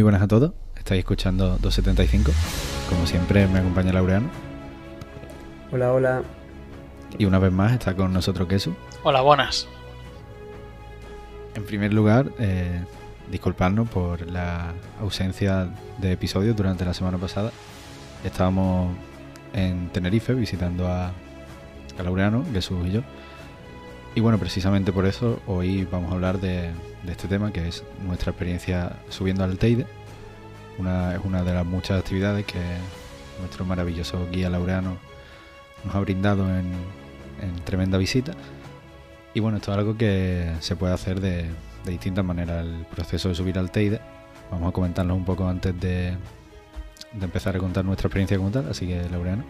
Muy 0.00 0.04
buenas 0.04 0.22
a 0.22 0.28
todos, 0.28 0.52
estáis 0.78 1.00
escuchando 1.00 1.58
275. 1.58 2.32
Como 2.88 3.06
siempre 3.06 3.46
me 3.46 3.58
acompaña 3.58 3.92
Laureano. 3.92 4.30
Hola, 5.70 5.92
hola. 5.92 6.22
Y 7.18 7.26
una 7.26 7.38
vez 7.38 7.52
más 7.52 7.72
está 7.72 7.94
con 7.94 8.10
nosotros 8.10 8.48
Kesu. 8.48 8.74
Hola, 9.02 9.20
buenas. 9.20 9.68
En 11.54 11.66
primer 11.66 11.92
lugar, 11.92 12.30
eh, 12.38 12.82
disculparnos 13.30 13.90
por 13.90 14.26
la 14.26 14.72
ausencia 15.02 15.68
de 15.98 16.12
episodios 16.12 16.56
durante 16.56 16.86
la 16.86 16.94
semana 16.94 17.18
pasada. 17.18 17.52
Estábamos 18.24 18.96
en 19.52 19.90
Tenerife 19.90 20.32
visitando 20.32 20.88
a, 20.88 21.08
a 21.08 22.02
Laureano, 22.02 22.42
Jesús 22.54 22.86
y 22.86 22.92
yo. 22.92 23.02
Y 24.14 24.20
bueno, 24.20 24.38
precisamente 24.38 24.92
por 24.92 25.06
eso 25.06 25.40
hoy 25.46 25.86
vamos 25.90 26.10
a 26.10 26.14
hablar 26.14 26.40
de, 26.40 26.70
este 27.06 27.28
tema, 27.28 27.52
que 27.52 27.68
es 27.68 27.84
nuestra 28.04 28.32
experiencia 28.32 28.96
subiendo 29.08 29.44
al 29.44 29.56
Teide. 29.56 29.86
Una, 30.78 31.14
es 31.14 31.20
una 31.24 31.42
de 31.42 31.54
las 31.54 31.64
muchas 31.64 32.00
actividades 32.00 32.44
que 32.44 32.58
nuestro 33.38 33.64
maravilloso 33.64 34.28
guía 34.30 34.50
Laureano 34.50 34.96
nos 35.84 35.94
ha 35.94 36.00
brindado 36.00 36.44
en, 36.48 36.72
en 37.40 37.54
tremenda 37.64 37.98
visita. 37.98 38.32
Y 39.32 39.40
bueno, 39.40 39.58
esto 39.58 39.70
es 39.70 39.78
algo 39.78 39.96
que 39.96 40.54
se 40.60 40.74
puede 40.74 40.92
hacer 40.92 41.20
de, 41.20 41.46
distintas 41.84 42.24
maneras. 42.24 42.66
El 42.66 42.84
proceso 42.86 43.28
de 43.28 43.34
subir 43.36 43.58
al 43.58 43.70
Teide, 43.70 44.00
vamos 44.50 44.70
a 44.70 44.72
comentarlo 44.72 45.14
un 45.14 45.24
poco 45.24 45.46
antes 45.46 45.78
de, 45.80 46.16
de 47.12 47.24
empezar 47.24 47.54
a 47.54 47.60
contar 47.60 47.84
nuestra 47.84 48.08
experiencia 48.08 48.36
como 48.36 48.50
tal. 48.50 48.68
Así 48.68 48.88
que, 48.88 49.08
Laureano. 49.08 49.44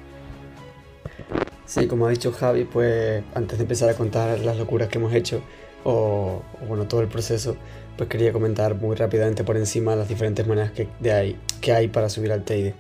Sí, 1.71 1.87
como 1.87 2.09
ha 2.09 2.11
dicho 2.11 2.33
Javi, 2.33 2.65
pues 2.65 3.23
antes 3.33 3.57
de 3.57 3.63
empezar 3.63 3.89
a 3.89 3.95
contar 3.95 4.41
las 4.41 4.57
locuras 4.57 4.89
que 4.89 4.99
hemos 4.99 5.15
hecho, 5.15 5.41
o, 5.85 6.43
o 6.61 6.67
bueno, 6.67 6.89
todo 6.89 7.01
el 7.01 7.07
proceso, 7.07 7.57
pues 7.97 8.09
quería 8.09 8.33
comentar 8.33 8.75
muy 8.75 8.97
rápidamente 8.97 9.45
por 9.45 9.57
encima 9.57 9.95
las 9.95 10.09
diferentes 10.09 10.45
maneras 10.49 10.73
que, 10.73 10.89
de 10.99 11.13
ahí, 11.13 11.41
que 11.61 11.73
hay 11.73 11.87
para 11.87 12.09
subir 12.09 12.33
al 12.33 12.45
Teide. 12.45 12.75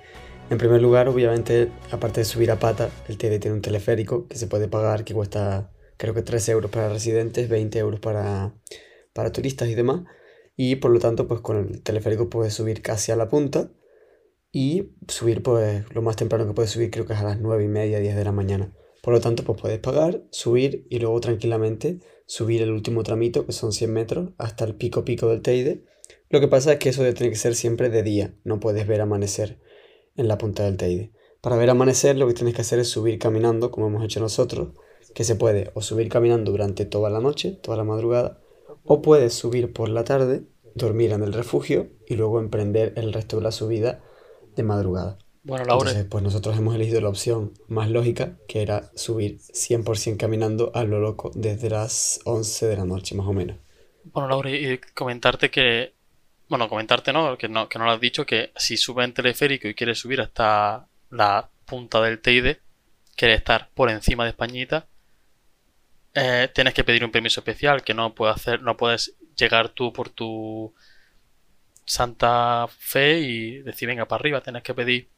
En 0.51 0.59
primer 0.59 0.83
lugar, 0.83 1.09
obviamente, 1.09 1.71
aparte 1.93 2.23
de 2.23 2.25
subir 2.25 2.51
a 2.51 2.59
pata, 2.59 2.91
el 3.07 3.17
Teide 3.17 3.39
tiene 3.39 3.55
un 3.55 3.63
teleférico 3.63 4.27
que 4.27 4.37
se 4.37 4.49
puede 4.49 4.67
pagar, 4.67 5.05
que 5.05 5.15
cuesta 5.15 5.71
creo 5.97 6.13
que 6.13 6.23
3 6.23 6.49
euros 6.49 6.73
para 6.73 6.89
residentes, 6.89 7.49
20 7.49 7.79
euros 7.79 8.01
para, 8.01 8.57
para 9.13 9.31
turistas 9.31 9.69
y 9.69 9.77
demás. 9.77 10.01
Y 10.57 10.75
por 10.77 10.91
lo 10.91 10.99
tanto, 10.99 11.29
pues 11.29 11.41
con 11.43 11.59
el 11.59 11.83
teleférico 11.83 12.29
puedes 12.29 12.55
subir 12.55 12.83
casi 12.83 13.13
a 13.13 13.17
la 13.17 13.29
punta 13.29 13.71
y 14.51 14.97
subir 15.07 15.45
pues 15.45 15.85
lo 15.95 16.03
más 16.03 16.17
temprano 16.17 16.45
que 16.49 16.55
puedes 16.55 16.73
subir 16.73 16.91
creo 16.91 17.07
que 17.07 17.13
es 17.13 17.21
a 17.21 17.23
las 17.23 17.39
9 17.39 17.63
y 17.63 17.69
media, 17.69 18.01
10 18.01 18.17
de 18.17 18.25
la 18.25 18.33
mañana. 18.33 18.73
Por 19.03 19.15
lo 19.15 19.21
tanto, 19.21 19.45
pues 19.45 19.61
puedes 19.61 19.79
pagar, 19.79 20.23
subir 20.31 20.87
y 20.91 20.99
luego 20.99 21.21
tranquilamente 21.21 22.01
subir 22.27 22.63
el 22.63 22.71
último 22.71 23.03
tramito, 23.03 23.47
que 23.47 23.53
son 23.53 23.73
100 23.73 23.93
metros, 23.93 24.31
hasta 24.39 24.65
el 24.65 24.75
pico 24.75 25.05
pico 25.05 25.29
del 25.29 25.43
Teide. 25.43 25.85
Lo 26.29 26.41
que 26.41 26.49
pasa 26.49 26.73
es 26.75 26.79
que 26.79 26.91
eso 26.91 27.03
tiene 27.13 27.31
que 27.31 27.37
ser 27.37 27.55
siempre 27.55 27.91
de 27.91 28.03
día, 28.03 28.35
no 28.45 28.61
puedes 28.61 28.87
ver 28.87 29.01
amanecer 29.01 29.59
en 30.17 30.29
la 30.29 30.39
punta 30.39 30.65
del 30.65 30.77
Teide. 30.77 31.13
Para 31.41 31.57
ver 31.57 31.71
amanecer 31.71 32.17
lo 32.17 32.27
que 32.29 32.35
tienes 32.35 32.55
que 32.55 32.61
hacer 32.61 32.79
es 32.79 32.89
subir 32.89 33.19
caminando, 33.19 33.71
como 33.71 33.87
hemos 33.87 34.05
hecho 34.05 34.21
nosotros, 34.21 34.75
que 35.15 35.25
se 35.25 35.37
puede 35.37 35.71
o 35.75 35.83
subir 35.83 36.09
caminando 36.09 36.53
durante 36.53 36.85
toda 36.85 37.11
la 37.11 37.21
noche, 37.21 37.53
toda 37.53 37.77
la 37.77 37.85
madrugada, 37.85 38.41
o 38.85 39.03
puedes 39.03 39.33
subir 39.33 39.73
por 39.73 39.89
la 39.89 40.05
tarde, 40.05 40.43
dormir 40.75 41.13
en 41.13 41.23
el 41.23 41.33
refugio 41.33 41.89
y 42.07 42.15
luego 42.15 42.39
emprender 42.39 42.93
el 42.97 43.13
resto 43.13 43.37
de 43.37 43.43
la 43.43 43.53
subida 43.53 44.03
de 44.55 44.63
madrugada. 44.63 45.19
Bueno, 45.43 45.65
Laura, 45.65 45.91
Entonces, 45.91 46.05
pues 46.11 46.23
nosotros 46.23 46.57
hemos 46.59 46.75
elegido 46.75 47.01
la 47.01 47.09
opción 47.09 47.55
más 47.69 47.91
lógica, 47.91 48.37
que 48.47 48.63
era 48.63 48.91
subir 48.95 49.39
100% 49.39 50.17
caminando 50.19 50.71
a 50.75 50.85
lo 50.85 51.01
loco 51.01 51.31
desde 51.35 51.71
las 51.71 52.21
11 52.25 52.67
de 52.67 52.77
la 52.77 52.85
noche, 52.85 53.15
más 53.15 53.27
o 53.27 53.33
menos. 53.33 53.57
bueno, 54.05 54.29
Laura, 54.29 54.51
y 54.51 54.79
comentarte 54.95 55.51
que. 55.51 55.95
Bueno, 56.49 56.69
comentarte, 56.69 57.13
¿no? 57.13 57.39
Que 57.39 57.49
no, 57.49 57.69
que 57.69 57.79
no 57.79 57.85
lo 57.87 57.93
has 57.93 58.01
dicho, 58.01 58.27
que 58.27 58.53
si 58.57 58.77
subes 58.77 59.05
en 59.05 59.15
teleférico 59.15 59.69
y 59.69 59.75
quieres 59.75 59.99
subir 59.99 60.21
hasta 60.21 60.89
la 61.11 61.49
punta 61.65 62.01
del 62.03 62.21
Teide, 62.21 62.61
quieres 63.17 63.39
estar 63.39 63.71
por 63.75 63.91
encima 63.91 64.25
de 64.25 64.31
Españita, 64.31 64.89
eh, 66.15 66.49
tienes 66.55 66.75
que 66.75 66.85
pedir 66.85 67.05
un 67.05 67.13
permiso 67.13 67.41
especial 67.41 67.85
que 67.85 67.95
no 67.95 68.15
puedes 68.15 68.37
hacer, 68.37 68.63
no 68.63 68.77
puedes 68.77 69.15
llegar 69.37 69.69
tú 69.71 69.93
por 69.93 70.09
tu 70.11 70.75
Santa 71.85 72.67
Fe 72.69 73.21
y 73.21 73.63
decir 73.63 73.89
venga 73.89 74.07
para 74.07 74.21
arriba, 74.21 74.41
tienes 74.43 74.63
que 74.63 74.75
pedir 74.75 75.09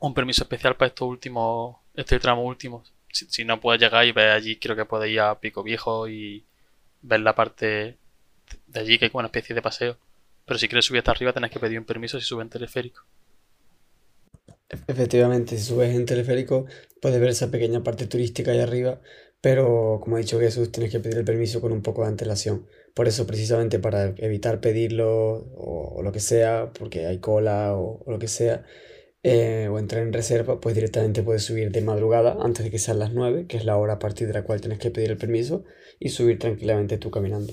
un 0.00 0.14
permiso 0.14 0.42
especial 0.42 0.76
para 0.76 0.88
estos 0.88 1.08
últimos, 1.08 1.76
este 1.94 2.18
tramo 2.18 2.42
último. 2.44 2.82
Si, 3.12 3.26
si 3.26 3.44
no 3.44 3.60
puedes 3.60 3.80
llegar 3.80 4.06
y 4.06 4.12
ver 4.12 4.30
allí, 4.30 4.56
creo 4.56 4.76
que 4.76 4.84
puedes 4.84 5.10
ir 5.10 5.20
a 5.20 5.38
Pico 5.38 5.62
Viejo 5.62 6.08
y 6.08 6.44
ver 7.02 7.20
la 7.20 7.34
parte 7.34 7.96
de 8.66 8.80
allí 8.80 8.98
que 8.98 9.06
es 9.06 9.12
como 9.12 9.20
una 9.20 9.28
especie 9.28 9.54
de 9.54 9.62
paseo. 9.62 9.96
Pero 10.46 10.58
si 10.58 10.68
quieres 10.68 10.84
subir 10.84 10.98
hasta 10.98 11.12
arriba, 11.12 11.32
tienes 11.32 11.50
que 11.50 11.60
pedir 11.60 11.78
un 11.78 11.84
permiso 11.84 12.18
si 12.18 12.26
subes 12.26 12.44
en 12.44 12.50
teleférico. 12.50 13.02
Efectivamente, 14.86 15.56
si 15.56 15.64
subes 15.64 15.94
en 15.94 16.06
teleférico 16.06 16.66
puedes 17.00 17.20
ver 17.20 17.30
esa 17.30 17.50
pequeña 17.50 17.82
parte 17.82 18.06
turística 18.06 18.52
ahí 18.52 18.60
arriba, 18.60 19.00
pero 19.40 20.00
como 20.02 20.16
ha 20.16 20.18
dicho 20.20 20.38
Jesús, 20.38 20.70
tienes 20.70 20.92
que 20.92 21.00
pedir 21.00 21.18
el 21.18 21.24
permiso 21.24 21.60
con 21.60 21.72
un 21.72 21.82
poco 21.82 22.02
de 22.02 22.08
antelación. 22.08 22.66
Por 22.94 23.08
eso, 23.08 23.26
precisamente 23.26 23.78
para 23.78 24.14
evitar 24.16 24.60
pedirlo 24.60 25.46
o, 25.56 26.02
lo 26.02 26.12
que 26.12 26.20
sea, 26.20 26.72
porque 26.72 27.06
hay 27.06 27.18
cola 27.18 27.74
o 27.74 28.04
lo 28.06 28.18
que 28.18 28.28
sea, 28.28 28.64
eh, 29.22 29.68
o 29.70 29.78
entrar 29.78 30.02
en 30.02 30.12
reserva, 30.12 30.60
pues 30.60 30.74
directamente 30.74 31.22
puedes 31.22 31.44
subir 31.44 31.70
de 31.70 31.82
madrugada 31.82 32.38
antes 32.40 32.64
de 32.64 32.70
que 32.70 32.78
sean 32.78 32.98
las 32.98 33.12
9, 33.12 33.46
que 33.46 33.56
es 33.56 33.64
la 33.64 33.76
hora 33.76 33.94
a 33.94 33.98
partir 33.98 34.26
de 34.26 34.34
la 34.34 34.44
cual 34.44 34.60
tienes 34.60 34.78
que 34.78 34.90
pedir 34.90 35.10
el 35.10 35.18
permiso, 35.18 35.64
y 35.98 36.08
subir 36.08 36.38
tranquilamente 36.38 36.98
tú 36.98 37.10
caminando. 37.10 37.52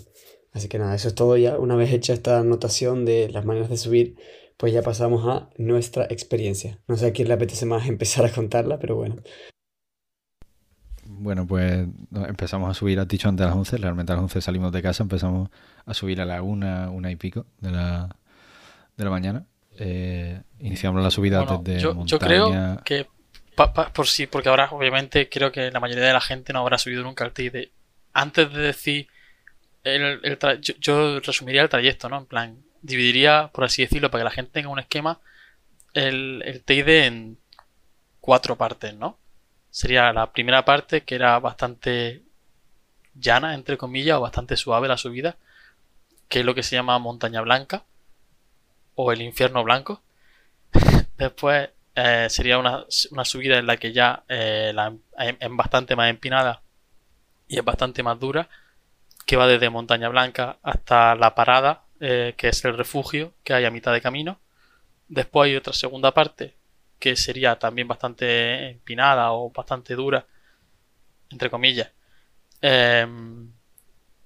Así 0.54 0.70
que 0.70 0.80
nada, 0.80 0.96
eso 0.96 1.10
es 1.10 1.16
todo 1.16 1.38
ya. 1.38 1.60
Una 1.60 1.76
vez 1.76 1.92
hecha 1.92 2.14
esta 2.14 2.40
anotación 2.40 3.06
de 3.06 3.30
las 3.30 3.46
maneras 3.46 3.70
de 3.70 3.78
subir, 3.78 4.16
pues 4.58 4.74
ya 4.74 4.82
pasamos 4.82 5.28
a 5.28 5.50
nuestra 5.58 6.06
experiencia. 6.06 6.80
No 6.88 6.98
sé 6.98 7.08
a 7.08 7.12
quién 7.12 7.28
le 7.28 7.36
apetece 7.36 7.66
más 7.66 7.88
empezar 7.90 8.26
a 8.26 8.32
contarla, 8.32 8.80
pero 8.80 8.96
bueno. 8.96 9.18
Bueno, 11.06 11.48
pues 11.48 11.88
empezamos 12.12 12.70
a 12.70 12.74
subir, 12.74 13.00
has 13.00 13.08
dicho 13.08 13.30
antes 13.30 13.46
a 13.46 13.50
las 13.50 13.58
11, 13.58 13.78
realmente 13.78 14.12
a 14.12 14.16
las 14.16 14.24
11 14.24 14.42
salimos 14.42 14.72
de 14.72 14.82
casa, 14.82 15.04
empezamos 15.04 15.50
a 15.86 15.94
subir 15.94 16.22
a 16.22 16.26
la 16.26 16.42
una, 16.42 16.92
una 16.92 17.12
y 17.12 17.16
pico 17.16 17.46
de 17.60 17.72
la, 17.72 18.16
de 18.98 19.04
la 19.04 19.10
mañana. 19.10 19.46
Eh, 19.80 20.42
iniciamos 20.60 21.04
la 21.04 21.12
subida 21.12 21.44
Bueno, 21.44 21.62
desde 21.64 21.82
yo, 21.82 21.90
yo 21.92 21.96
montaña. 21.96 22.20
creo 22.20 22.84
que 22.84 23.08
pa- 23.56 23.74
pa- 23.74 23.94
por 23.94 24.08
sí, 24.08 24.28
porque 24.28 24.50
ahora 24.50 24.68
obviamente 24.72 25.30
creo 25.30 25.52
que 25.52 25.72
la 25.72 25.80
mayoría 25.80 26.06
de 26.06 26.14
la 26.14 26.22
gente 26.22 26.54
no 26.54 26.60
habrá 26.60 26.78
subido 26.78 27.04
nunca 27.04 27.24
al 27.26 27.32
Teide. 27.32 27.72
Antes 28.14 28.52
de 28.52 28.62
decir 28.62 29.08
el, 29.84 30.20
el 30.24 30.40
tra- 30.40 30.60
yo, 30.60 30.74
yo 30.80 31.20
resumiría 31.20 31.62
el 31.62 31.70
trayecto, 31.70 32.10
¿no? 32.10 32.18
En 32.18 32.26
plan, 32.26 32.58
dividiría, 32.82 33.50
por 33.54 33.64
así 33.66 33.82
decirlo, 33.84 34.10
para 34.12 34.22
que 34.22 34.26
la 34.26 34.32
gente 34.32 34.52
tenga 34.52 34.70
un 34.70 34.80
esquema, 34.80 35.20
el, 35.94 36.42
el 36.46 36.64
Teide 36.64 37.06
en 37.06 37.38
cuatro 38.20 38.56
partes, 38.58 38.94
¿no? 38.96 39.18
Sería 39.70 40.12
la 40.14 40.32
primera 40.32 40.66
parte 40.66 41.02
que 41.04 41.16
era 41.16 41.40
bastante 41.40 42.24
llana, 43.16 43.54
entre 43.54 43.78
comillas, 43.78 44.18
o 44.18 44.22
bastante 44.22 44.58
suave 44.58 44.88
la 44.88 44.98
subida, 44.98 45.38
que 46.30 46.40
es 46.40 46.46
lo 46.46 46.56
que 46.56 46.64
se 46.64 46.76
llama 46.76 47.00
Montaña 47.00 47.42
Blanca 47.42 47.84
o 48.98 49.12
el 49.12 49.22
Infierno 49.22 49.64
Blanco. 49.64 50.02
Después 51.18 51.70
eh, 51.96 52.28
sería 52.30 52.58
una, 52.58 52.86
una 53.12 53.26
subida 53.26 53.58
en 53.58 53.68
la 53.68 53.78
que 53.78 53.94
ya 53.94 54.24
eh, 54.28 54.74
es 55.20 55.36
es 55.40 55.50
bastante 55.52 55.96
más 55.96 56.10
empinada 56.10 56.62
y 57.48 57.58
es 57.58 57.64
bastante 57.64 58.04
más 58.04 58.20
dura, 58.20 58.50
que 59.26 59.38
va 59.38 59.48
desde 59.48 59.70
Montaña 59.70 60.10
Blanca 60.10 60.58
hasta 60.64 61.16
la 61.16 61.36
parada, 61.36 61.84
eh, 62.00 62.34
que 62.38 62.50
es 62.50 62.66
el 62.66 62.78
refugio 62.78 63.34
que 63.44 63.54
hay 63.54 63.66
a 63.66 63.72
mitad 63.72 63.94
de 63.94 64.02
camino. 64.02 64.40
Después 65.08 65.50
hay 65.50 65.56
otra 65.56 65.74
segunda 65.74 66.14
parte 66.14 66.56
que 67.00 67.16
sería 67.16 67.58
también 67.60 67.88
bastante 67.88 68.70
empinada 68.72 69.32
o 69.32 69.52
bastante 69.52 69.96
dura, 69.96 70.26
entre 71.30 71.50
comillas, 71.50 71.92
em, 72.62 73.52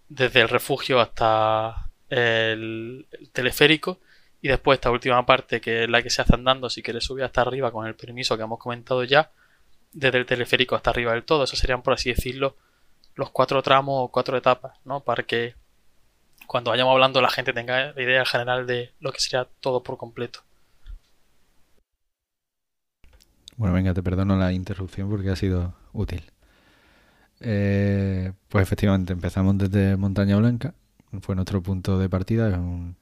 desde 0.10 0.42
el 0.42 0.50
refugio 0.50 1.00
hasta 1.00 1.90
el, 2.10 3.07
el 3.12 3.30
teleférico. 3.31 4.00
Y 4.42 4.48
después 4.48 4.78
esta 4.78 4.90
última 4.92 5.26
parte, 5.26 5.62
que 5.62 5.84
es 5.84 5.90
la 5.90 6.02
que 6.02 6.10
se 6.10 6.22
hace 6.22 6.34
andando, 6.34 6.70
si 6.70 6.82
quieres 6.82 7.04
subir 7.04 7.24
hasta 7.24 7.42
arriba 7.42 7.72
con 7.72 7.86
el 7.88 7.96
permiso 7.96 8.36
que 8.38 8.44
hemos 8.44 8.60
comentado 8.60 9.04
ya, 9.04 9.32
desde 9.94 10.18
el 10.18 10.26
teleférico 10.26 10.76
hasta 10.76 10.90
arriba 10.90 11.14
del 11.14 11.24
todo. 11.24 11.44
Esos 11.44 11.60
serían, 11.60 11.82
por 11.84 11.94
así 11.94 12.10
decirlo, 12.10 12.56
los 13.16 13.30
cuatro 13.30 13.62
tramos 13.62 13.96
o 13.98 14.08
cuatro 14.10 14.38
etapas, 14.38 14.80
¿no? 14.86 15.02
Para 15.02 15.24
que 15.24 15.56
cuando 16.48 16.72
vayamos 16.72 16.92
hablando 16.92 17.22
la 17.22 17.30
gente 17.30 17.54
tenga 17.54 17.94
la 17.94 18.02
idea 18.02 18.26
general 18.26 18.66
de 18.66 18.92
lo 19.00 19.12
que 19.12 19.20
sería 19.20 19.48
todo 19.60 19.84
por 19.84 19.98
completo. 19.98 20.42
Bueno, 23.58 23.76
venga, 23.76 23.94
te 23.94 24.02
perdono 24.02 24.36
la 24.38 24.52
interrupción 24.52 25.10
porque 25.10 25.30
ha 25.30 25.36
sido 25.36 25.76
útil. 25.94 26.24
Eh, 27.42 28.34
pues 28.50 28.64
efectivamente, 28.64 29.14
empezamos 29.14 29.58
desde 29.58 29.98
Montaña 29.98 30.36
Blanca, 30.38 30.74
fue 31.22 31.36
nuestro 31.36 31.62
punto 31.62 31.98
de 31.98 32.10
partida, 32.10 32.50
es 32.50 32.56
un, 32.56 32.96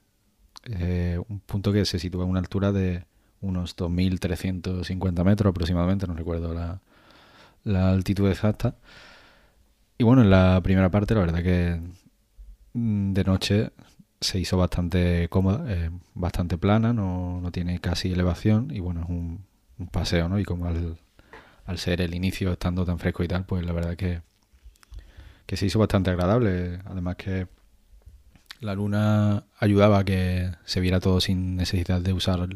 eh, 0.64 1.18
un 1.28 1.40
punto 1.40 1.72
que 1.72 1.84
se 1.84 1.98
sitúa 1.98 2.24
a 2.24 2.26
una 2.26 2.40
altura 2.40 2.72
de 2.72 3.04
unos 3.40 3.76
2.350 3.76 5.24
metros 5.24 5.50
aproximadamente, 5.50 6.06
no 6.06 6.14
recuerdo 6.14 6.52
la, 6.52 6.80
la 7.64 7.90
altitud 7.90 8.28
exacta. 8.28 8.76
Y 9.98 10.04
bueno, 10.04 10.22
en 10.22 10.30
la 10.30 10.60
primera 10.62 10.90
parte, 10.90 11.14
la 11.14 11.20
verdad 11.20 11.42
que 11.42 11.80
mm, 12.74 13.12
de 13.12 13.24
noche 13.24 13.72
se 14.20 14.38
hizo 14.38 14.56
bastante 14.56 15.28
cómoda, 15.28 15.64
eh, 15.68 15.90
bastante 16.14 16.58
plana, 16.58 16.92
no, 16.92 17.40
no, 17.40 17.50
tiene 17.52 17.80
casi 17.80 18.12
elevación 18.12 18.70
y 18.70 18.80
bueno, 18.80 19.02
es 19.02 19.08
un, 19.08 19.44
paseo, 19.92 20.28
¿no? 20.28 20.38
Y 20.38 20.44
como 20.44 20.66
al, 20.66 20.98
al, 21.64 21.78
ser 21.78 22.02
el 22.02 22.14
inicio 22.14 22.52
estando 22.52 22.84
tan 22.84 22.98
fresco 22.98 23.24
y 23.24 23.28
tal, 23.28 23.46
pues 23.46 23.64
la 23.64 23.72
verdad 23.72 23.96
que, 23.96 24.20
que 25.46 25.56
se 25.56 25.66
hizo 25.66 25.78
bastante 25.78 26.10
agradable. 26.10 26.80
Además 26.84 27.16
que 27.16 27.48
la 28.60 28.74
luna 28.74 29.44
ayudaba 29.58 30.00
a 30.00 30.04
que 30.04 30.50
se 30.64 30.80
viera 30.80 31.00
todo 31.00 31.20
sin 31.20 31.56
necesidad 31.56 32.00
de 32.00 32.12
usar 32.12 32.48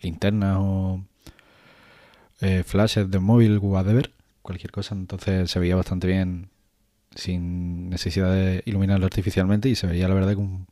linternas 0.00 0.56
o 0.60 1.04
eh, 2.40 2.62
flashes 2.64 3.10
de 3.10 3.18
móvil, 3.18 3.58
whatever, 3.58 4.12
cualquier 4.42 4.70
cosa. 4.72 4.94
Entonces 4.94 5.50
se 5.50 5.58
veía 5.58 5.76
bastante 5.76 6.06
bien 6.06 6.50
sin 7.14 7.90
necesidad 7.90 8.32
de 8.32 8.62
iluminarlo 8.66 9.06
artificialmente 9.06 9.68
y 9.68 9.74
se 9.74 9.86
veía 9.86 10.08
la 10.08 10.14
verdad 10.14 10.32
que 10.32 10.36
un, 10.36 10.66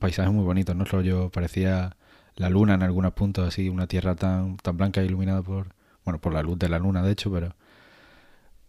paisaje 0.00 0.30
muy 0.30 0.44
bonito, 0.44 0.74
¿no? 0.74 0.84
Rollo 0.84 1.30
parecía 1.30 1.96
la 2.36 2.50
luna 2.50 2.74
en 2.74 2.82
algunos 2.82 3.12
puntos, 3.12 3.46
así, 3.46 3.68
una 3.68 3.86
tierra 3.86 4.14
tan, 4.16 4.56
tan 4.58 4.76
blanca 4.76 5.02
iluminada 5.02 5.42
por, 5.42 5.68
bueno, 6.04 6.20
por 6.20 6.34
la 6.34 6.42
luz 6.42 6.58
de 6.58 6.68
la 6.68 6.78
luna, 6.78 7.02
de 7.02 7.12
hecho, 7.12 7.30
pero 7.32 7.54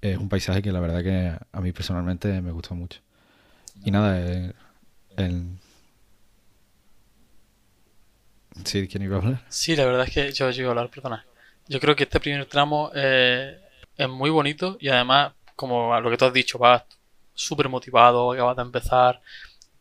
es 0.02 0.18
un 0.18 0.30
paisaje 0.30 0.62
que 0.62 0.72
la 0.72 0.80
verdad 0.80 1.04
que 1.04 1.38
a 1.52 1.62
mí 1.62 1.72
personalmente 1.72 2.42
me 2.42 2.52
gustó 2.52 2.76
mucho. 2.76 3.02
Y 3.84 3.92
nada, 3.92 4.20
eh, 4.20 4.54
el... 5.18 5.58
¿Sí? 8.64 8.88
¿Quién 8.88 9.04
iba 9.04 9.18
a 9.18 9.20
hablar? 9.20 9.46
Sí, 9.50 9.76
la 9.76 9.86
verdad 9.86 10.08
es 10.08 10.14
que 10.14 10.32
yo, 10.32 10.50
yo 10.50 10.62
iba 10.62 10.70
a 10.70 10.72
hablar, 10.72 10.90
perdona. 10.90 11.26
Yo 11.68 11.80
creo 11.80 11.96
que 11.96 12.04
este 12.04 12.20
primer 12.20 12.46
tramo 12.46 12.92
eh, 12.96 13.60
es 13.98 14.10
muy 14.10 14.30
bonito 14.30 14.78
y 14.80 14.90
además, 14.90 15.34
como 15.56 16.00
lo 16.00 16.10
que 16.10 16.18
tú 16.18 16.26
has 16.26 16.34
dicho, 16.34 16.58
vas 16.58 16.84
súper 17.34 17.70
motivado, 17.70 18.32
acabas 18.32 18.56
de 18.56 18.62
empezar 18.64 19.22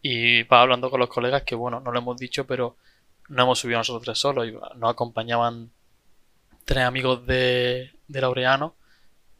y 0.03 0.43
vas 0.45 0.63
hablando 0.63 0.91
con 0.91 1.01
los 1.01 1.09
colegas 1.09 1.43
que, 1.43 1.55
bueno, 1.55 1.81
no 1.81 1.91
lo 1.91 1.99
hemos 1.99 2.17
dicho, 2.17 2.47
pero 2.47 2.77
no 3.29 3.43
hemos 3.43 3.59
subido 3.59 3.79
nosotros 3.79 4.05
tres 4.05 4.19
solos 4.19 4.47
y 4.47 4.53
nos 4.53 4.91
acompañaban 4.91 5.71
tres 6.65 6.85
amigos 6.85 7.27
de, 7.27 7.93
de 8.09 8.21
Laureano 8.21 8.75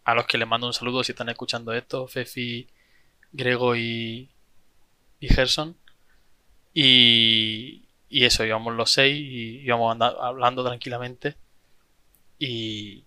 a 0.05 0.15
los 0.15 0.27
que 0.27 0.39
les 0.39 0.49
mando 0.49 0.69
un 0.69 0.73
saludo 0.73 1.03
si 1.03 1.13
están 1.13 1.29
escuchando 1.29 1.73
esto, 1.73 2.07
Fefi, 2.07 2.69
Grego 3.33 3.75
y, 3.77 4.31
y 5.21 5.29
Gerson. 5.29 5.77
Y, 6.79 7.89
y 8.11 8.27
eso, 8.27 8.45
íbamos 8.45 8.75
los 8.75 8.91
seis 8.93 9.17
y 9.19 9.61
íbamos 9.65 9.93
andando, 9.93 10.23
hablando 10.23 10.63
tranquilamente. 10.63 11.35
Y, 12.39 13.07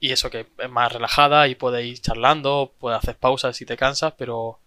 y 0.00 0.12
eso 0.12 0.30
que 0.30 0.46
es 0.58 0.70
más 0.70 0.90
relajada 0.90 1.46
y 1.48 1.56
puedes 1.56 1.84
ir 1.84 2.00
charlando, 2.00 2.72
puedes 2.78 2.98
hacer 2.98 3.18
pausas 3.18 3.54
si 3.54 3.66
te 3.66 3.76
cansas, 3.76 4.14
pero 4.16 4.60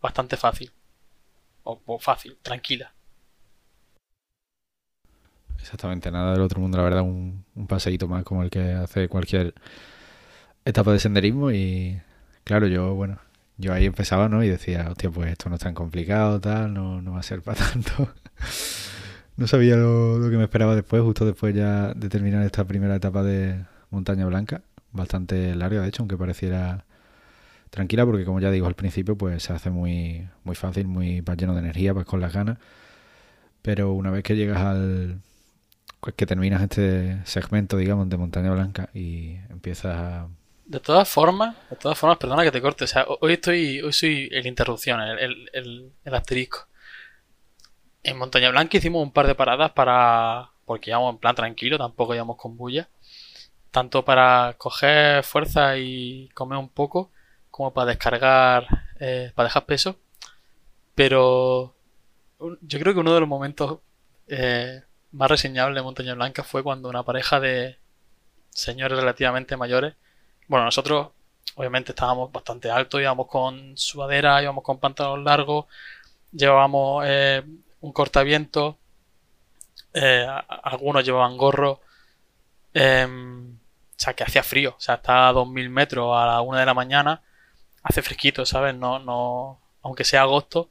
bastante 0.00 0.38
fácil. 0.38 0.72
O, 1.64 1.78
o 1.84 1.98
fácil, 1.98 2.38
tranquila. 2.42 2.94
Exactamente, 5.60 6.10
nada 6.10 6.32
del 6.32 6.40
otro 6.40 6.60
mundo, 6.60 6.78
la 6.78 6.84
verdad, 6.84 7.02
un, 7.02 7.44
un 7.54 7.66
paseíto 7.66 8.08
más 8.08 8.24
como 8.24 8.42
el 8.42 8.48
que 8.48 8.72
hace 8.72 9.08
cualquier 9.08 9.54
etapa 10.64 10.92
de 10.92 10.98
senderismo 10.98 11.50
y 11.50 12.00
claro, 12.44 12.66
yo, 12.66 12.94
bueno, 12.94 13.18
yo 13.60 13.72
ahí 13.72 13.86
empezaba, 13.86 14.28
¿no? 14.28 14.42
Y 14.42 14.48
decía, 14.48 14.88
hostia, 14.90 15.10
pues 15.10 15.30
esto 15.32 15.48
no 15.48 15.56
es 15.56 15.60
tan 15.60 15.74
complicado, 15.74 16.40
tal, 16.40 16.72
no, 16.74 17.02
no 17.02 17.12
va 17.12 17.20
a 17.20 17.22
ser 17.22 17.42
para 17.42 17.58
tanto. 17.58 18.12
no 19.36 19.46
sabía 19.46 19.76
lo, 19.76 20.28
que 20.30 20.36
me 20.36 20.44
esperaba 20.44 20.74
después, 20.74 21.02
justo 21.02 21.24
después 21.26 21.54
ya 21.54 21.94
de 21.94 22.08
terminar 22.08 22.44
esta 22.44 22.66
primera 22.66 22.96
etapa 22.96 23.22
de 23.22 23.64
Montaña 23.90 24.26
Blanca, 24.26 24.62
bastante 24.92 25.54
larga, 25.54 25.82
de 25.82 25.88
hecho, 25.88 26.02
aunque 26.02 26.16
pareciera 26.16 26.84
tranquila, 27.70 28.04
porque 28.06 28.24
como 28.24 28.40
ya 28.40 28.50
digo 28.50 28.66
al 28.66 28.74
principio, 28.74 29.16
pues 29.16 29.42
se 29.44 29.52
hace 29.52 29.70
muy, 29.70 30.28
muy 30.44 30.56
fácil, 30.56 30.88
muy 30.88 31.22
lleno 31.36 31.54
de 31.54 31.60
energía, 31.60 31.94
pues 31.94 32.06
con 32.06 32.20
las 32.20 32.32
ganas. 32.32 32.58
Pero 33.62 33.92
una 33.92 34.10
vez 34.10 34.24
que 34.24 34.36
llegas 34.36 34.58
al, 34.60 35.20
pues 36.00 36.14
que 36.14 36.26
terminas 36.26 36.62
este 36.62 37.20
segmento, 37.26 37.76
digamos, 37.76 38.08
de 38.08 38.16
Montaña 38.16 38.52
Blanca 38.52 38.88
y 38.94 39.36
empiezas 39.50 39.96
a... 39.96 40.28
De 40.70 40.78
todas 40.78 41.08
formas, 41.08 41.56
de 41.68 41.74
todas 41.74 41.98
formas, 41.98 42.16
perdona 42.16 42.44
que 42.44 42.52
te 42.52 42.62
corte, 42.62 42.84
o 42.84 42.86
sea, 42.86 43.04
hoy 43.20 43.32
estoy, 43.32 43.80
hoy 43.80 43.92
soy 43.92 44.28
el 44.30 44.46
interrupción, 44.46 45.00
el, 45.00 45.18
el, 45.18 45.50
el, 45.52 45.92
el 46.04 46.14
asterisco. 46.14 46.68
En 48.04 48.16
Montaña 48.16 48.50
Blanca 48.50 48.76
hicimos 48.76 49.02
un 49.02 49.10
par 49.10 49.26
de 49.26 49.34
paradas 49.34 49.72
para, 49.72 50.52
porque 50.64 50.90
íbamos 50.90 51.12
en 51.12 51.18
plan 51.18 51.34
tranquilo, 51.34 51.76
tampoco 51.76 52.14
íbamos 52.14 52.36
con 52.36 52.56
bulla, 52.56 52.88
tanto 53.72 54.04
para 54.04 54.54
coger 54.58 55.24
fuerza 55.24 55.76
y 55.76 56.28
comer 56.34 56.56
un 56.56 56.68
poco, 56.68 57.10
como 57.50 57.72
para 57.74 57.86
descargar, 57.86 58.68
eh, 59.00 59.32
para 59.34 59.48
dejar 59.48 59.66
peso. 59.66 59.96
Pero 60.94 61.74
yo 62.60 62.78
creo 62.78 62.94
que 62.94 63.00
uno 63.00 63.12
de 63.12 63.18
los 63.18 63.28
momentos 63.28 63.80
eh, 64.28 64.84
más 65.10 65.28
reseñable 65.28 65.74
de 65.74 65.82
Montaña 65.82 66.14
Blanca 66.14 66.44
fue 66.44 66.62
cuando 66.62 66.88
una 66.88 67.02
pareja 67.02 67.40
de 67.40 67.76
señores 68.50 68.96
relativamente 68.96 69.56
mayores, 69.56 69.96
bueno, 70.50 70.64
nosotros 70.64 71.10
obviamente 71.54 71.92
estábamos 71.92 72.32
bastante 72.32 72.72
altos, 72.72 73.00
íbamos 73.00 73.28
con 73.28 73.76
sudadera, 73.76 74.42
íbamos 74.42 74.64
con 74.64 74.80
pantalón 74.80 75.22
largos, 75.22 75.66
llevábamos 76.32 77.04
eh, 77.06 77.44
un 77.80 77.92
cortaviento, 77.92 78.76
eh, 79.94 80.26
algunos 80.48 81.04
llevaban 81.04 81.36
gorro, 81.36 81.80
eh, 82.74 83.06
o 83.06 83.94
sea, 83.96 84.14
que 84.14 84.24
hacía 84.24 84.42
frío, 84.42 84.74
o 84.76 84.80
sea, 84.80 84.96
está 84.96 85.28
a 85.28 85.32
2000 85.34 85.70
metros 85.70 86.16
a 86.18 86.26
la 86.26 86.40
1 86.40 86.58
de 86.58 86.66
la 86.66 86.74
mañana, 86.74 87.22
hace 87.84 88.02
fresquito, 88.02 88.44
¿sabes? 88.44 88.74
No, 88.74 88.98
no, 88.98 89.60
aunque 89.82 90.02
sea 90.02 90.22
agosto, 90.22 90.68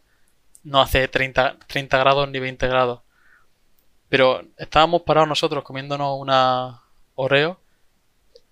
no 0.64 0.82
hace 0.82 1.08
30, 1.08 1.56
30 1.68 1.98
grados 1.98 2.28
ni 2.30 2.40
20 2.40 2.68
grados. 2.68 3.00
Pero 4.10 4.42
estábamos 4.58 5.04
parados 5.04 5.30
nosotros 5.30 5.64
comiéndonos 5.64 6.20
una 6.20 6.82
Oreo 7.16 7.62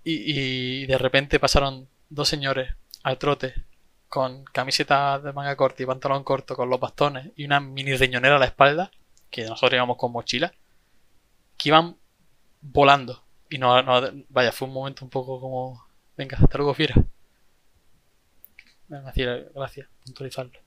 y, 0.10 0.86
de 0.86 0.98
repente 0.98 1.40
pasaron 1.40 1.90
dos 2.10 2.30
señores 2.30 2.74
al 3.04 3.18
trote 3.18 3.54
con 4.08 4.46
camiseta 4.46 5.20
de 5.20 5.34
manga 5.34 5.58
corta 5.58 5.84
y 5.84 5.86
pantalón 5.86 6.24
corto 6.24 6.56
con 6.56 6.70
los 6.70 6.80
bastones 6.80 7.32
y 7.36 7.44
una 7.44 7.60
mini 7.60 7.94
riñonera 7.96 8.38
a 8.38 8.40
la 8.40 8.46
espalda, 8.46 8.90
que 9.30 9.44
nosotros 9.44 9.74
íbamos 9.74 9.98
con 9.98 10.14
mochila, 10.14 10.54
que 11.58 11.70
iban 11.70 11.98
volando. 12.62 13.22
Y 13.50 13.58
no, 13.58 13.84
vaya, 14.30 14.52
fue 14.54 14.70
un 14.70 14.74
momento 14.74 15.04
un 15.04 15.12
poco 15.12 15.42
como, 15.42 15.86
venga, 16.16 16.38
hasta 16.42 16.58
luego 16.58 16.74
fiera. 16.74 16.96
Me 18.88 19.00
hacía 19.00 19.46
gracias 19.54 19.90
puntualizarlo. 20.06 20.58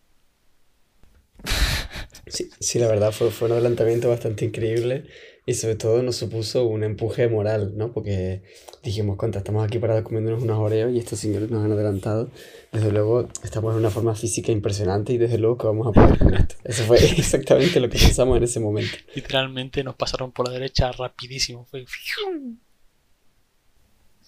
Sí, 2.26 2.50
sí, 2.61 2.78
la 2.78 2.88
verdad 2.88 3.11
fue, 3.12 3.30
fue 3.30 3.49
un 3.49 3.52
adelantamiento 3.52 4.11
bastante 4.11 4.44
increíble 4.44 5.06
y 5.47 5.54
sobre 5.54 5.75
todo 5.75 6.02
nos 6.02 6.16
supuso 6.16 6.66
un 6.66 6.85
empuje 6.85 7.28
moral, 7.28 7.73
¿no? 7.76 7.92
Porque 7.92 8.42
dijimos, 8.82 9.16
contra, 9.16 9.40
estamos 9.40 9.64
aquí 9.64 9.78
parados 9.78 10.04
comiéndonos 10.04 10.42
unos 10.42 10.59
oreos 10.59 10.92
y 10.92 10.99
estos 10.99 11.18
señores 11.18 11.50
nos 11.50 11.64
han 11.64 11.73
adelantado. 11.73 12.30
Desde 12.73 12.92
luego 12.92 13.28
estamos 13.42 13.73
en 13.73 13.80
una 13.80 13.90
forma 13.90 14.14
física 14.14 14.52
impresionante 14.52 15.12
y 15.12 15.18
desde 15.18 15.38
luego 15.38 15.59
que 15.59 15.66
vamos 15.66 15.87
a 15.88 15.92
poder 15.92 16.18
con 16.18 16.35
esto. 16.35 16.54
Eso 16.64 16.85
fue 16.85 16.99
exactamente 16.99 17.80
lo 17.80 17.88
que 17.88 17.99
pensamos 17.99 18.37
en 18.37 18.44
ese 18.44 18.61
momento. 18.61 18.97
Literalmente 19.14 19.82
nos 19.82 19.94
pasaron 19.94 20.30
por 20.32 20.47
la 20.47 20.54
derecha 20.54 20.92
rapidísimo. 20.92 21.64
Fue... 21.64 21.85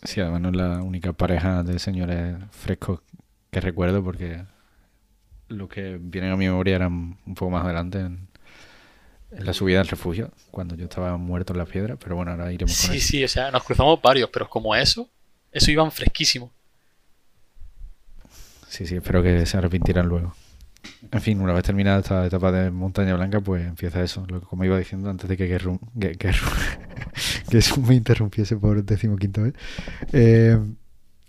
Sí, 0.04 0.20
además 0.20 0.40
no 0.40 0.48
es 0.48 0.56
la 0.56 0.82
única 0.82 1.12
pareja 1.12 1.62
de 1.62 1.78
señores 1.78 2.36
frescos 2.50 3.00
que 3.50 3.60
recuerdo 3.60 4.02
porque 4.02 4.44
los 5.48 5.68
que 5.68 5.98
vienen 6.00 6.32
a 6.32 6.36
mi 6.36 6.46
memoria 6.46 6.76
eran 6.76 7.18
un 7.26 7.34
poco 7.34 7.50
más 7.50 7.64
adelante 7.64 8.00
en, 8.00 8.06
en 8.06 8.31
la 9.38 9.52
subida 9.52 9.80
al 9.80 9.88
refugio, 9.88 10.30
cuando 10.50 10.74
yo 10.76 10.84
estaba 10.84 11.16
muerto 11.16 11.52
en 11.52 11.58
la 11.58 11.66
piedra, 11.66 11.96
pero 11.96 12.16
bueno, 12.16 12.32
ahora 12.32 12.52
iremos 12.52 12.76
con 12.80 12.92
Sí, 12.94 13.00
sí, 13.00 13.24
o 13.24 13.28
sea, 13.28 13.50
nos 13.50 13.62
cruzamos 13.62 14.00
varios, 14.02 14.28
pero 14.30 14.48
como 14.48 14.74
eso, 14.74 15.08
eso 15.50 15.70
iban 15.70 15.90
fresquísimo. 15.90 16.52
Sí, 18.68 18.86
sí, 18.86 18.96
espero 18.96 19.22
que 19.22 19.44
se 19.46 19.56
arrepintieran 19.56 20.06
luego. 20.06 20.34
En 21.10 21.20
fin, 21.20 21.40
una 21.40 21.52
vez 21.52 21.62
terminada 21.62 22.00
esta 22.00 22.26
etapa 22.26 22.50
de 22.50 22.70
Montaña 22.70 23.14
Blanca, 23.14 23.40
pues 23.40 23.66
empieza 23.66 24.02
eso, 24.02 24.24
lo 24.28 24.40
que 24.40 24.46
como 24.46 24.64
iba 24.64 24.78
diciendo 24.78 25.10
antes 25.10 25.28
de 25.28 25.36
que 25.36 25.46
Gerrum, 25.46 25.78
que, 25.98 26.16
que, 26.16 26.32
que 27.48 27.58
eso 27.58 27.80
me 27.80 27.94
interrumpiese 27.94 28.56
por 28.56 28.82
decimoquinto 28.82 29.42
vez. 29.42 29.54
Eh, 30.12 30.58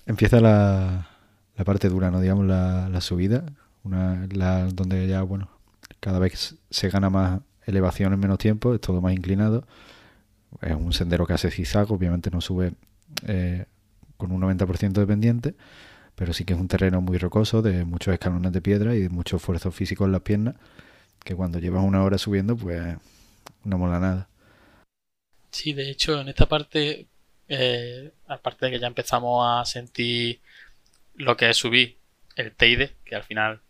empieza 0.06 0.40
la, 0.40 1.10
la 1.56 1.66
parte 1.66 1.90
dura, 1.90 2.12
¿no? 2.12 2.20
Digamos, 2.20 2.46
la, 2.46 2.90
la 2.90 3.02
subida, 3.02 3.44
una, 3.84 4.28
la, 4.32 4.66
donde 4.66 5.08
ya, 5.08 5.22
bueno, 5.22 5.50
cada 6.00 6.20
vez 6.20 6.56
se 6.70 6.90
gana 6.90 7.10
más 7.10 7.42
elevación 7.66 8.14
en 8.14 8.20
menos 8.20 8.38
tiempo, 8.38 8.74
es 8.74 8.82
todo 8.82 9.02
más 9.02 9.14
inclinado. 9.14 9.66
Es 10.62 10.76
un 10.76 10.94
sendero 10.94 11.26
que 11.26 11.34
hace 11.34 11.52
zigzag, 11.52 11.92
obviamente 11.92 12.30
no 12.30 12.42
sube 12.42 12.74
eh, 13.28 13.66
con 14.18 14.32
un 14.32 14.42
90% 14.42 14.92
de 14.94 15.08
pendiente, 15.08 15.56
pero 16.16 16.34
sí 16.34 16.46
que 16.46 16.54
es 16.54 16.60
un 16.60 16.68
terreno 16.68 17.02
muy 17.02 17.18
rocoso, 17.18 17.62
de 17.62 17.86
muchos 17.86 18.14
escalones 18.14 18.52
de 18.52 18.62
piedra 18.62 18.96
y 18.96 19.02
de 19.02 19.10
mucho 19.10 19.38
esfuerzo 19.38 19.72
físico 19.72 20.06
en 20.06 20.12
las 20.12 20.22
piernas, 20.22 20.56
que 21.24 21.36
cuando 21.36 21.60
llevas 21.60 21.84
una 21.84 22.04
hora 22.04 22.18
subiendo, 22.18 22.56
pues 22.56 22.96
no 23.64 23.78
mola 23.78 24.00
nada. 24.00 24.28
Sí, 25.52 25.74
de 25.74 25.90
hecho, 25.90 26.20
en 26.20 26.30
esta 26.30 26.48
parte, 26.48 27.08
eh, 27.48 28.12
aparte 28.28 28.66
de 28.66 28.72
que 28.74 28.80
ya 28.80 28.88
empezamos 28.88 29.46
a 29.48 29.66
sentir 29.66 30.40
lo 31.16 31.38
que 31.38 31.50
es 31.50 31.58
subir 31.58 31.98
el 32.36 32.52
Teide, 32.54 32.96
que 33.06 33.16
al 33.16 33.24
final 33.24 33.62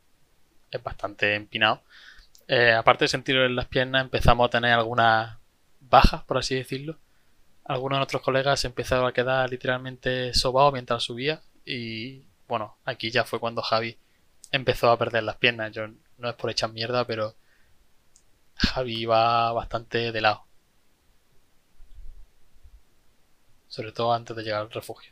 es 0.71 0.81
bastante 0.81 1.35
empinado, 1.35 1.81
Eh, 2.47 2.73
aparte 2.73 3.05
de 3.05 3.09
sentirlo 3.09 3.45
en 3.45 3.55
las 3.55 3.67
piernas, 3.67 4.03
empezamos 4.03 4.47
a 4.47 4.49
tener 4.49 4.73
algunas 4.73 5.37
bajas, 5.79 6.23
por 6.23 6.37
así 6.37 6.55
decirlo. 6.55 6.97
Algunos 7.65 7.97
de 7.97 7.99
nuestros 7.99 8.21
colegas 8.21 8.59
se 8.59 8.67
empezaron 8.67 9.07
a 9.07 9.13
quedar 9.13 9.49
literalmente 9.49 10.33
sobados 10.33 10.73
mientras 10.73 11.03
subía. 11.03 11.41
Y 11.65 12.23
bueno, 12.47 12.77
aquí 12.83 13.09
ya 13.11 13.23
fue 13.23 13.39
cuando 13.39 13.61
Javi 13.61 13.97
empezó 14.51 14.91
a 14.91 14.97
perder 14.97 15.23
las 15.23 15.37
piernas. 15.37 15.71
Yo 15.71 15.87
no 16.17 16.29
es 16.29 16.35
por 16.35 16.49
echar 16.49 16.71
mierda, 16.71 17.05
pero 17.05 17.35
Javi 18.55 19.01
iba 19.01 19.51
bastante 19.53 20.11
de 20.11 20.21
lado. 20.21 20.45
Sobre 23.67 23.91
todo 23.91 24.13
antes 24.13 24.35
de 24.35 24.43
llegar 24.43 24.61
al 24.61 24.71
refugio. 24.71 25.11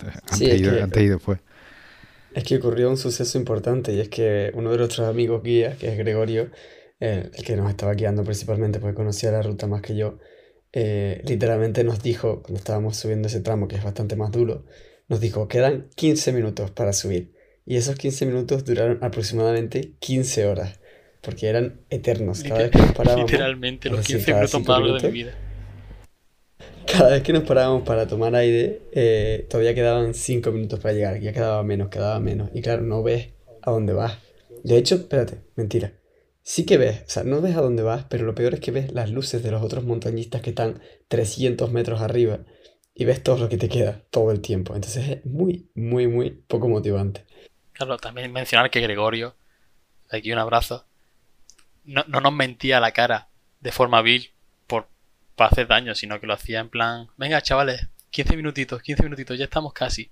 Antes, 0.30 0.40
y, 0.40 1.08
después. 1.08 1.38
Es 2.34 2.44
que 2.44 2.56
ocurrió 2.56 2.90
un 2.90 2.96
suceso 2.96 3.38
importante 3.38 3.92
y 3.92 4.00
es 4.00 4.08
que 4.08 4.50
uno 4.54 4.72
de 4.72 4.78
nuestros 4.78 5.08
amigos 5.08 5.42
guías, 5.42 5.78
que 5.78 5.88
es 5.88 5.96
Gregorio, 5.96 6.50
el, 6.98 7.30
que 7.30 7.56
nos 7.56 7.70
estaba 7.70 7.94
guiando 7.94 8.24
principalmente 8.24 8.80
porque 8.80 8.96
conocía 8.96 9.30
la 9.30 9.40
ruta 9.40 9.68
más 9.68 9.82
que 9.82 9.94
yo, 9.94 10.18
eh, 10.72 11.22
literalmente 11.26 11.84
nos 11.84 12.02
dijo, 12.02 12.42
cuando 12.42 12.58
estábamos 12.58 12.96
subiendo 12.96 13.28
ese 13.28 13.40
tramo, 13.40 13.68
que 13.68 13.76
es 13.76 13.84
bastante 13.84 14.16
más 14.16 14.32
duro, 14.32 14.64
nos 15.08 15.20
dijo, 15.20 15.46
quedan 15.46 15.88
15 15.94 16.32
minutos 16.32 16.70
para 16.72 16.92
subir. 16.92 17.32
Y 17.64 17.76
esos 17.76 17.94
15 17.96 18.26
minutos 18.26 18.64
duraron 18.64 18.98
aproximadamente 19.02 19.92
15 20.00 20.46
horas, 20.46 20.80
porque 21.20 21.46
eran 21.48 21.82
eternos. 21.88 22.42
Cada 22.42 22.62
vez 22.62 22.70
que 22.72 22.78
nos 22.78 22.92
parábamos... 22.92 23.30
Literalmente, 23.30 23.90
los 23.90 24.04
15 24.04 24.34
minutos 24.34 24.66
más 24.66 25.02
de 25.02 25.08
mi 25.08 25.14
vida. 25.14 25.34
Cada 26.86 27.10
vez 27.10 27.22
que 27.22 27.32
nos 27.32 27.44
parábamos 27.44 27.82
para 27.82 28.06
tomar 28.06 28.34
aire, 28.34 28.82
eh, 28.92 29.46
todavía 29.48 29.74
quedaban 29.74 30.14
5 30.14 30.50
minutos 30.52 30.80
para 30.80 30.94
llegar. 30.94 31.20
Ya 31.20 31.32
quedaba 31.32 31.62
menos, 31.62 31.88
quedaba 31.88 32.20
menos. 32.20 32.50
Y 32.54 32.62
claro, 32.62 32.82
no 32.82 33.02
ves 33.02 33.30
a 33.62 33.70
dónde 33.70 33.92
vas. 33.92 34.18
De 34.62 34.76
hecho, 34.76 34.96
espérate, 34.96 35.42
mentira. 35.56 35.92
Sí 36.42 36.66
que 36.66 36.76
ves, 36.76 37.02
o 37.06 37.10
sea, 37.10 37.24
no 37.24 37.40
ves 37.40 37.56
a 37.56 37.62
dónde 37.62 37.82
vas, 37.82 38.04
pero 38.08 38.24
lo 38.24 38.34
peor 38.34 38.54
es 38.54 38.60
que 38.60 38.70
ves 38.70 38.92
las 38.92 39.10
luces 39.10 39.42
de 39.42 39.50
los 39.50 39.62
otros 39.62 39.84
montañistas 39.84 40.42
que 40.42 40.50
están 40.50 40.82
300 41.08 41.72
metros 41.72 42.02
arriba 42.02 42.40
y 42.94 43.06
ves 43.06 43.22
todo 43.22 43.38
lo 43.38 43.48
que 43.48 43.56
te 43.56 43.68
queda 43.68 44.02
todo 44.10 44.30
el 44.30 44.40
tiempo. 44.40 44.74
Entonces 44.74 45.08
es 45.08 45.26
muy, 45.26 45.70
muy, 45.74 46.06
muy 46.06 46.30
poco 46.30 46.68
motivante. 46.68 47.24
Claro, 47.72 47.96
también 47.96 48.30
mencionar 48.30 48.70
que 48.70 48.80
Gregorio, 48.80 49.34
aquí 50.10 50.32
un 50.32 50.38
abrazo, 50.38 50.84
no, 51.84 52.04
no 52.08 52.20
nos 52.20 52.32
mentía 52.32 52.78
la 52.78 52.92
cara 52.92 53.28
de 53.60 53.72
forma 53.72 54.02
vil 54.02 54.33
para 55.36 55.50
hacer 55.50 55.66
daño, 55.66 55.94
sino 55.94 56.20
que 56.20 56.26
lo 56.26 56.34
hacía 56.34 56.60
en 56.60 56.68
plan, 56.68 57.08
venga 57.16 57.42
chavales, 57.42 57.88
15 58.10 58.36
minutitos, 58.36 58.82
15 58.82 59.02
minutitos, 59.02 59.38
ya 59.38 59.44
estamos 59.44 59.72
casi. 59.72 60.10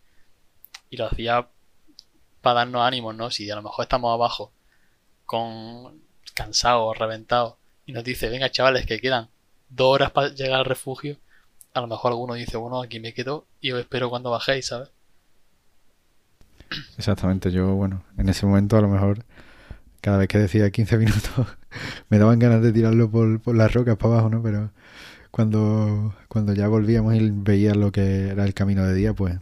Y 0.91 0.97
lo 0.97 1.07
hacía 1.07 1.49
para 2.41 2.61
darnos 2.61 2.83
ánimos, 2.83 3.15
¿no? 3.15 3.31
Si 3.31 3.51
a 3.51 3.55
lo 3.55 3.63
mejor 3.63 3.85
estamos 3.85 4.13
abajo, 4.13 4.53
con 5.25 6.01
cansados, 6.35 6.99
reventados, 6.99 7.55
y 7.87 7.93
nos 7.93 8.05
dice, 8.05 8.29
venga 8.29 8.51
chavales, 8.51 8.87
que 8.87 9.01
quedan 9.01 9.29
dos 9.69 9.95
horas 9.95 10.11
para 10.11 10.29
llegar 10.29 10.59
al 10.59 10.65
refugio, 10.65 11.19
a 11.75 11.81
lo 11.81 11.87
mejor 11.87 12.13
alguno 12.13 12.35
dice, 12.35 12.57
bueno, 12.57 12.83
aquí 12.83 13.01
me 13.01 13.15
quedo 13.15 13.47
y 13.61 13.73
os 13.73 13.81
espero 13.81 14.11
cuando 14.11 14.31
bajéis, 14.31 14.67
¿sabes? 14.67 14.91
Exactamente, 16.99 17.51
yo, 17.51 17.75
bueno, 17.75 18.05
en 18.19 18.29
ese 18.29 18.47
momento 18.47 18.77
a 18.77 18.81
lo 18.81 18.89
mejor 18.89 19.25
cada 20.01 20.19
vez 20.19 20.29
que 20.29 20.39
decía 20.39 20.71
15 20.71 20.99
minutos 20.99 21.47
me 22.09 22.19
daban 22.19 22.39
ganas 22.39 22.63
de 22.63 22.73
tirarlo 22.73 23.11
por, 23.11 23.41
por 23.41 23.55
las 23.55 23.73
rocas 23.73 23.97
para 23.97 24.15
abajo, 24.15 24.31
¿no? 24.31 24.43
Pero 24.43 24.71
cuando, 25.33 26.15
cuando 26.29 26.55
ya 26.55 26.69
volvíamos 26.69 27.15
y 27.17 27.31
veía 27.33 27.75
lo 27.75 27.91
que 27.91 28.29
era 28.29 28.45
el 28.45 28.55
camino 28.55 28.87
de 28.87 28.95
día, 28.95 29.13
pues 29.13 29.37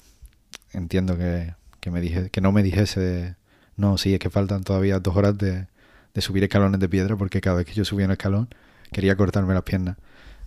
entiendo 0.73 1.19
que, 1.19 1.55
que, 1.81 1.91
me 1.91 2.01
dije, 2.01 2.31
que 2.31 2.41
no 2.41 2.53
me 2.53 2.63
dijese, 2.63 3.37
no, 3.77 3.99
sí, 3.99 4.15
es 4.15 4.21
que 4.21 4.31
faltan 4.31 4.65
todavía 4.65 4.99
dos 5.01 5.15
horas 5.15 5.37
de, 5.37 5.67
de 6.15 6.21
subir 6.23 6.43
escalones 6.43 6.81
de 6.81 6.89
piedra, 6.89 7.17
porque 7.17 7.43
cada 7.43 7.59
vez 7.59 7.67
que 7.67 7.75
yo 7.75 7.85
subía 7.85 8.07
un 8.07 8.13
escalón 8.13 8.49
quería 8.91 9.17
cortarme 9.17 9.53
las 9.53 9.65
piernas. 9.65 9.99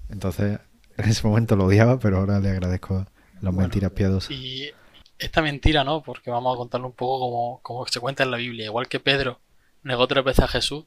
Entonces, 0.10 0.60
en 0.98 1.10
ese 1.10 1.28
momento 1.28 1.56
lo 1.56 1.66
odiaba, 1.66 2.00
pero 2.00 2.18
ahora 2.18 2.40
le 2.40 2.50
agradezco 2.50 3.06
las 3.42 3.54
mentiras 3.54 3.92
piadosas 3.92 4.36
esta 5.24 5.42
mentira, 5.42 5.84
¿no? 5.84 6.04
Porque 6.04 6.30
vamos 6.30 6.54
a 6.54 6.58
contarlo 6.58 6.88
un 6.88 6.94
poco 6.94 7.20
como, 7.20 7.60
como 7.62 7.88
se 7.88 8.00
cuenta 8.00 8.24
en 8.24 8.32
la 8.32 8.38
Biblia. 8.38 8.66
Igual 8.66 8.88
que 8.88 9.00
Pedro 9.00 9.40
negó 9.82 10.08
tres 10.08 10.24
veces 10.24 10.44
a 10.44 10.48
Jesús, 10.48 10.86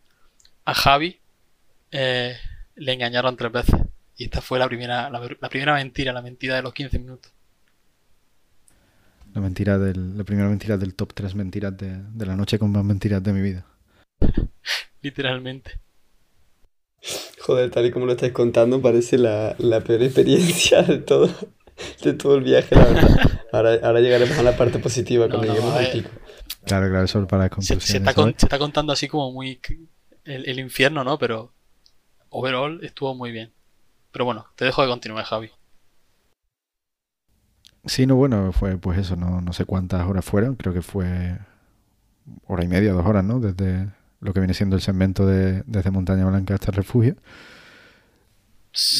a 0.64 0.75
Javi 0.75 1.20
eh, 1.90 2.36
le 2.75 2.92
engañaron 2.92 3.36
tres 3.36 3.52
veces. 3.52 3.80
Y 4.16 4.25
esta 4.25 4.40
fue 4.40 4.58
la 4.58 4.68
primera, 4.68 5.11
la, 5.11 5.49
primera 5.49 5.75
mentira, 5.75 6.12
la 6.12 6.23
mentira 6.23 6.56
de 6.56 6.62
los 6.62 6.73
15 6.73 6.99
minutos. 6.99 7.32
La 9.35 9.40
mentira 9.40 9.78
del, 9.78 10.16
la 10.16 10.25
primera 10.25 10.49
mentira 10.49 10.78
del 10.78 10.94
top 10.94 11.12
3 11.12 11.35
mentiras 11.35 11.76
de, 11.76 12.02
de 12.02 12.26
la 12.26 12.37
noche 12.37 12.58
con 12.58 12.73
más 12.73 12.85
mentiras 12.85 13.23
de 13.23 13.32
mi 13.32 13.42
vida. 13.42 13.66
Literalmente. 15.02 15.78
Joder, 17.40 17.70
tal 17.70 17.87
y 17.87 17.90
como 17.90 18.06
lo 18.06 18.12
estáis 18.12 18.32
contando, 18.32 18.80
parece 18.80 19.18
la, 19.18 19.54
la 19.58 19.80
peor 19.80 20.02
experiencia 20.02 20.82
de 20.82 20.99
todo, 20.99 21.30
de 22.02 22.12
todo 22.14 22.37
el 22.37 22.42
viaje, 22.42 22.75
la 22.75 22.85
verdad. 22.87 23.40
Ahora, 23.52 23.78
ahora 23.82 24.00
llegaremos 24.00 24.37
a 24.38 24.42
la 24.42 24.56
parte 24.56 24.78
positiva 24.78 25.28
cuando 25.28 25.46
lleguemos 25.46 25.75
al 25.75 25.90
pico. 25.92 26.11
Claro, 26.64 26.88
claro, 26.88 27.04
eso 27.04 27.26
para 27.28 27.49
se, 27.61 27.80
se, 27.80 27.99
está 27.99 28.12
se, 28.12 28.30
está 28.30 28.58
contando 28.58 28.92
así 28.92 29.06
como 29.06 29.30
muy 29.30 29.61
el, 30.25 30.58
infierno, 30.58 31.04
¿no? 31.04 31.16
Pero 31.18 31.54
overall 32.28 32.80
estuvo 32.82 33.14
muy 33.14 33.30
bien. 33.30 33.52
Pero 34.16 34.25
bueno, 34.25 34.46
te 34.56 34.64
dejo 34.64 34.80
de 34.80 34.88
continuar, 34.88 35.26
Javi. 35.26 35.50
Sí, 37.85 38.06
no, 38.06 38.16
bueno, 38.16 38.50
fue 38.50 38.78
pues 38.78 38.99
eso, 38.99 39.14
no, 39.14 39.42
no 39.42 39.52
sé 39.52 39.66
cuántas 39.66 40.08
horas 40.08 40.25
fueron, 40.25 40.54
creo 40.54 40.73
que 40.73 40.80
fue 40.80 41.37
hora 42.46 42.64
y 42.64 42.66
media, 42.66 42.94
dos 42.94 43.04
horas, 43.04 43.23
¿no? 43.26 43.40
Desde 43.40 43.92
lo 44.20 44.32
que 44.32 44.40
viene 44.40 44.54
siendo 44.54 44.75
el 44.75 44.80
segmento 44.80 45.26
de, 45.26 45.64
desde 45.66 45.90
Montaña 45.90 46.25
Blanca 46.25 46.54
hasta 46.54 46.70
el 46.70 46.78
refugio. 46.78 47.16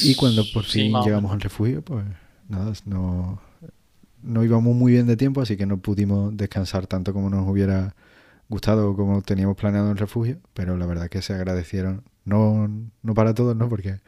Y 0.03 0.15
cuando 0.17 0.45
por 0.53 0.65
fin 0.65 0.93
llegamos 1.03 1.33
al 1.33 1.41
refugio, 1.41 1.81
pues 1.81 2.05
nada, 2.51 2.75
no, 2.85 3.41
no 4.23 4.45
íbamos 4.45 4.77
muy 4.77 4.93
bien 4.93 5.07
de 5.07 5.17
tiempo, 5.17 5.41
así 5.41 5.57
que 5.57 5.65
no 5.65 5.79
pudimos 5.79 6.37
descansar 6.37 6.87
tanto 6.87 7.15
como 7.15 7.31
nos 7.31 7.49
hubiera 7.49 7.97
gustado 8.51 8.91
o 8.91 8.95
como 8.95 9.23
teníamos 9.23 9.57
planeado 9.57 9.87
en 9.87 9.93
el 9.93 9.99
refugio, 9.99 10.41
pero 10.53 10.77
la 10.77 10.85
verdad 10.85 11.09
que 11.09 11.23
se 11.23 11.33
agradecieron, 11.33 12.05
no, 12.27 12.69
no 13.01 13.15
para 13.15 13.33
todos, 13.33 13.57
¿no? 13.57 13.71
Porque 13.71 14.01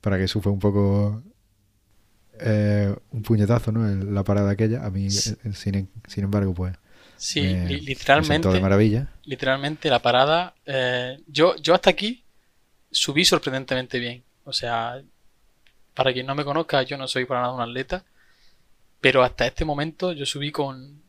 para 0.00 0.18
que 0.18 0.28
fue 0.28 0.52
un 0.52 0.58
poco 0.58 1.22
eh, 2.40 2.94
un 3.10 3.22
puñetazo, 3.22 3.72
¿no? 3.72 3.86
La 4.12 4.24
parada 4.24 4.50
aquella, 4.50 4.84
a 4.84 4.90
mí, 4.90 5.06
eh, 5.06 5.10
sin, 5.10 5.88
sin 6.06 6.24
embargo, 6.24 6.54
pues... 6.54 6.76
Sí, 7.16 7.42
literalmente. 7.42 8.48
de 8.48 8.60
maravilla. 8.60 9.08
Literalmente 9.24 9.90
la 9.90 10.00
parada. 10.00 10.54
Eh, 10.64 11.18
yo, 11.26 11.56
yo 11.56 11.74
hasta 11.74 11.90
aquí 11.90 12.22
subí 12.92 13.24
sorprendentemente 13.24 13.98
bien. 13.98 14.22
O 14.44 14.52
sea, 14.52 15.02
para 15.94 16.12
quien 16.12 16.26
no 16.26 16.36
me 16.36 16.44
conozca, 16.44 16.82
yo 16.84 16.96
no 16.96 17.08
soy 17.08 17.24
para 17.24 17.40
nada 17.40 17.54
un 17.54 17.60
atleta. 17.60 18.04
Pero 19.00 19.24
hasta 19.24 19.46
este 19.46 19.64
momento 19.64 20.12
yo 20.12 20.26
subí 20.26 20.52
con 20.52 21.02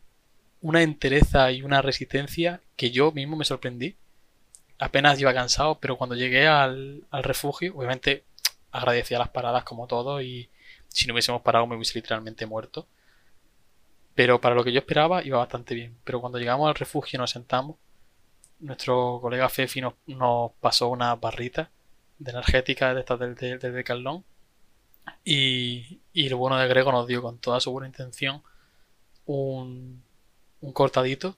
una 0.61 0.81
entereza 0.81 1.51
y 1.51 1.61
una 1.61 1.81
resistencia 1.81 2.61
que 2.75 2.89
yo 2.89 3.11
mismo 3.11 3.35
me 3.35 3.45
sorprendí. 3.45 3.95
Apenas 4.79 5.19
iba 5.19 5.33
cansado, 5.33 5.79
pero 5.79 5.97
cuando 5.97 6.15
llegué 6.15 6.47
al, 6.47 7.03
refugio, 7.11 7.75
obviamente 7.75 8.23
agradecía 8.71 9.19
las 9.19 9.29
paradas 9.29 9.63
como 9.63 9.87
todo 9.87 10.21
y 10.21 10.49
si 10.87 11.07
no 11.07 11.13
hubiésemos 11.13 11.41
parado 11.41 11.67
me 11.67 11.75
hubiese 11.75 11.97
literalmente 11.99 12.45
muerto. 12.45 12.87
Pero 14.15 14.41
para 14.41 14.55
lo 14.55 14.63
que 14.63 14.71
yo 14.71 14.79
esperaba 14.79 15.23
iba 15.23 15.37
bastante 15.37 15.75
bien. 15.75 15.97
Pero 16.03 16.19
cuando 16.19 16.39
llegamos 16.39 16.67
al 16.67 16.75
refugio 16.75 17.17
y 17.17 17.19
nos 17.19 17.31
sentamos, 17.31 17.77
nuestro 18.59 19.19
colega 19.21 19.49
Fefi 19.49 19.81
nos, 19.81 19.93
nos 20.07 20.51
pasó 20.59 20.89
una 20.89 21.15
barrita 21.15 21.69
de 22.17 22.31
energética 22.31 22.93
de 22.93 22.99
estas 22.99 23.19
del, 23.19 23.35
del, 23.35 23.59
del 23.59 23.85
y, 25.23 25.99
y 26.13 26.27
el 26.27 26.35
bueno 26.35 26.57
de 26.57 26.67
Grego 26.67 26.91
nos 26.91 27.07
dio 27.07 27.21
con 27.21 27.39
toda 27.39 27.59
su 27.59 27.71
buena 27.71 27.87
intención 27.87 28.43
un, 29.25 30.03
un 30.61 30.73
cortadito 30.73 31.37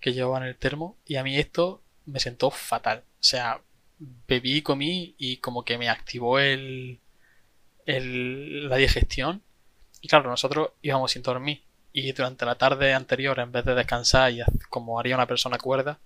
que 0.00 0.12
llevaba 0.12 0.38
en 0.38 0.44
el 0.44 0.56
termo 0.56 0.96
y 1.06 1.16
a 1.16 1.22
mí 1.22 1.38
esto 1.38 1.80
me 2.06 2.20
sentó 2.20 2.50
fatal. 2.50 3.04
O 3.20 3.22
sea, 3.22 3.60
bebí, 3.98 4.62
comí 4.62 5.14
y 5.18 5.38
como 5.38 5.64
que 5.64 5.78
me 5.78 5.88
activó 5.88 6.38
el, 6.38 7.00
el, 7.86 8.68
la 8.68 8.76
digestión. 8.76 9.42
Y 10.00 10.08
claro, 10.08 10.30
nosotros 10.30 10.70
íbamos 10.82 11.12
sin 11.12 11.22
dormir. 11.22 11.62
Y 11.92 12.12
durante 12.12 12.44
la 12.44 12.56
tarde 12.56 12.92
anterior, 12.92 13.38
en 13.38 13.52
vez 13.52 13.64
de 13.64 13.74
descansar 13.74 14.32
y 14.32 14.42
como 14.68 14.98
haría 14.98 15.14
una 15.14 15.26
persona 15.26 15.58
cuerda, 15.58 15.98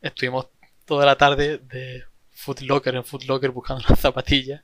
estuvimos 0.00 0.48
toda 0.86 1.06
la 1.06 1.16
tarde 1.16 1.58
de 1.58 2.04
Footlocker 2.32 2.94
en 2.94 3.04
Footlocker 3.04 3.50
buscando 3.50 3.84
las 3.88 4.00
zapatillas. 4.00 4.62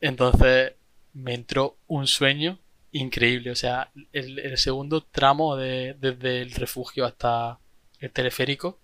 Entonces, 0.00 0.72
me 1.14 1.34
entró 1.34 1.76
un 1.86 2.06
sueño 2.06 2.58
increíble. 2.92 3.50
O 3.50 3.56
sea, 3.56 3.90
el, 4.12 4.56
segundo 4.58 5.02
tramo 5.02 5.56
de, 5.56 5.96
desde 5.98 6.42
el 6.42 6.52
refugio 6.52 7.04
hasta 7.04 7.58
el 7.98 8.10
teleférico, 8.10 8.78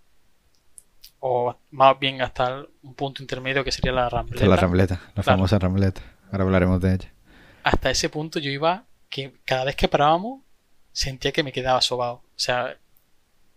o 1.20 1.56
más 1.70 1.98
bien 1.98 2.22
hasta 2.22 2.64
un 2.82 2.94
punto 2.94 3.22
intermedio 3.22 3.64
que 3.64 3.72
sería 3.72 3.92
la 3.92 4.08
rambleta. 4.08 4.46
la 4.46 4.56
rambleta, 4.56 5.00
la 5.14 5.22
famosa 5.22 5.58
rambleta. 5.58 6.00
Ahora 6.30 6.44
hablaremos 6.44 6.80
de 6.80 6.94
ella. 6.94 7.12
Hasta 7.62 7.90
ese 7.90 8.08
punto 8.08 8.38
yo 8.38 8.50
iba 8.50 8.84
que 9.08 9.34
cada 9.44 9.64
vez 9.64 9.76
que 9.76 9.88
parábamos 9.88 10.42
sentía 10.92 11.32
que 11.32 11.42
me 11.42 11.52
quedaba 11.52 11.80
sobado. 11.80 12.14
O 12.14 12.22
sea, 12.36 12.76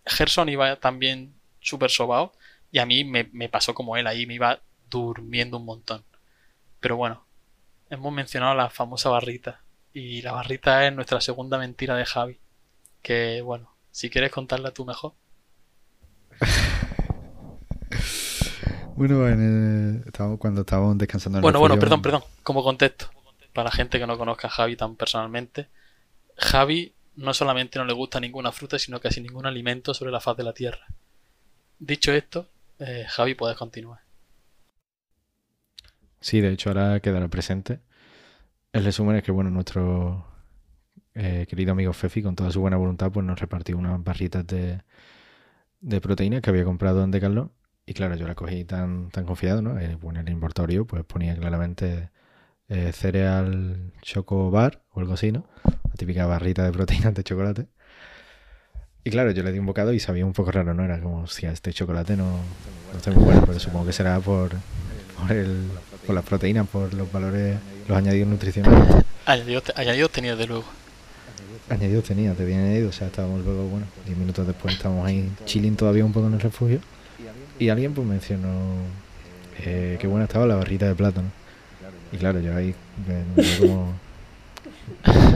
Gerson 0.05 0.49
iba 0.49 0.75
también 0.77 1.33
súper 1.59 1.91
sobao. 1.91 2.33
Y 2.71 2.79
a 2.79 2.85
mí 2.85 3.03
me, 3.03 3.29
me 3.33 3.49
pasó 3.49 3.73
como 3.73 3.97
él 3.97 4.07
ahí, 4.07 4.25
me 4.25 4.35
iba 4.35 4.59
durmiendo 4.89 5.57
un 5.57 5.65
montón. 5.65 6.03
Pero 6.79 6.95
bueno, 6.97 7.25
hemos 7.89 8.13
mencionado 8.13 8.55
la 8.55 8.69
famosa 8.69 9.09
barrita. 9.09 9.61
Y 9.93 10.21
la 10.21 10.31
barrita 10.31 10.87
es 10.87 10.93
nuestra 10.93 11.19
segunda 11.19 11.57
mentira 11.57 11.95
de 11.95 12.05
Javi. 12.05 12.39
Que 13.01 13.41
bueno, 13.41 13.75
si 13.91 14.09
quieres 14.09 14.31
contarla 14.31 14.71
tú 14.71 14.85
mejor. 14.85 15.13
Bueno, 19.01 19.27
en 19.27 20.03
el- 20.05 20.37
cuando 20.37 20.61
estábamos 20.61 20.95
descansando 20.95 21.39
en 21.39 21.41
el 21.41 21.43
Bueno, 21.43 21.59
bueno, 21.59 21.79
perdón, 21.79 22.01
perdón. 22.03 22.23
Como 22.43 22.63
contexto, 22.63 23.09
para 23.53 23.65
la 23.65 23.71
gente 23.71 23.97
que 23.99 24.05
no 24.05 24.15
conozca 24.17 24.47
a 24.47 24.51
Javi 24.51 24.75
tan 24.75 24.95
personalmente, 24.95 25.67
Javi 26.37 26.93
no 27.17 27.33
solamente 27.33 27.79
no 27.79 27.85
le 27.85 27.93
gusta 27.93 28.19
ninguna 28.19 28.51
fruta, 28.51 28.79
sino 28.79 28.99
casi 29.01 29.21
ningún 29.21 29.45
alimento 29.47 29.93
sobre 29.93 30.11
la 30.11 30.21
faz 30.21 30.37
de 30.37 30.43
la 30.43 30.53
tierra. 30.53 30.85
Dicho 31.79 32.13
esto, 32.13 32.47
eh, 32.79 33.05
Javi, 33.09 33.35
puedes 33.35 33.57
continuar. 33.57 33.99
Sí, 36.19 36.39
de 36.41 36.51
hecho 36.51 36.69
ahora 36.69 36.99
quedará 36.99 37.27
presente. 37.27 37.79
El 38.73 38.85
resumen 38.85 39.17
es 39.17 39.23
que, 39.23 39.31
bueno, 39.31 39.49
nuestro 39.51 40.25
eh, 41.15 41.47
querido 41.49 41.73
amigo 41.73 41.93
Fefi, 41.93 42.23
con 42.23 42.35
toda 42.35 42.51
su 42.51 42.61
buena 42.61 42.77
voluntad, 42.77 43.11
pues 43.11 43.25
nos 43.25 43.39
repartió 43.39 43.77
unas 43.77 44.03
barritas 44.03 44.47
de, 44.47 44.83
de 45.81 46.01
proteínas 46.01 46.41
que 46.41 46.49
había 46.49 46.63
comprado 46.65 47.03
en 47.03 47.11
Decathlon. 47.11 47.51
Y 47.91 47.93
claro, 47.93 48.15
yo 48.15 48.25
la 48.25 48.35
cogí 48.35 48.63
tan, 48.63 49.09
tan 49.09 49.25
confiado, 49.25 49.61
¿no? 49.61 49.77
Eh, 49.77 49.97
en 50.01 50.15
el 50.15 50.29
inventario, 50.29 50.85
pues 50.85 51.03
ponía 51.03 51.35
claramente 51.35 52.09
eh, 52.69 52.93
cereal 52.93 53.91
choco 54.01 54.49
bar 54.49 54.81
o 54.93 55.01
algo 55.01 55.15
así, 55.15 55.33
¿no? 55.33 55.45
La 55.65 55.95
típica 55.97 56.25
barrita 56.25 56.63
de 56.63 56.71
proteínas 56.71 57.13
de 57.13 57.21
chocolate. 57.21 57.67
Y 59.03 59.09
claro, 59.09 59.31
yo 59.31 59.43
le 59.43 59.51
di 59.51 59.59
un 59.59 59.65
bocado 59.65 59.91
y 59.91 59.99
sabía 59.99 60.25
un 60.25 60.31
poco 60.31 60.53
raro, 60.53 60.73
¿no? 60.73 60.85
Era 60.85 61.01
como, 61.01 61.27
si 61.27 61.47
este 61.47 61.73
chocolate 61.73 62.15
no, 62.15 62.37
no 62.93 62.97
está 62.97 63.11
muy 63.11 63.25
bueno, 63.25 63.43
pero 63.45 63.59
supongo 63.59 63.87
que 63.87 63.91
será 63.91 64.21
por, 64.21 64.51
por, 65.19 65.29
el, 65.33 65.67
por 66.05 66.15
las 66.15 66.23
proteínas, 66.23 66.69
por 66.69 66.93
los 66.93 67.11
valores, 67.11 67.57
los 67.89 67.97
añadidos 67.97 68.29
nutricionales. 68.29 69.03
Añadidos, 69.25 69.65
añadidos 69.75 70.11
tenía 70.11 70.37
de 70.37 70.47
luego. 70.47 70.63
Añadidos 71.67 72.05
tenía, 72.05 72.33
te 72.35 72.43
había 72.43 72.57
añadido, 72.57 72.87
o 72.87 72.93
sea, 72.93 73.07
estábamos 73.07 73.43
luego, 73.43 73.67
bueno, 73.67 73.85
10 74.05 74.17
minutos 74.17 74.47
después 74.47 74.75
estábamos 74.75 75.05
ahí 75.05 75.29
chilling 75.43 75.75
todavía 75.75 76.05
un 76.05 76.13
poco 76.13 76.27
en 76.27 76.35
el 76.35 76.39
refugio. 76.39 76.79
Y 77.61 77.69
alguien 77.69 77.93
pues 77.93 78.07
mencionó 78.07 78.49
eh, 79.59 79.97
qué 79.99 80.07
buena 80.07 80.25
estaba 80.25 80.45
la 80.47 80.55
barrita 80.55 80.87
de 80.87 80.95
plátano. 80.95 81.29
Y 82.11 82.17
claro, 82.17 82.39
yo 82.39 82.55
ahí 82.55 82.73
me, 83.07 83.23
me 83.43 83.57
como... 83.59 83.93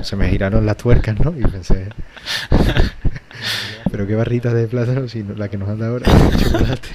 Se 0.04 0.16
me 0.16 0.28
giraron 0.30 0.66
las 0.66 0.78
tuercas, 0.78 1.20
¿no? 1.20 1.34
Y 1.38 1.44
pensé... 1.44 1.90
Pero 3.92 4.08
qué 4.08 4.16
barrita 4.16 4.54
de 4.54 4.68
plátano 4.68 5.08
si 5.08 5.24
la 5.24 5.50
que 5.50 5.58
nos 5.58 5.70
anda 5.70 5.88
ahora 5.88 6.06
es 6.12 6.44
chocolate. 6.44 6.90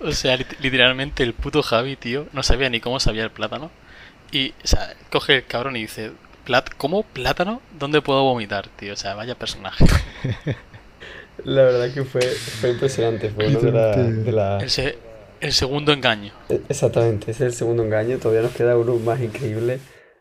O 0.00 0.12
sea, 0.12 0.36
lit- 0.38 0.56
literalmente 0.60 1.22
el 1.24 1.34
puto 1.34 1.62
Javi, 1.62 1.96
tío, 1.96 2.28
no 2.32 2.42
sabía 2.44 2.70
ni 2.70 2.80
cómo 2.80 3.00
sabía 3.00 3.24
el 3.24 3.30
plátano. 3.30 3.70
Y, 4.30 4.50
o 4.64 4.66
sea, 4.66 4.94
coge 5.10 5.36
el 5.38 5.46
cabrón 5.46 5.76
y 5.76 5.80
dice, 5.82 6.12
"Plat- 6.46 6.70
¿cómo 6.76 7.02
plátano? 7.02 7.60
¿Dónde 7.78 8.00
puedo 8.02 8.22
vomitar, 8.22 8.68
tío? 8.68 8.92
O 8.92 8.96
sea, 8.96 9.14
vaya 9.14 9.34
personaje. 9.34 9.84
La 11.44 11.62
verdad 11.62 11.92
que 11.92 12.04
fue, 12.04 12.20
fue 12.22 12.70
impresionante. 12.70 13.30
Fue 13.30 13.46
uno 13.48 13.60
de 13.60 13.72
la, 13.72 13.96
de 14.24 14.32
la- 14.32 14.58
El, 14.58 14.70
se- 14.70 14.96
el 15.40 15.52
segundo 15.52 15.92
engaño. 15.92 16.32
E- 16.48 16.60
Exactamente, 16.68 17.30
ese 17.30 17.46
es 17.46 17.52
el 17.52 17.56
segundo 17.58 17.84
engaño. 17.84 18.18
Todavía 18.18 18.42
nos 18.42 18.54
queda 18.54 18.76
uno 18.76 18.96
más 18.96 19.20
increíble 19.20 19.78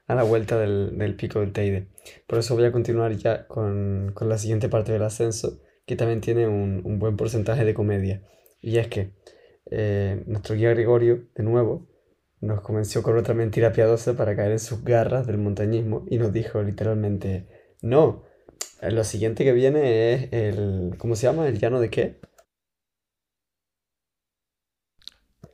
a 0.07 0.15
la 0.15 0.23
vuelta 0.23 0.57
del, 0.57 0.97
del 0.97 1.15
pico 1.15 1.39
del 1.39 1.51
Teide. 1.51 1.87
Por 2.27 2.39
eso 2.39 2.55
voy 2.55 2.65
a 2.65 2.71
continuar 2.71 3.11
ya 3.13 3.47
con, 3.47 4.11
con 4.13 4.29
la 4.29 4.37
siguiente 4.37 4.69
parte 4.69 4.91
del 4.93 5.03
ascenso, 5.03 5.59
que 5.85 5.95
también 5.95 6.21
tiene 6.21 6.47
un, 6.47 6.81
un 6.85 6.99
buen 6.99 7.17
porcentaje 7.17 7.65
de 7.65 7.73
comedia. 7.73 8.21
Y 8.61 8.77
es 8.77 8.87
que 8.87 9.11
eh, 9.71 10.23
nuestro 10.27 10.55
guía 10.55 10.69
Gregorio, 10.69 11.23
de 11.35 11.43
nuevo, 11.43 11.87
nos 12.39 12.61
convenció 12.61 13.01
con 13.03 13.17
otra 13.17 13.33
mentira 13.33 13.71
piadosa 13.73 14.15
para 14.15 14.35
caer 14.35 14.51
en 14.51 14.59
sus 14.59 14.83
garras 14.83 15.25
del 15.27 15.39
montañismo 15.39 16.05
y 16.09 16.19
nos 16.19 16.31
dijo 16.31 16.61
literalmente, 16.61 17.47
no, 17.81 18.23
lo 18.81 19.03
siguiente 19.03 19.43
que 19.43 19.53
viene 19.53 20.13
es 20.13 20.33
el, 20.33 20.95
¿cómo 20.97 21.15
se 21.15 21.23
llama? 21.27 21.47
¿El 21.47 21.59
llano 21.59 21.79
de 21.79 21.89
qué? 21.89 22.19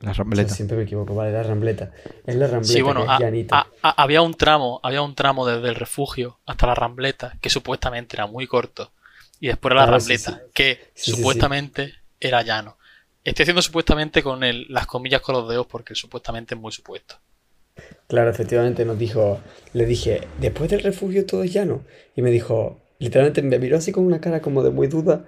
La 0.00 0.10
O 0.10 0.14
sea, 0.14 0.24
rambleta. 0.24 0.54
siempre 0.54 0.76
me 0.76 0.82
equivoco, 0.82 1.14
vale, 1.14 1.32
la 1.32 1.42
rambleta. 1.42 1.92
Es 2.26 2.34
la 2.36 2.46
rambleta 2.46 2.72
Sí, 2.74 2.82
bueno, 2.82 3.00
que 3.00 3.06
es 3.06 3.12
a- 3.12 3.18
llanita. 3.20 3.56
a- 3.56 3.66
a- 3.82 4.02
había 4.02 4.20
un 4.22 4.34
tramo, 4.34 4.80
había 4.82 5.02
un 5.02 5.14
tramo 5.14 5.46
desde 5.46 5.68
el 5.68 5.74
refugio 5.76 6.40
hasta 6.46 6.66
la 6.66 6.74
rambleta 6.74 7.38
que 7.40 7.48
supuestamente 7.50 8.16
era 8.16 8.26
muy 8.26 8.46
corto. 8.46 8.92
Y 9.40 9.48
después 9.48 9.70
era 9.72 9.80
la 9.80 9.86
Ah, 9.86 9.90
rambleta, 9.98 10.30
sí. 10.32 10.50
que 10.52 10.74
Sí, 10.74 10.82
sí, 10.94 11.10
sí. 11.12 11.12
supuestamente 11.12 11.94
era 12.20 12.42
llano. 12.42 12.76
Estoy 13.24 13.44
haciendo 13.44 13.62
supuestamente 13.62 14.22
con 14.22 14.44
el- 14.44 14.66
las 14.68 14.86
comillas 14.86 15.22
con 15.22 15.34
los 15.36 15.48
dedos 15.48 15.66
porque 15.66 15.94
supuestamente 15.94 16.54
es 16.54 16.60
muy 16.60 16.72
supuesto. 16.72 17.16
Claro, 18.06 18.30
efectivamente 18.30 18.84
nos 18.84 18.98
dijo, 18.98 19.40
le 19.72 19.86
dije, 19.86 20.28
después 20.38 20.70
del 20.70 20.82
refugio 20.82 21.24
todo 21.26 21.42
es 21.42 21.52
llano. 21.52 21.82
Y 22.14 22.22
me 22.22 22.30
dijo, 22.30 22.80
literalmente 22.98 23.42
me 23.42 23.58
miró 23.58 23.78
así 23.78 23.92
con 23.92 24.04
una 24.04 24.20
cara 24.20 24.40
como 24.40 24.62
de 24.62 24.70
muy 24.70 24.86
duda, 24.86 25.24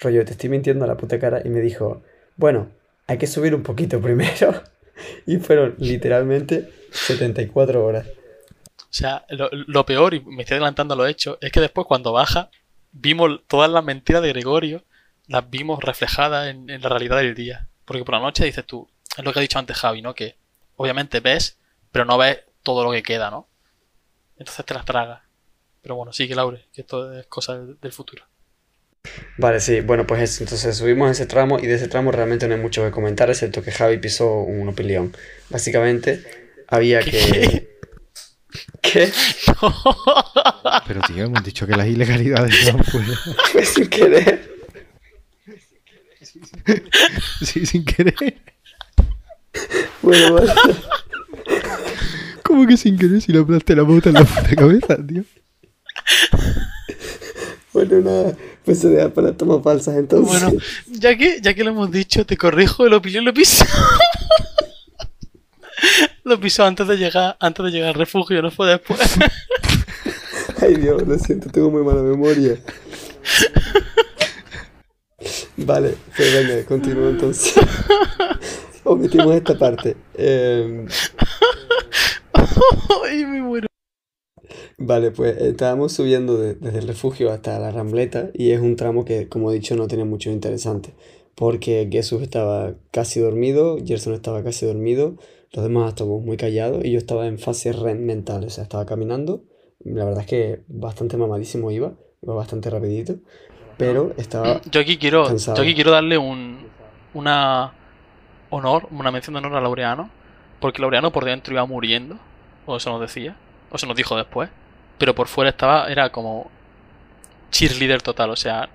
rollo, 0.00 0.24
te 0.24 0.32
estoy 0.32 0.48
mintiendo 0.48 0.84
a 0.84 0.88
la 0.88 0.96
puta 0.96 1.18
cara. 1.18 1.42
Y 1.44 1.48
me 1.48 1.60
dijo, 1.60 2.02
bueno, 2.36 2.70
hay 3.06 3.18
que 3.18 3.26
subir 3.26 3.54
un 3.54 3.62
poquito 3.62 4.00
primero. 4.02 4.62
Y 5.26 5.38
fueron 5.38 5.74
literalmente 5.78 6.70
74 6.90 7.84
horas. 7.84 8.06
O 8.76 8.94
sea, 8.94 9.24
lo, 9.30 9.48
lo 9.50 9.86
peor, 9.86 10.14
y 10.14 10.20
me 10.20 10.42
estoy 10.42 10.56
adelantando 10.56 10.94
a 10.94 10.96
lo 10.96 11.06
hecho, 11.06 11.38
es 11.40 11.50
que 11.50 11.60
después 11.60 11.86
cuando 11.86 12.12
baja, 12.12 12.50
vimos 12.92 13.40
todas 13.46 13.70
las 13.70 13.82
mentiras 13.82 14.22
de 14.22 14.28
Gregorio, 14.28 14.84
las 15.28 15.48
vimos 15.48 15.82
reflejadas 15.82 16.48
en, 16.48 16.68
en 16.68 16.82
la 16.82 16.88
realidad 16.90 17.16
del 17.18 17.34
día. 17.34 17.68
Porque 17.84 18.04
por 18.04 18.14
la 18.14 18.20
noche 18.20 18.44
dices 18.44 18.66
tú, 18.66 18.88
es 19.16 19.24
lo 19.24 19.32
que 19.32 19.38
ha 19.38 19.42
dicho 19.42 19.58
antes 19.58 19.76
Javi, 19.76 20.02
¿no? 20.02 20.14
Que 20.14 20.36
obviamente 20.76 21.20
ves, 21.20 21.58
pero 21.90 22.04
no 22.04 22.18
ves 22.18 22.40
todo 22.62 22.84
lo 22.84 22.92
que 22.92 23.02
queda, 23.02 23.30
¿no? 23.30 23.48
Entonces 24.36 24.64
te 24.64 24.74
las 24.74 24.84
tragas. 24.84 25.22
Pero 25.82 25.96
bueno, 25.96 26.12
sigue 26.12 26.34
Laure, 26.34 26.66
que 26.72 26.82
esto 26.82 27.12
es 27.12 27.26
cosa 27.26 27.58
del, 27.58 27.78
del 27.80 27.92
futuro. 27.92 28.24
Vale, 29.36 29.60
sí, 29.60 29.80
bueno, 29.80 30.06
pues 30.06 30.22
eso. 30.22 30.44
Entonces 30.44 30.76
subimos 30.76 31.10
ese 31.10 31.26
tramo 31.26 31.58
y 31.58 31.66
de 31.66 31.74
ese 31.74 31.88
tramo 31.88 32.12
realmente 32.12 32.46
no 32.46 32.54
hay 32.54 32.60
mucho 32.60 32.84
que 32.84 32.90
comentar, 32.90 33.28
excepto 33.30 33.62
que 33.62 33.72
Javi 33.72 33.98
pisó 33.98 34.32
un 34.40 34.68
opilión. 34.68 35.14
Básicamente, 35.50 36.22
había 36.68 37.00
que... 37.00 37.68
¿Qué? 38.80 39.10
Pero 40.86 41.00
tío, 41.06 41.24
hemos 41.24 41.42
dicho 41.42 41.66
que 41.66 41.74
las 41.74 41.86
ilegalidades 41.86 42.72
van 42.72 42.84
fuera. 42.84 43.18
Fue 43.50 43.64
sin 43.64 43.88
querer. 43.88 44.52
Sí, 47.44 47.66
sin 47.66 47.84
querer. 47.84 48.40
Bueno, 50.00 50.34
vale. 50.34 50.52
¿Cómo 52.44 52.66
que 52.66 52.76
sin 52.76 52.96
querer 52.96 53.20
si 53.20 53.32
le 53.32 53.40
aplasté 53.40 53.74
la 53.74 53.82
bota 53.82 54.10
en 54.10 54.14
la 54.14 54.24
puta 54.24 54.54
cabeza, 54.54 54.96
tío? 55.04 55.24
Bueno, 57.72 58.00
nada, 58.00 58.36
pues 58.66 58.80
se 58.80 58.88
deja 58.88 59.08
para 59.08 59.32
tomas 59.32 59.62
falsas 59.62 59.96
entonces. 59.96 60.42
Bueno, 60.42 60.58
ya 60.88 61.16
que, 61.16 61.40
ya 61.40 61.54
que 61.54 61.64
lo 61.64 61.70
hemos 61.70 61.90
dicho, 61.90 62.26
te 62.26 62.36
corrijo, 62.36 62.86
el 62.86 62.92
opinión 62.92 63.24
lo 63.24 63.32
pisó. 63.32 63.64
lo 66.24 66.38
pisó 66.38 66.64
antes 66.64 66.86
de 66.86 66.96
llegar, 66.96 67.36
antes 67.40 67.64
de 67.64 67.70
llegar 67.70 67.88
al 67.88 67.94
refugio, 67.94 68.42
no 68.42 68.50
fue 68.50 68.68
después. 68.68 69.00
Ay 70.60 70.76
Dios, 70.76 71.02
lo 71.08 71.18
siento, 71.18 71.48
tengo 71.48 71.70
muy 71.70 71.82
mala 71.82 72.02
memoria. 72.02 72.58
Vale, 75.56 75.96
pues 76.14 76.32
venga, 76.32 76.64
continúo 76.66 77.08
entonces. 77.08 77.54
Omitimos 78.84 79.34
esta 79.34 79.56
parte. 79.56 79.96
Em, 80.14 80.86
Ay, 83.04 83.24
me 83.24 83.40
muero. 83.40 83.66
Vale, 84.86 85.10
pues 85.10 85.36
estábamos 85.38 85.92
subiendo 85.92 86.36
de- 86.38 86.54
desde 86.54 86.78
el 86.78 86.88
refugio 86.88 87.30
hasta 87.30 87.58
la 87.58 87.70
Rambleta 87.70 88.30
y 88.34 88.50
es 88.50 88.60
un 88.60 88.76
tramo 88.76 89.04
que, 89.04 89.28
como 89.28 89.50
he 89.50 89.54
dicho, 89.54 89.76
no 89.76 89.88
tiene 89.88 90.04
mucho 90.04 90.30
interesante. 90.30 90.94
Porque 91.34 91.88
Jesús 91.90 92.22
estaba 92.22 92.74
casi 92.90 93.20
dormido, 93.20 93.78
Gerson 93.84 94.12
estaba 94.14 94.42
casi 94.44 94.66
dormido, 94.66 95.14
los 95.52 95.64
demás 95.64 95.88
estábamos 95.88 96.22
muy 96.22 96.36
callados 96.36 96.84
y 96.84 96.92
yo 96.92 96.98
estaba 96.98 97.26
en 97.26 97.38
fase 97.38 97.72
REM 97.72 98.04
mental, 98.04 98.44
o 98.44 98.50
sea, 98.50 98.64
estaba 98.64 98.84
caminando. 98.86 99.42
La 99.84 100.04
verdad 100.04 100.20
es 100.20 100.26
que 100.26 100.60
bastante 100.68 101.16
mamadísimo 101.16 101.70
iba, 101.70 101.94
iba 102.22 102.34
bastante 102.34 102.70
rapidito, 102.70 103.16
pero 103.78 104.12
estaba 104.18 104.60
Yo 104.70 104.80
aquí 104.80 104.96
quiero, 104.98 105.24
Cansado. 105.24 105.56
yo 105.56 105.62
aquí 105.62 105.74
quiero 105.74 105.90
darle 105.90 106.18
un, 106.18 106.58
una 107.14 107.72
honor, 108.50 108.86
una 108.90 109.10
mención 109.10 109.34
de 109.34 109.38
honor 109.38 109.54
a 109.56 109.60
Laureano, 109.60 110.10
porque 110.60 110.80
Laureano 110.80 111.10
por 111.12 111.24
dentro 111.24 111.52
iba 111.54 111.64
muriendo, 111.66 112.16
o 112.66 112.76
eso 112.76 112.90
nos 112.90 113.00
decía, 113.00 113.36
o 113.70 113.78
se 113.78 113.86
nos 113.86 113.96
dijo 113.96 114.16
después, 114.16 114.50
pero 115.02 115.16
por 115.16 115.26
fuera 115.26 115.50
estaba, 115.50 115.88
era 115.88 116.10
como 116.10 116.48
cheerleader 117.50 118.02
total, 118.02 118.30
o 118.30 118.36
sea, 118.36 118.68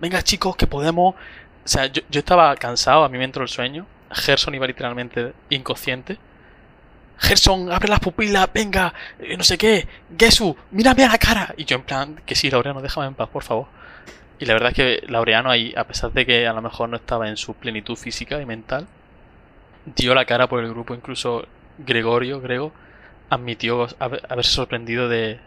venga 0.00 0.22
chicos 0.22 0.56
que 0.56 0.66
podemos, 0.66 1.14
o 1.14 1.68
sea, 1.68 1.84
yo, 1.84 2.00
yo 2.08 2.20
estaba 2.20 2.56
cansado, 2.56 3.04
a 3.04 3.10
mí 3.10 3.18
me 3.18 3.24
entró 3.24 3.42
el 3.42 3.50
sueño, 3.50 3.84
Gerson 4.10 4.54
iba 4.54 4.66
literalmente 4.66 5.34
inconsciente. 5.50 6.16
Gerson, 7.18 7.70
abre 7.70 7.90
las 7.90 8.00
pupilas, 8.00 8.50
venga, 8.54 8.94
eh, 9.18 9.36
no 9.36 9.44
sé 9.44 9.58
qué, 9.58 9.86
Gesu, 10.18 10.56
mírame 10.70 11.04
a 11.04 11.08
la 11.08 11.18
cara. 11.18 11.54
Y 11.58 11.66
yo 11.66 11.76
en 11.76 11.82
plan, 11.82 12.22
que 12.24 12.34
sí, 12.34 12.50
Laureano, 12.50 12.80
déjame 12.80 13.08
en 13.08 13.14
paz, 13.14 13.28
por 13.28 13.42
favor. 13.42 13.66
Y 14.38 14.46
la 14.46 14.54
verdad 14.54 14.70
es 14.70 14.76
que 14.76 15.02
Laureano 15.08 15.50
ahí, 15.50 15.74
a 15.76 15.84
pesar 15.84 16.10
de 16.10 16.24
que 16.24 16.46
a 16.46 16.54
lo 16.54 16.62
mejor 16.62 16.88
no 16.88 16.96
estaba 16.96 17.28
en 17.28 17.36
su 17.36 17.52
plenitud 17.52 17.96
física 17.96 18.40
y 18.40 18.46
mental, 18.46 18.86
dio 19.84 20.14
la 20.14 20.24
cara 20.24 20.46
por 20.46 20.64
el 20.64 20.70
grupo. 20.70 20.94
Incluso 20.94 21.46
Gregorio, 21.76 22.40
Grego, 22.40 22.72
admitió 23.28 23.86
haberse 23.98 24.52
sorprendido 24.52 25.08
de, 25.10 25.40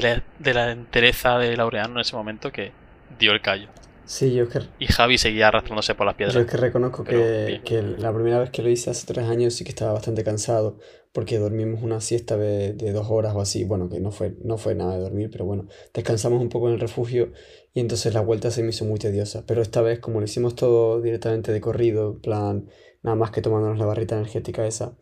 de, 0.00 0.54
la, 0.54 0.72
entereza 0.72 1.38
de 1.38 1.56
Laureano 1.56 1.94
en 1.94 2.00
ese 2.00 2.16
momento 2.16 2.50
que 2.50 2.72
dio 3.18 3.32
el 3.32 3.40
callo. 3.40 3.68
Sí, 4.04 4.34
yo 4.34 4.48
que... 4.48 4.60
Y 4.78 4.86
Javi 4.86 5.16
seguía 5.16 5.48
arrastrándose 5.48 5.94
por 5.94 6.06
las 6.06 6.16
piedras. 6.16 6.34
Yo 6.34 6.40
es 6.40 6.46
que 6.46 6.56
reconozco 6.56 7.04
que, 7.04 7.60
que, 7.64 7.82
la 7.82 8.12
primera 8.12 8.40
vez 8.40 8.50
que 8.50 8.62
lo 8.62 8.68
hice 8.68 8.90
hace 8.90 9.06
tres 9.06 9.28
años 9.28 9.54
sí 9.54 9.64
que 9.64 9.70
estaba 9.70 9.92
bastante 9.92 10.24
cansado 10.24 10.78
porque 11.12 11.38
dormimos 11.38 11.82
una 11.82 12.00
siesta 12.00 12.36
de, 12.36 12.72
de, 12.72 12.92
dos 12.92 13.06
horas 13.10 13.34
o 13.34 13.40
así. 13.40 13.64
Bueno, 13.64 13.88
que 13.88 14.00
no 14.00 14.10
fue, 14.10 14.34
no 14.42 14.58
fue 14.58 14.74
nada 14.74 14.94
de 14.94 15.00
dormir, 15.00 15.30
pero 15.30 15.44
bueno, 15.44 15.66
descansamos 15.94 16.40
un 16.40 16.48
poco 16.48 16.68
en 16.68 16.74
el 16.74 16.80
refugio 16.80 17.32
y 17.74 17.80
entonces 17.80 18.12
la 18.12 18.20
vuelta 18.22 18.50
se 18.50 18.62
me 18.62 18.70
hizo 18.70 18.84
muy 18.84 18.98
tediosa. 18.98 19.44
Pero 19.46 19.62
esta 19.62 19.82
vez, 19.82 20.00
como 20.00 20.20
lo 20.20 20.24
hicimos 20.24 20.56
todo 20.56 21.00
directamente 21.00 21.52
de 21.52 21.60
corrido, 21.60 22.12
en 22.12 22.20
plan, 22.20 22.68
nada 23.02 23.16
más 23.16 23.30
que 23.30 23.42
tomándonos 23.42 23.78
la 23.78 23.86
barrita 23.86 24.16
energética 24.16 24.66
esa, 24.66 24.96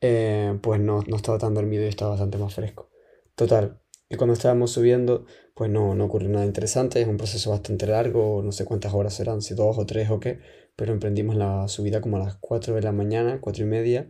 eh, 0.00 0.58
pues 0.62 0.80
no, 0.80 1.02
no 1.06 1.16
estaba 1.16 1.38
tan 1.38 1.54
dormido 1.54 1.84
y 1.84 1.88
estaba 1.88 2.12
bastante 2.12 2.38
más 2.38 2.54
fresco. 2.54 2.90
Total, 3.34 3.80
y 4.10 4.16
cuando 4.16 4.34
estábamos 4.34 4.72
subiendo, 4.72 5.24
pues 5.54 5.70
no, 5.70 5.94
no 5.94 6.04
ocurrió 6.04 6.28
nada 6.28 6.44
interesante, 6.44 7.00
es 7.00 7.06
un 7.06 7.16
proceso 7.16 7.50
bastante 7.50 7.86
largo, 7.86 8.42
no 8.42 8.50
sé 8.50 8.64
cuántas 8.64 8.92
horas 8.92 9.14
serán, 9.14 9.40
si 9.40 9.54
dos 9.54 9.78
o 9.78 9.86
tres 9.86 10.10
o 10.10 10.18
qué, 10.18 10.40
pero 10.74 10.92
emprendimos 10.92 11.36
la 11.36 11.68
subida 11.68 12.00
como 12.00 12.16
a 12.16 12.20
las 12.20 12.34
4 12.34 12.74
de 12.74 12.82
la 12.82 12.90
mañana, 12.90 13.38
cuatro 13.40 13.62
y 13.62 13.68
media, 13.68 14.08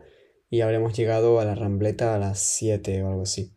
y 0.48 0.62
habremos 0.62 0.96
llegado 0.96 1.38
a 1.38 1.44
la 1.44 1.54
Rambleta 1.54 2.14
a 2.14 2.18
las 2.18 2.38
7 2.38 3.02
o 3.02 3.08
algo 3.08 3.22
así. 3.22 3.52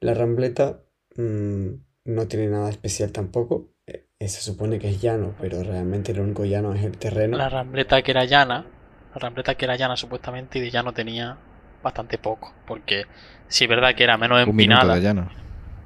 La 0.00 0.12
Rambleta 0.12 0.82
mm, 1.16 1.68
no 2.04 2.28
tiene 2.28 2.48
nada 2.48 2.68
especial 2.68 3.10
tampoco, 3.10 3.72
eh, 3.86 4.06
se 4.20 4.42
supone 4.42 4.78
que 4.78 4.90
es 4.90 5.00
llano, 5.00 5.34
pero 5.40 5.62
realmente 5.62 6.12
lo 6.12 6.22
único 6.24 6.44
llano 6.44 6.74
es 6.74 6.84
el 6.84 6.98
terreno. 6.98 7.38
La 7.38 7.48
Rambleta 7.48 8.02
que 8.02 8.10
era 8.10 8.26
llana, 8.26 8.66
la 9.14 9.18
Rambleta 9.18 9.54
que 9.54 9.64
era 9.64 9.76
llana 9.76 9.96
supuestamente 9.96 10.58
y 10.58 10.62
de 10.62 10.70
llano 10.70 10.92
tenía 10.92 11.38
bastante 11.82 12.18
poco, 12.18 12.52
porque 12.66 13.06
si 13.48 13.64
es 13.64 13.70
verdad 13.70 13.94
que 13.94 14.04
era 14.04 14.18
menos 14.18 14.46
empinada, 14.46 14.98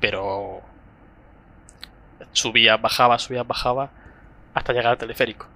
pero 0.04 0.60
subía, 2.32 2.76
bajaba, 2.76 3.18
subía, 3.18 3.42
bajaba 3.42 3.90
hasta 4.52 4.74
llegar 4.74 4.88
al 4.88 4.98
teleférico. 4.98 5.46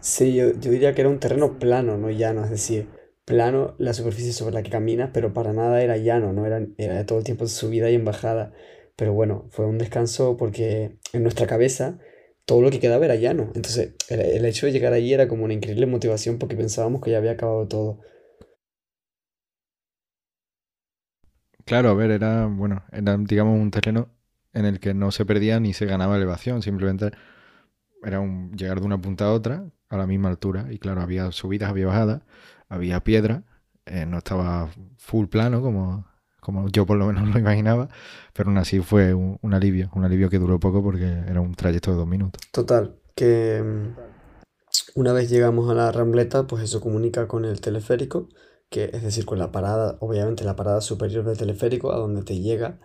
Sí, 0.00 0.34
yo, 0.34 0.50
yo 0.52 0.70
diría 0.70 0.94
que 0.94 1.00
era 1.00 1.08
un 1.08 1.18
terreno 1.18 1.58
plano, 1.58 1.96
no 1.96 2.10
llano, 2.10 2.44
es 2.44 2.50
decir, 2.50 2.88
plano 3.24 3.74
la 3.78 3.94
superficie 3.94 4.34
sobre 4.34 4.52
la 4.52 4.62
que 4.62 4.68
caminas, 4.68 5.08
pero 5.14 5.32
para 5.32 5.54
nada 5.54 5.82
era 5.82 5.96
llano, 5.96 6.34
no 6.34 6.44
era, 6.44 6.60
era 6.76 7.06
todo 7.06 7.20
el 7.20 7.24
tiempo 7.24 7.46
subida 7.46 7.88
y 7.88 7.94
en 7.94 8.04
bajada. 8.04 8.52
Pero 8.96 9.14
bueno, 9.14 9.46
fue 9.50 9.64
un 9.64 9.78
descanso 9.78 10.36
porque 10.36 10.98
en 11.14 11.22
nuestra 11.22 11.46
cabeza 11.46 11.96
todo 12.44 12.60
lo 12.60 12.70
que 12.70 12.80
quedaba 12.80 13.06
era 13.06 13.14
llano. 13.14 13.50
Entonces, 13.54 13.94
el, 14.10 14.44
hecho 14.44 14.66
de 14.66 14.72
llegar 14.72 14.92
allí 14.92 15.14
era 15.14 15.26
como 15.26 15.44
una 15.44 15.54
increíble 15.54 15.86
motivación 15.86 16.38
porque 16.38 16.54
pensábamos 16.54 17.00
que 17.00 17.12
ya 17.12 17.16
había 17.16 17.30
acabado 17.30 17.66
todo. 17.66 18.00
Claro, 21.70 21.90
a 21.90 21.94
ver, 21.94 22.10
era, 22.10 22.46
bueno, 22.46 22.82
era, 22.90 23.16
digamos, 23.16 23.56
un 23.56 23.70
terreno 23.70 24.08
en 24.52 24.64
el 24.64 24.80
que 24.80 24.92
no 24.92 25.12
se 25.12 25.24
perdía 25.24 25.60
ni 25.60 25.72
se 25.72 25.86
ganaba 25.86 26.16
elevación, 26.16 26.62
simplemente 26.62 27.12
era 28.02 28.18
un 28.18 28.50
llegar 28.56 28.80
de 28.80 28.86
una 28.86 29.00
punta 29.00 29.26
a 29.26 29.32
otra 29.32 29.70
a 29.88 29.96
la 29.96 30.04
misma 30.08 30.30
altura. 30.30 30.66
Y 30.68 30.80
claro, 30.80 31.00
había 31.00 31.30
subidas, 31.30 31.70
había 31.70 31.86
bajadas, 31.86 32.22
había 32.68 33.04
piedra, 33.04 33.44
eh, 33.86 34.04
no 34.04 34.18
estaba 34.18 34.68
full 34.96 35.26
plano 35.28 35.62
como, 35.62 36.08
como 36.40 36.68
yo 36.70 36.86
por 36.86 36.98
lo 36.98 37.06
menos 37.06 37.28
lo 37.32 37.38
imaginaba, 37.38 37.88
pero 38.32 38.48
aún 38.48 38.58
así 38.58 38.80
fue 38.80 39.14
un, 39.14 39.54
alivio, 39.54 39.92
un 39.94 40.04
alivio 40.04 40.28
que 40.28 40.40
duró 40.40 40.58
poco 40.58 40.82
porque 40.82 41.06
era 41.28 41.40
un 41.40 41.54
trayecto 41.54 41.92
de 41.92 41.98
dos 41.98 42.08
minutos. 42.08 42.42
Total, 42.50 42.96
que 43.14 43.62
mm, 43.62 44.98
una 44.98 45.12
vez 45.12 45.30
llegamos 45.30 45.70
a 45.70 45.74
la 45.74 45.92
rambleta, 45.92 46.48
pues 46.48 46.64
eso 46.64 46.80
comunica 46.80 47.28
con 47.28 47.44
el 47.44 47.60
teleférico, 47.60 48.28
que 48.70 48.84
es 48.84 49.02
decir, 49.02 49.26
con 49.26 49.38
la 49.38 49.52
parada, 49.52 49.96
obviamente 50.00 50.44
la 50.44 50.56
parada 50.56 50.80
superior 50.80 51.24
del 51.24 51.36
teleférico, 51.36 51.92
a 51.92 51.96
donde 51.96 52.22
te 52.22 52.40
llega, 52.40 52.78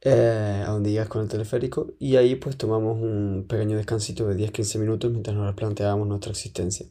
eh, 0.00 0.62
a 0.64 0.70
donde 0.70 0.92
llegas 0.92 1.08
con 1.08 1.22
el 1.22 1.28
teleférico, 1.28 1.88
y 1.98 2.16
ahí 2.16 2.36
pues 2.36 2.56
tomamos 2.56 2.96
un 2.96 3.46
pequeño 3.48 3.76
descansito 3.76 4.26
de 4.28 4.36
10-15 4.36 4.78
minutos 4.78 5.10
mientras 5.10 5.36
nos 5.36 5.46
replanteábamos 5.46 6.06
nuestra 6.06 6.30
existencia. 6.30 6.86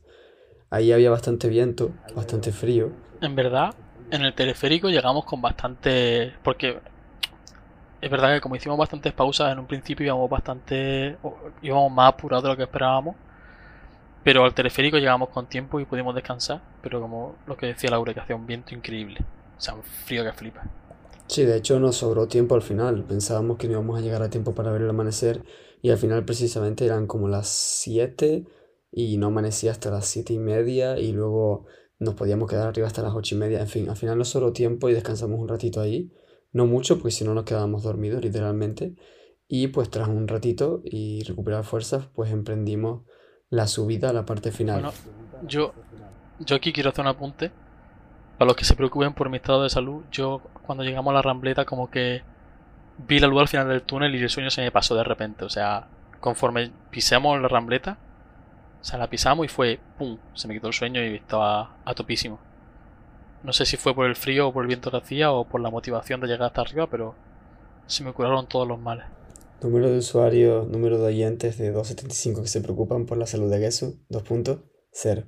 Ahí 0.70 0.92
había 0.92 1.10
bastante 1.10 1.48
viento, 1.48 1.92
bastante 2.13 2.52
frío. 2.52 2.92
En 3.22 3.36
verdad, 3.36 3.74
en 4.12 4.24
el 4.24 4.34
teleférico 4.36 4.90
llegamos 4.90 5.24
con 5.24 5.42
bastante... 5.42 6.34
Porque 6.44 6.80
es 8.02 8.12
verdad 8.12 8.34
que 8.34 8.42
como 8.42 8.58
hicimos 8.58 8.78
bastantes 8.78 9.13
pausas, 9.13 9.54
en 9.54 9.60
un 9.60 9.68
principio 9.68 10.06
íbamos 10.06 10.30
bastante... 10.30 11.18
íbamos 11.62 11.92
más 11.94 12.10
apurados 12.10 12.44
de 12.44 12.50
lo 12.50 12.58
que 12.58 12.63
esperábamos. 12.63 13.16
Pero 14.28 14.44
al 14.44 14.54
teleférico 14.54 14.98
llegamos 14.98 15.30
con 15.30 15.48
tiempo 15.48 15.80
y 15.80 15.86
pudimos 15.86 16.13
descansar. 16.13 16.62
Pero 16.84 17.00
como 17.00 17.38
lo 17.48 17.56
que 17.56 17.68
decía 17.68 17.92
Laura, 17.92 18.13
que 18.13 18.20
hacía 18.20 18.36
un 18.36 18.46
viento 18.46 18.76
increíble. 18.76 19.20
O 19.58 19.62
sea, 19.62 19.74
un 19.74 19.84
frío 19.84 20.22
que 20.26 20.34
flipa. 20.34 20.70
Sí, 21.28 21.46
de 21.46 21.56
hecho 21.56 21.80
nos 21.80 21.96
sobró 21.96 22.28
tiempo 22.28 22.54
al 22.54 22.62
final. 22.62 23.06
Pensábamos 23.06 23.58
que 23.58 23.68
no 23.68 23.76
íbamos 23.76 23.98
a 23.98 24.02
llegar 24.02 24.22
a 24.22 24.30
tiempo 24.30 24.54
para 24.54 24.70
ver 24.70 24.82
el 24.82 24.90
amanecer. 24.90 25.44
Y 25.82 25.92
al 25.92 25.98
final 25.98 26.26
precisamente 26.26 26.84
eran 26.86 27.08
como 27.08 27.30
las 27.30 27.48
7 27.48 28.44
y 28.92 29.16
no 29.16 29.28
amanecía 29.28 29.72
hasta 29.72 29.92
las 29.92 30.08
siete 30.08 30.34
y 30.34 30.40
media 30.40 31.00
y 31.00 31.13
luego 31.13 31.66
nos 31.98 32.16
podíamos 32.16 32.50
quedar 32.50 32.68
arriba 32.68 32.88
hasta 32.88 33.04
las 33.04 33.16
ocho 33.16 33.34
y 33.36 33.38
media. 33.38 33.62
En 33.62 33.70
fin, 33.70 33.88
al 33.88 33.96
final 33.96 34.18
no 34.18 34.26
solo 34.26 34.52
tiempo 34.52 34.90
y 34.90 34.94
descansamos 34.94 35.40
un 35.40 35.48
ratito 35.48 35.80
ahí. 35.80 36.12
No 36.52 36.66
mucho, 36.66 37.00
pues 37.00 37.16
si 37.16 37.24
no 37.24 37.34
nos 37.34 37.46
quedábamos 37.46 37.84
dormidos 37.84 38.22
literalmente. 38.22 38.94
Y 39.48 39.68
pues 39.68 39.90
tras 39.90 40.10
un 40.10 40.28
ratito 40.28 40.82
y 40.84 41.24
recuperar 41.24 41.63
fuerzas, 41.63 42.10
pues 42.13 42.30
emprendimos 42.30 43.04
la 43.50 43.68
subida 43.68 44.10
a 44.10 44.14
la 44.14 44.26
parte 44.26 44.52
final. 44.52 44.82
Bueno, 44.82 44.94
yo, 45.44 45.74
yo 46.40 46.56
aquí 46.56 46.74
quiero 46.74 46.90
hacer 46.90 47.04
un 47.04 47.10
apunte. 47.10 47.52
Para 48.38 48.50
los 48.50 48.56
que 48.56 48.66
se 48.66 48.76
preocupen 48.76 49.14
por 49.14 49.30
mi 49.30 49.38
estado 49.38 49.64
de 49.64 49.70
salud, 49.70 50.04
yo 50.12 50.42
cuando 50.66 50.84
llegamos 50.84 51.12
a 51.12 51.16
la 51.16 51.22
rambleta 51.22 51.66
como 51.66 51.90
que 51.90 52.22
vi 53.08 53.20
la 53.20 53.28
luz 53.28 53.42
al 53.42 53.48
final 53.48 53.68
del 53.68 53.82
túnel 53.82 54.14
y 54.16 54.22
el 54.22 54.30
sueño 54.30 54.52
se 54.52 54.62
me 54.62 54.72
pasó 54.72 54.96
de 54.96 55.04
repente. 55.04 55.44
O 55.44 55.50
sea, 55.50 55.88
conforme 56.20 56.72
pisemos 56.92 57.40
la 57.42 57.48
rambleta, 57.48 57.98
o 58.82 58.84
sea, 58.84 59.00
la 59.00 59.10
pisamos 59.10 59.46
y 59.46 59.50
fue, 59.50 59.80
¡pum! 59.98 60.18
Se 60.34 60.48
me 60.48 60.54
quitó 60.54 60.68
el 60.68 60.74
sueño 60.74 61.04
y 61.04 61.16
estaba 61.16 61.78
a 61.84 61.94
topísimo. 61.96 62.40
No 63.44 63.54
sé 63.54 63.66
si 63.66 63.78
fue 63.78 63.96
por 63.96 64.06
el 64.06 64.16
frío 64.16 64.50
o 64.50 64.54
por 64.54 64.64
el 64.64 64.68
viento 64.68 64.92
que 64.92 64.98
hacía 64.98 65.32
o 65.32 65.46
por 65.46 65.62
la 65.62 65.72
motivación 65.72 66.20
de 66.20 66.28
llegar 66.28 66.48
hasta 66.48 66.62
arriba, 66.62 66.88
pero 66.88 67.16
se 67.88 68.04
me 68.04 68.14
curaron 68.14 68.46
todos 68.46 68.68
los 68.68 68.80
males. 68.80 69.06
Número 69.62 69.89
de 69.89 69.98
usuarios, 69.98 70.67
número 70.67 71.00
de 71.00 71.06
oyentes 71.06 71.58
de 71.58 71.72
275 71.72 72.43
que 72.43 72.48
se 72.48 72.62
preocupan 72.62 73.06
por 73.06 73.17
la 73.17 73.26
salud 73.26 73.50
de 73.50 73.60
Gesu, 73.60 74.04
dos 74.08 74.24
puntos, 74.24 74.60
cero. 74.91 75.24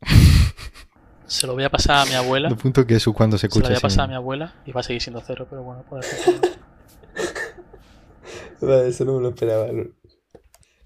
Se 1.26 1.46
lo 1.46 1.54
voy 1.54 1.64
a 1.64 1.70
pasar 1.70 2.06
a 2.06 2.10
mi 2.10 2.14
abuela. 2.14 2.48
Dos 2.48 2.60
puntos 2.60 2.84
que 2.84 2.98
cuando 3.12 3.38
se 3.38 3.46
escucha. 3.46 3.66
Se 3.66 3.72
lo 3.72 3.74
voy 3.74 3.78
a 3.78 3.82
pasar 3.82 4.04
a 4.04 4.08
mi 4.08 4.14
abuela 4.14 4.62
y 4.66 4.72
va 4.72 4.80
a 4.80 4.82
seguir 4.82 5.00
siendo 5.00 5.20
cero, 5.24 5.46
pero 5.48 5.62
bueno, 5.62 5.84
puede 5.88 6.02
ser. 6.02 6.34
eso 8.88 9.04
no 9.04 9.16
me 9.16 9.22
lo 9.22 9.28
esperaba. 9.28 9.68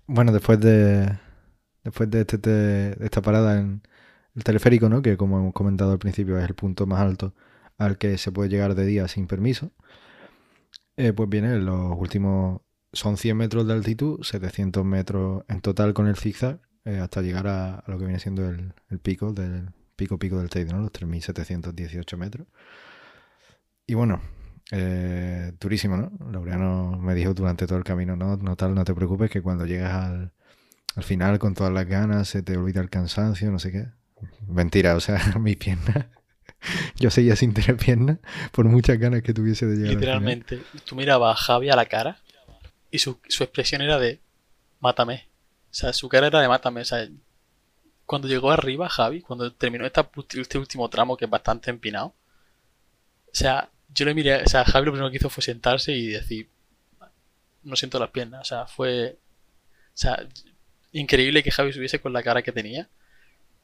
Bueno, 0.07 0.33
después 0.33 0.61
de 0.61 1.19
después 1.85 2.11
de, 2.11 2.21
este, 2.23 2.39
de 2.39 2.97
esta 3.01 3.23
parada 3.23 3.59
en 3.59 3.83
el 4.35 4.43
teleférico, 4.43 4.89
¿no? 4.89 5.03
que 5.03 5.17
como 5.17 5.39
hemos 5.39 5.53
comentado 5.53 5.93
al 5.93 5.99
principio 5.99 6.39
es 6.39 6.45
el 6.49 6.55
punto 6.55 6.87
más 6.87 7.01
alto 7.01 7.35
al 7.79 7.99
que 7.99 8.19
se 8.19 8.33
puede 8.33 8.49
llegar 8.49 8.75
de 8.75 8.87
día 8.87 9.07
sin 9.09 9.27
permiso, 9.27 9.73
eh, 10.97 11.13
pues 11.13 11.29
viene 11.29 11.59
los 11.59 11.97
últimos, 11.99 12.63
son 12.93 13.17
100 13.17 13.37
metros 13.37 13.67
de 13.67 13.73
altitud, 13.73 14.23
700 14.23 14.85
metros 14.85 15.45
en 15.49 15.61
total 15.61 15.95
con 15.95 16.07
el 16.07 16.17
zigzag, 16.17 16.61
eh, 16.85 16.99
hasta 16.99 17.23
llegar 17.23 17.47
a, 17.47 17.83
lo 17.87 17.99
que 17.99 18.05
viene 18.05 18.21
siendo 18.21 18.49
el, 18.49 18.73
pico 19.03 19.33
del 19.33 19.71
pico 19.97 20.19
pico 20.19 20.39
del 20.39 20.51
Teide, 20.51 20.73
¿no? 20.73 20.81
los 20.81 20.93
3.718 20.93 22.17
metros. 22.17 22.47
Y 23.87 23.95
bueno, 23.95 24.21
eh, 24.71 25.53
durísimo, 25.61 25.97
¿no? 25.97 26.13
Laureano 26.31 26.99
me 26.99 27.15
dijo 27.15 27.35
durante 27.35 27.67
todo 27.67 27.79
el 27.79 27.85
camino, 27.85 28.17
no, 28.17 28.37
no 28.37 28.57
tal, 28.57 28.75
no 28.75 28.85
te 28.85 28.95
preocupes, 28.95 29.31
que 29.31 29.43
cuando 29.43 29.67
llegas 29.67 29.93
al, 29.93 30.33
al 30.97 31.03
final 31.03 31.39
con 31.39 31.55
todas 31.55 31.73
las 31.73 31.87
ganas 31.87 32.29
se 32.29 32.43
te 32.43 32.57
olvida 32.57 32.81
el 32.81 32.91
cansancio, 32.91 33.51
no 33.51 33.59
sé 33.59 33.73
qué. 33.73 33.89
Mentira, 34.47 34.97
o 34.97 35.01
sea, 35.01 35.21
mi 35.41 35.57
pierna. 35.57 36.11
Yo 36.97 37.11
seguía 37.11 37.37
sin 37.37 37.55
tener 37.55 37.77
pierna 37.77 38.19
por 38.53 38.67
muchas 38.67 38.99
ganas 38.99 39.23
que 39.23 39.35
tuviese 39.35 39.67
de 39.67 39.77
llegar. 39.77 39.95
Literalmente, 39.95 40.63
tú 40.85 40.97
mirabas 40.97 41.39
a 41.39 41.43
Javi 41.43 41.71
a 41.71 41.77
la 41.77 41.87
cara 41.87 42.19
y 42.91 42.99
su, 42.99 43.19
su 43.29 43.45
expresión 43.45 43.83
era 43.83 43.99
de 43.99 44.21
mátame. 44.81 45.29
O 45.71 45.75
sea, 45.75 45.93
su 45.93 46.09
cara 46.09 46.29
era 46.29 46.41
de 46.41 46.49
mátame. 46.49 46.83
O 46.83 46.85
sea, 46.85 47.09
cuando 48.07 48.29
llegó 48.29 48.51
arriba 48.51 48.89
Javi, 48.89 49.21
cuando 49.21 49.53
terminó 49.53 49.87
este 49.87 50.59
último 50.59 50.89
tramo 50.89 51.17
que 51.17 51.25
es 51.25 51.31
bastante 51.31 51.71
empinado, 51.71 52.07
o 52.07 53.37
sea, 53.37 53.71
yo 53.89 54.05
le 54.05 54.15
miré, 54.15 54.43
o 54.43 54.49
sea, 54.49 54.65
Javi 54.65 54.87
lo 54.87 54.93
primero 54.93 55.11
que 55.11 55.17
hizo 55.17 55.31
fue 55.31 55.43
sentarse 55.43 55.93
y 55.93 56.09
decir, 56.09 56.49
no 57.63 57.77
siento 57.77 57.99
las 57.99 58.11
piernas, 58.11 58.43
o 58.43 58.45
sea, 58.45 58.67
fue, 58.67 59.19
o 59.89 59.97
sea, 59.97 60.29
increíble 60.93 61.43
que 61.43 61.51
Javi 61.51 61.73
subiese 61.73 62.01
con 62.01 62.13
la 62.13 62.23
cara 62.23 62.43
que 62.43 62.53
tenía, 62.53 62.89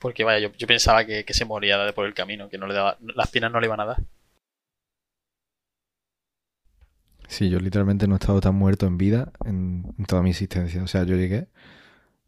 porque 0.01 0.25
vaya, 0.25 0.51
yo, 0.57 0.67
pensaba 0.67 1.05
que, 1.05 1.25
se 1.29 1.45
moría 1.45 1.93
por 1.93 2.07
el 2.07 2.15
camino, 2.15 2.49
que 2.49 2.59
no 2.59 2.67
le 2.67 2.75
daba, 2.75 2.97
las 3.15 3.29
piernas 3.29 3.53
no 3.53 3.61
le 3.61 3.67
iban 3.67 3.81
a 3.81 3.85
dar. 3.85 3.97
Sí, 7.29 7.51
yo 7.51 7.61
literalmente 7.61 8.09
no 8.09 8.15
he 8.15 8.19
estado 8.19 8.41
tan 8.41 8.55
muerto 8.57 8.87
en 8.87 8.99
vida 8.99 9.31
en, 9.45 9.85
toda 10.09 10.23
mi 10.23 10.31
existencia. 10.31 10.83
O 10.83 10.89
sea, 10.89 11.05
yo 11.05 11.17
llegué, 11.17 11.49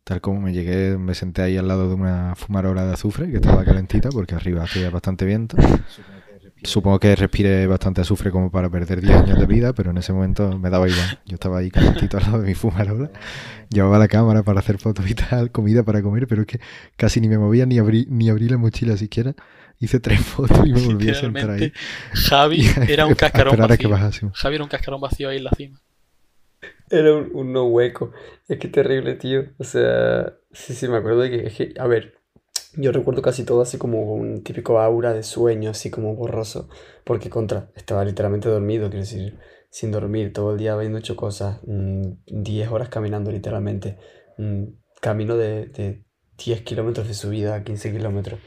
tal 0.04 0.20
como 0.20 0.40
me 0.42 0.52
llegué, 0.52 0.98
me 0.98 1.14
senté 1.14 1.42
ahí 1.42 1.56
al 1.56 1.66
lado 1.66 1.88
de 1.88 1.94
una 1.94 2.34
fumarola 2.36 2.84
de 2.86 2.92
azufre 2.92 3.30
que 3.30 3.36
estaba 3.36 3.64
calentita 3.64 4.10
porque 4.10 4.34
arriba 4.34 4.62
hacía 4.62 4.90
bastante 4.90 5.24
viento. 5.24 5.56
Supongo 6.64 7.00
que 7.00 7.16
respiré 7.16 7.66
bastante 7.66 8.00
azufre 8.00 8.30
como 8.30 8.50
para 8.50 8.70
perder 8.70 9.00
10 9.00 9.12
años 9.12 9.38
de 9.38 9.46
vida, 9.46 9.72
pero 9.72 9.90
en 9.90 9.98
ese 9.98 10.12
momento 10.12 10.58
me 10.58 10.70
daba 10.70 10.88
igual. 10.88 11.18
Yo 11.26 11.34
estaba 11.34 11.58
ahí 11.58 11.70
calentito 11.70 12.18
al 12.18 12.22
lado 12.24 12.38
de 12.40 12.48
mi 12.48 12.54
fumarola, 12.54 13.10
llevaba 13.68 13.98
la 13.98 14.08
cámara 14.08 14.42
para 14.42 14.60
hacer 14.60 14.78
fotos 14.78 15.10
y 15.10 15.14
tal, 15.14 15.50
comida 15.50 15.82
para 15.82 16.02
comer, 16.02 16.26
pero 16.26 16.42
es 16.42 16.46
que 16.46 16.60
casi 16.96 17.20
ni 17.20 17.28
me 17.28 17.38
movía 17.38 17.66
ni 17.66 17.78
abrí, 17.78 18.06
ni 18.08 18.28
abrí 18.28 18.48
la 18.48 18.58
mochila 18.58 18.96
siquiera. 18.96 19.34
Hice 19.80 19.98
tres 19.98 20.20
fotos 20.20 20.64
y 20.64 20.72
me 20.72 20.80
volví 20.80 21.10
a 21.10 21.14
sentar 21.14 21.50
ahí. 21.50 21.72
Javi 22.12 22.64
era 22.88 23.06
un 23.06 23.14
cascarón 23.14 23.56
vacío. 23.56 24.30
Javi 24.32 24.54
era 24.54 24.64
un 24.64 24.70
cascarón 24.70 25.00
vacío 25.00 25.28
ahí 25.28 25.38
en 25.38 25.44
la 25.44 25.50
cima. 25.56 25.80
Era 26.88 27.14
un, 27.14 27.52
no 27.52 27.64
hueco. 27.64 28.12
Es 28.48 28.58
que 28.58 28.68
terrible, 28.68 29.14
tío. 29.14 29.46
O 29.58 29.64
sea, 29.64 30.34
sí, 30.52 30.74
sí, 30.74 30.86
me 30.86 30.98
acuerdo 30.98 31.20
de 31.22 31.30
que, 31.30 31.74
a 31.78 31.86
ver, 31.86 32.18
yo 32.74 32.92
recuerdo 32.92 33.22
casi 33.22 33.44
todo 33.44 33.62
así 33.62 33.78
como 33.78 34.14
un 34.14 34.42
típico 34.42 34.80
aura 34.80 35.12
de 35.12 35.22
sueño, 35.22 35.70
así 35.70 35.90
como 35.90 36.14
borroso. 36.14 36.68
Porque 37.04 37.30
contra, 37.30 37.70
estaba 37.74 38.04
literalmente 38.04 38.48
dormido, 38.48 38.88
quiero 38.88 39.04
decir, 39.04 39.38
sin 39.70 39.90
dormir, 39.90 40.32
todo 40.32 40.52
el 40.52 40.58
día 40.58 40.74
habiendo 40.74 40.98
hecho 40.98 41.16
cosas, 41.16 41.60
10 41.64 42.70
mm, 42.70 42.72
horas 42.72 42.88
caminando 42.88 43.30
literalmente. 43.30 43.98
Mm, 44.38 44.64
camino 45.00 45.36
de, 45.36 45.66
de 45.66 46.04
10 46.44 46.62
kilómetros 46.62 47.08
de 47.08 47.14
subida 47.14 47.54
a 47.54 47.64
15 47.64 47.92
kilómetros. 47.92 48.40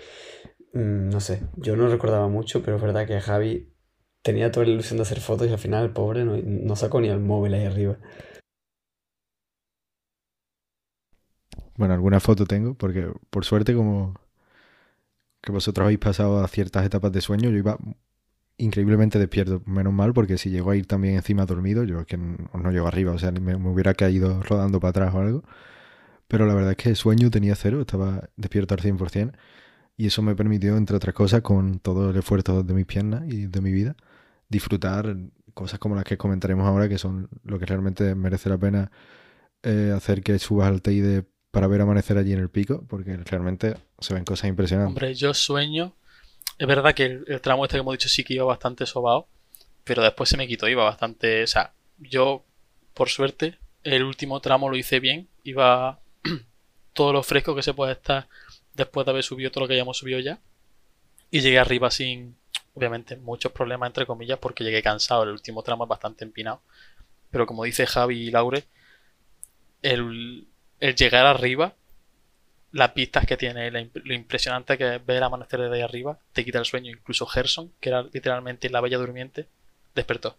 Mm, 0.73 1.09
no 1.09 1.19
sé, 1.21 1.41
yo 1.55 1.75
no 1.75 1.88
recordaba 1.88 2.27
mucho, 2.27 2.61
pero 2.61 2.77
es 2.77 2.81
verdad 2.81 3.07
que 3.07 3.19
Javi 3.21 3.73
tenía 4.21 4.51
toda 4.51 4.65
la 4.65 4.73
ilusión 4.73 4.97
de 4.97 5.03
hacer 5.03 5.19
fotos 5.19 5.47
y 5.47 5.51
al 5.53 5.59
final 5.59 5.85
el 5.85 5.91
pobre 5.91 6.25
no, 6.25 6.75
sacó 6.75 6.99
ni 6.99 7.09
el 7.09 7.19
móvil 7.19 7.53
ahí 7.53 7.65
arriba. 7.65 7.97
Bueno, 11.77 11.93
alguna 11.93 12.19
foto 12.19 12.45
tengo, 12.45 12.73
porque 12.75 13.11
por 13.29 13.45
suerte 13.45 13.73
como 13.75 14.15
que 15.41 15.51
vosotros 15.51 15.85
habéis 15.85 15.99
pasado 15.99 16.43
a 16.43 16.47
ciertas 16.47 16.85
etapas 16.85 17.11
de 17.11 17.21
sueño, 17.21 17.49
yo 17.49 17.57
iba 17.57 17.77
increíblemente 18.57 19.19
despierto, 19.19 19.61
menos 19.65 19.93
mal, 19.93 20.13
porque 20.13 20.38
si 20.38 20.49
llego 20.49 20.71
a 20.71 20.75
ir 20.75 20.88
también 20.88 21.15
encima 21.15 21.45
dormido, 21.45 21.83
yo 21.83 21.99
es 22.01 22.05
que 22.07 22.17
no, 22.17 22.38
no 22.53 22.71
llego 22.71 22.88
arriba, 22.88 23.11
o 23.13 23.19
sea, 23.19 23.31
me, 23.31 23.57
me, 23.57 23.69
hubiera 23.69 23.93
caído 23.93 24.41
rodando 24.43 24.79
para 24.79 24.89
atrás 24.91 25.15
o 25.15 25.19
algo. 25.19 25.43
Pero 26.27 26.47
la 26.47 26.55
verdad 26.55 26.71
es 26.71 26.77
que 26.77 26.89
el 26.89 26.95
sueño 26.95 27.29
tenía 27.31 27.55
cero, 27.55 27.81
estaba 27.81 28.29
despierto 28.38 28.73
al 28.75 28.81
100%. 28.81 29.33
Y 29.97 30.07
eso 30.07 30.21
me 30.21 30.35
permitió, 30.35 30.77
entre 30.77 30.97
otras 30.97 31.15
cosas, 31.15 31.41
con 31.41 31.79
todo 31.79 32.11
el 32.11 32.17
esfuerzo 32.17 32.63
de 32.63 32.73
mis 32.73 32.85
piernas 32.85 33.23
y 33.27 33.47
de 33.47 33.61
mi 33.61 33.71
vida, 33.71 33.95
disfrutar 34.49 35.17
cosas 35.53 35.79
como 35.79 35.95
las 35.95 36.05
que 36.05 36.17
comentaremos 36.17 36.67
ahora, 36.67 36.89
que 36.89 36.97
son 36.97 37.29
lo 37.43 37.59
que 37.59 37.65
realmente 37.65 38.15
merece 38.15 38.49
la 38.49 38.57
pena 38.57 38.91
eh, 39.63 39.93
hacer 39.95 40.21
que 40.23 40.39
subas 40.39 40.67
al 40.69 40.81
Teide 40.81 41.25
para 41.55 41.67
ver 41.67 41.79
amanecer 41.79 42.17
allí 42.17 42.33
en 42.33 42.39
el 42.39 42.49
pico, 42.49 42.83
porque 42.89 43.15
realmente 43.15 43.77
se 43.99 44.13
ven 44.13 44.25
cosas 44.25 44.49
impresionantes. 44.49 44.89
Hombre, 44.89 45.15
yo 45.15 45.33
sueño. 45.33 45.93
Es 46.57 46.67
verdad 46.67 46.93
que 46.93 47.05
el, 47.05 47.39
tramo 47.39 47.63
este 47.63 47.77
que 47.77 47.79
hemos 47.79 47.93
dicho 47.93 48.09
sí 48.09 48.25
que 48.25 48.33
iba 48.33 48.43
bastante 48.43 48.85
sobado, 48.85 49.29
pero 49.85 50.03
después 50.03 50.27
se 50.27 50.35
me 50.35 50.49
quitó, 50.49 50.67
iba 50.67 50.83
bastante. 50.83 51.43
O 51.43 51.47
sea, 51.47 51.71
yo, 51.97 52.43
por 52.93 53.07
suerte, 53.07 53.57
el 53.85 54.03
último 54.03 54.41
tramo 54.41 54.69
lo 54.69 54.75
hice 54.75 54.99
bien, 54.99 55.29
iba 55.45 56.01
todo 56.93 57.13
lo 57.13 57.23
fresco 57.23 57.55
que 57.55 57.63
se 57.63 57.73
puede 57.73 57.93
estar 57.93 58.27
después 58.73 59.05
de 59.05 59.11
haber 59.11 59.23
subido 59.23 59.49
todo 59.49 59.63
lo 59.63 59.69
que 59.69 59.75
hayamos 59.75 59.97
subido 59.97 60.19
ya. 60.19 60.41
Y 61.31 61.39
llegué 61.39 61.59
arriba 61.59 61.89
sin, 61.89 62.35
obviamente, 62.73 63.15
muchos 63.15 63.53
problemas, 63.53 63.87
entre 63.87 64.05
comillas, 64.05 64.39
porque 64.39 64.65
llegué 64.65 64.83
cansado. 64.83 65.23
El 65.23 65.29
último 65.29 65.63
tramo 65.63 65.85
es 65.85 65.89
bastante 65.89 66.25
empinado. 66.25 66.59
Pero 67.31 67.45
como 67.45 67.63
dice 67.63 67.85
Javi 67.85 68.23
y 68.23 68.31
Laure, 68.31 68.65
el, 69.81 70.49
llegar 70.79 71.25
arriba, 71.25 71.75
las 72.71 72.91
pistas 72.91 73.25
que 73.25 73.38
tiene, 73.38 73.71
lo 73.71 74.13
impresionante 74.13 74.77
que 74.77 74.95
es 74.95 75.05
ver 75.05 75.17
el 75.17 75.23
amanecer 75.23 75.61
desde 75.61 75.75
ahí 75.75 75.81
arriba, 75.81 76.19
te 76.33 76.43
quita 76.43 76.59
el 76.59 76.65
sueño. 76.65 76.91
Incluso 76.91 77.25
Gerson, 77.25 77.71
que 77.79 77.89
era 77.89 78.03
literalmente 78.03 78.69
la 78.69 78.81
bella 78.81 78.97
durmiente, 78.97 79.47
despertó. 79.95 80.38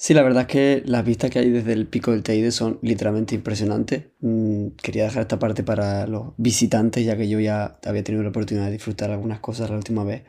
Sí, 0.00 0.14
la 0.14 0.22
verdad 0.22 0.42
es 0.42 0.46
que 0.46 0.82
las 0.86 1.04
vistas 1.04 1.28
que 1.28 1.40
hay 1.40 1.50
desde 1.50 1.72
el 1.72 1.88
pico 1.88 2.12
del 2.12 2.22
Teide 2.22 2.52
son 2.52 2.78
literalmente 2.82 3.34
impresionantes. 3.34 4.04
Mm, 4.20 4.68
quería 4.80 5.02
dejar 5.02 5.22
esta 5.22 5.40
parte 5.40 5.64
para 5.64 6.06
los 6.06 6.34
visitantes, 6.36 7.04
ya 7.04 7.16
que 7.16 7.28
yo 7.28 7.40
ya 7.40 7.80
había 7.84 8.04
tenido 8.04 8.22
la 8.22 8.28
oportunidad 8.28 8.66
de 8.66 8.72
disfrutar 8.72 9.10
algunas 9.10 9.40
cosas 9.40 9.70
la 9.70 9.76
última 9.76 10.04
vez. 10.04 10.22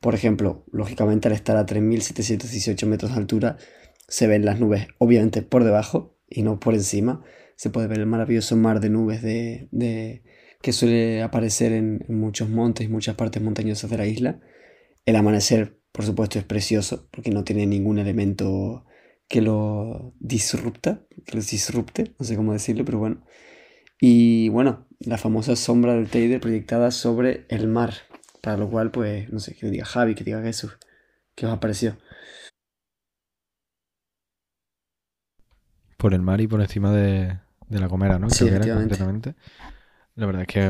Por 0.00 0.14
ejemplo, 0.14 0.64
lógicamente 0.72 1.28
al 1.28 1.34
estar 1.34 1.56
a 1.58 1.66
3.718 1.66 2.86
metros 2.86 3.12
de 3.12 3.18
altura, 3.18 3.58
se 4.08 4.26
ven 4.26 4.46
las 4.46 4.58
nubes 4.58 4.88
obviamente 4.96 5.42
por 5.42 5.64
debajo 5.64 6.16
y 6.28 6.42
no 6.42 6.58
por 6.58 6.72
encima. 6.72 7.22
Se 7.56 7.70
puede 7.70 7.86
ver 7.86 7.98
el 7.98 8.06
maravilloso 8.06 8.56
mar 8.56 8.80
de 8.80 8.90
nubes 8.90 9.22
de, 9.22 10.22
que 10.62 10.72
suele 10.72 11.22
aparecer 11.22 11.72
en, 11.72 12.04
muchos 12.08 12.48
montes 12.48 12.86
y 12.86 12.88
muchas 12.88 13.16
partes 13.16 13.42
montañosas 13.42 13.90
de 13.90 13.98
la 13.98 14.06
isla. 14.06 14.40
El 15.04 15.16
amanecer, 15.16 15.78
por 15.92 16.04
supuesto, 16.04 16.38
es 16.38 16.44
precioso 16.44 17.08
porque 17.10 17.30
no 17.30 17.44
tiene 17.44 17.66
ningún 17.66 17.98
elemento 17.98 18.84
que 19.28 19.40
lo 19.40 20.14
disrupta, 20.20 21.06
que 21.24 21.36
los 21.36 21.50
disrupte, 21.50 22.14
no 22.18 22.26
sé 22.26 22.36
cómo 22.36 22.52
decirlo, 22.52 22.84
pero 22.84 22.98
bueno. 22.98 23.24
Y 24.00 24.48
bueno, 24.50 24.86
la 25.00 25.18
famosa 25.18 25.56
sombra 25.56 25.94
del 25.94 26.08
Teide 26.08 26.40
proyectada 26.40 26.90
sobre 26.90 27.46
el 27.48 27.68
mar, 27.68 27.94
para 28.42 28.56
lo 28.56 28.68
cual, 28.70 28.90
pues, 28.90 29.32
no 29.32 29.38
sé, 29.38 29.54
que 29.54 29.70
diga 29.70 29.84
Javi, 29.84 30.14
que 30.14 30.24
diga 30.24 30.42
Jesús, 30.42 30.78
¿qué 31.34 31.46
os 31.46 31.52
ha 31.52 31.60
parecido? 31.60 31.96
Por 35.96 36.12
el 36.12 36.22
mar 36.22 36.40
y 36.40 36.46
por 36.46 36.60
encima 36.60 36.92
de, 36.92 37.38
la 37.80 37.86
Gomera, 37.86 38.18
¿no? 38.18 38.30
Sí, 38.30 38.48
completamente. 38.48 39.34
La 40.16 40.26
verdad 40.26 40.42
es 40.42 40.48
que 40.48 40.66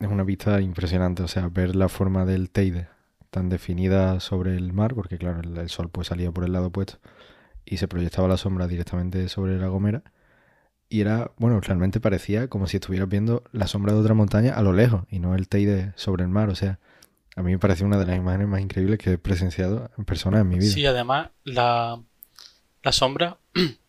es 0.00 0.08
una 0.08 0.24
vista 0.24 0.60
impresionante, 0.60 1.22
o 1.22 1.28
sea, 1.28 1.48
ver 1.48 1.76
la 1.76 1.88
forma 1.88 2.24
del 2.24 2.50
Teide 2.50 2.88
tan 3.30 3.48
definida 3.48 4.18
sobre 4.20 4.56
el 4.56 4.72
mar, 4.72 4.94
porque 4.94 5.18
claro, 5.18 5.40
el, 5.40 5.68
sol 5.68 5.88
pues 5.90 6.08
salía 6.08 6.32
por 6.32 6.44
el 6.44 6.52
lado 6.52 6.66
opuesto 6.66 6.98
y 7.64 7.76
se 7.76 7.86
proyectaba 7.86 8.26
la 8.26 8.36
sombra 8.36 8.66
directamente 8.66 9.28
sobre 9.28 9.58
la 9.58 9.68
gomera. 9.68 10.02
Y 10.88 11.00
era, 11.00 11.30
bueno, 11.36 11.60
realmente 11.60 12.00
parecía 12.00 12.48
como 12.48 12.66
si 12.66 12.78
estuvieras 12.78 13.08
viendo 13.08 13.44
la 13.52 13.68
sombra 13.68 13.92
de 13.92 14.00
otra 14.00 14.14
montaña 14.14 14.54
a 14.54 14.62
lo 14.62 14.72
lejos 14.72 15.04
y 15.08 15.20
no 15.20 15.36
el 15.36 15.48
Teide 15.48 15.92
sobre 15.94 16.24
el 16.24 16.30
mar. 16.30 16.48
O 16.48 16.56
sea, 16.56 16.80
a 17.36 17.42
mí 17.42 17.52
me 17.52 17.58
pareció 17.60 17.86
una 17.86 17.98
de 17.98 18.06
las 18.06 18.16
imágenes 18.16 18.48
más 18.48 18.60
increíbles 18.60 18.98
que 18.98 19.12
he 19.12 19.18
presenciado 19.18 19.90
en 19.96 20.04
persona 20.04 20.40
en 20.40 20.48
mi 20.48 20.58
vida. 20.58 20.72
Sí, 20.72 20.84
además, 20.84 21.30
la, 21.44 22.02
la 22.82 22.92
sombra 22.92 23.38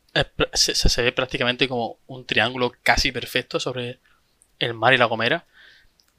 se, 0.53 0.75
se, 0.75 1.01
ve 1.01 1.11
prácticamente 1.11 1.67
como 1.67 1.97
un 2.07 2.25
triángulo 2.25 2.73
casi 2.83 3.11
perfecto 3.11 3.59
sobre 3.59 3.99
el 4.59 4.73
mar 4.73 4.93
y 4.93 4.97
la 4.97 5.05
gomera. 5.05 5.45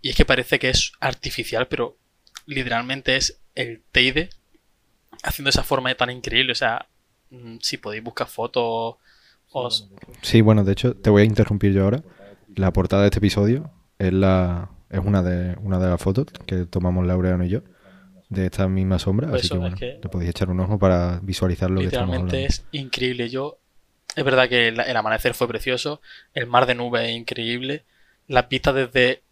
Y 0.00 0.10
es 0.10 0.16
que 0.16 0.24
parece 0.24 0.58
que 0.58 0.70
es 0.70 0.92
artificial, 1.00 1.68
pero 1.68 1.96
literalmente 2.46 3.16
es 3.16 3.40
el 3.54 3.82
Teide 3.92 4.30
haciendo 5.22 5.50
esa 5.50 5.62
forma 5.62 5.94
tan 5.94 6.10
increíble. 6.10 6.52
O 6.52 6.56
sea, 6.56 6.86
mm, 7.30 7.56
si 7.60 7.76
podéis 7.76 8.02
buscar 8.02 8.26
fotos. 8.26 8.96
Os... 9.52 9.90
Sí, 10.22 10.40
bueno, 10.40 10.64
de 10.64 10.72
hecho, 10.72 10.96
te 10.96 11.10
voy 11.10 11.22
a 11.22 11.24
interrumpir 11.26 11.72
yo 11.72 11.84
ahora. 11.84 12.02
La 12.54 12.72
portada 12.72 13.02
de 13.02 13.08
este 13.08 13.18
episodio 13.18 13.70
es 13.98 14.12
la 14.12 14.70
es 14.90 15.00
una 15.00 15.22
de 15.22 15.56
una 15.62 15.78
de 15.78 15.88
las 15.88 16.00
fotos 16.00 16.26
que 16.46 16.66
tomamos 16.66 17.06
Laureano 17.06 17.44
y 17.44 17.48
yo 17.48 17.62
de 18.28 18.46
esta 18.46 18.68
misma 18.68 18.98
sombra. 18.98 19.28
Pues 19.28 19.42
así 19.42 19.50
que 19.50 19.58
bueno, 19.58 19.76
le 19.80 20.08
podéis 20.08 20.30
echar 20.30 20.50
un 20.50 20.60
ojo 20.60 20.78
para 20.78 21.20
visualizar 21.22 21.70
lo 21.70 21.80
que 21.80 21.86
estamos 21.86 22.14
hablando. 22.14 22.36
es 22.36 22.64
increíble. 22.72 23.28
Yo, 23.28 23.58
es 24.14 24.24
verdad 24.24 24.48
que 24.48 24.68
el, 24.68 24.96
amanecer 24.96 25.34
fue 25.34 25.48
precioso, 25.48 26.00
el 26.34 26.46
mar 26.46 26.66
de 26.66 26.74
nubes 26.74 27.08
es 27.08 27.16
increíble, 27.16 27.84
las 28.28 28.48
vistas 28.48 28.74
desde 28.74 29.22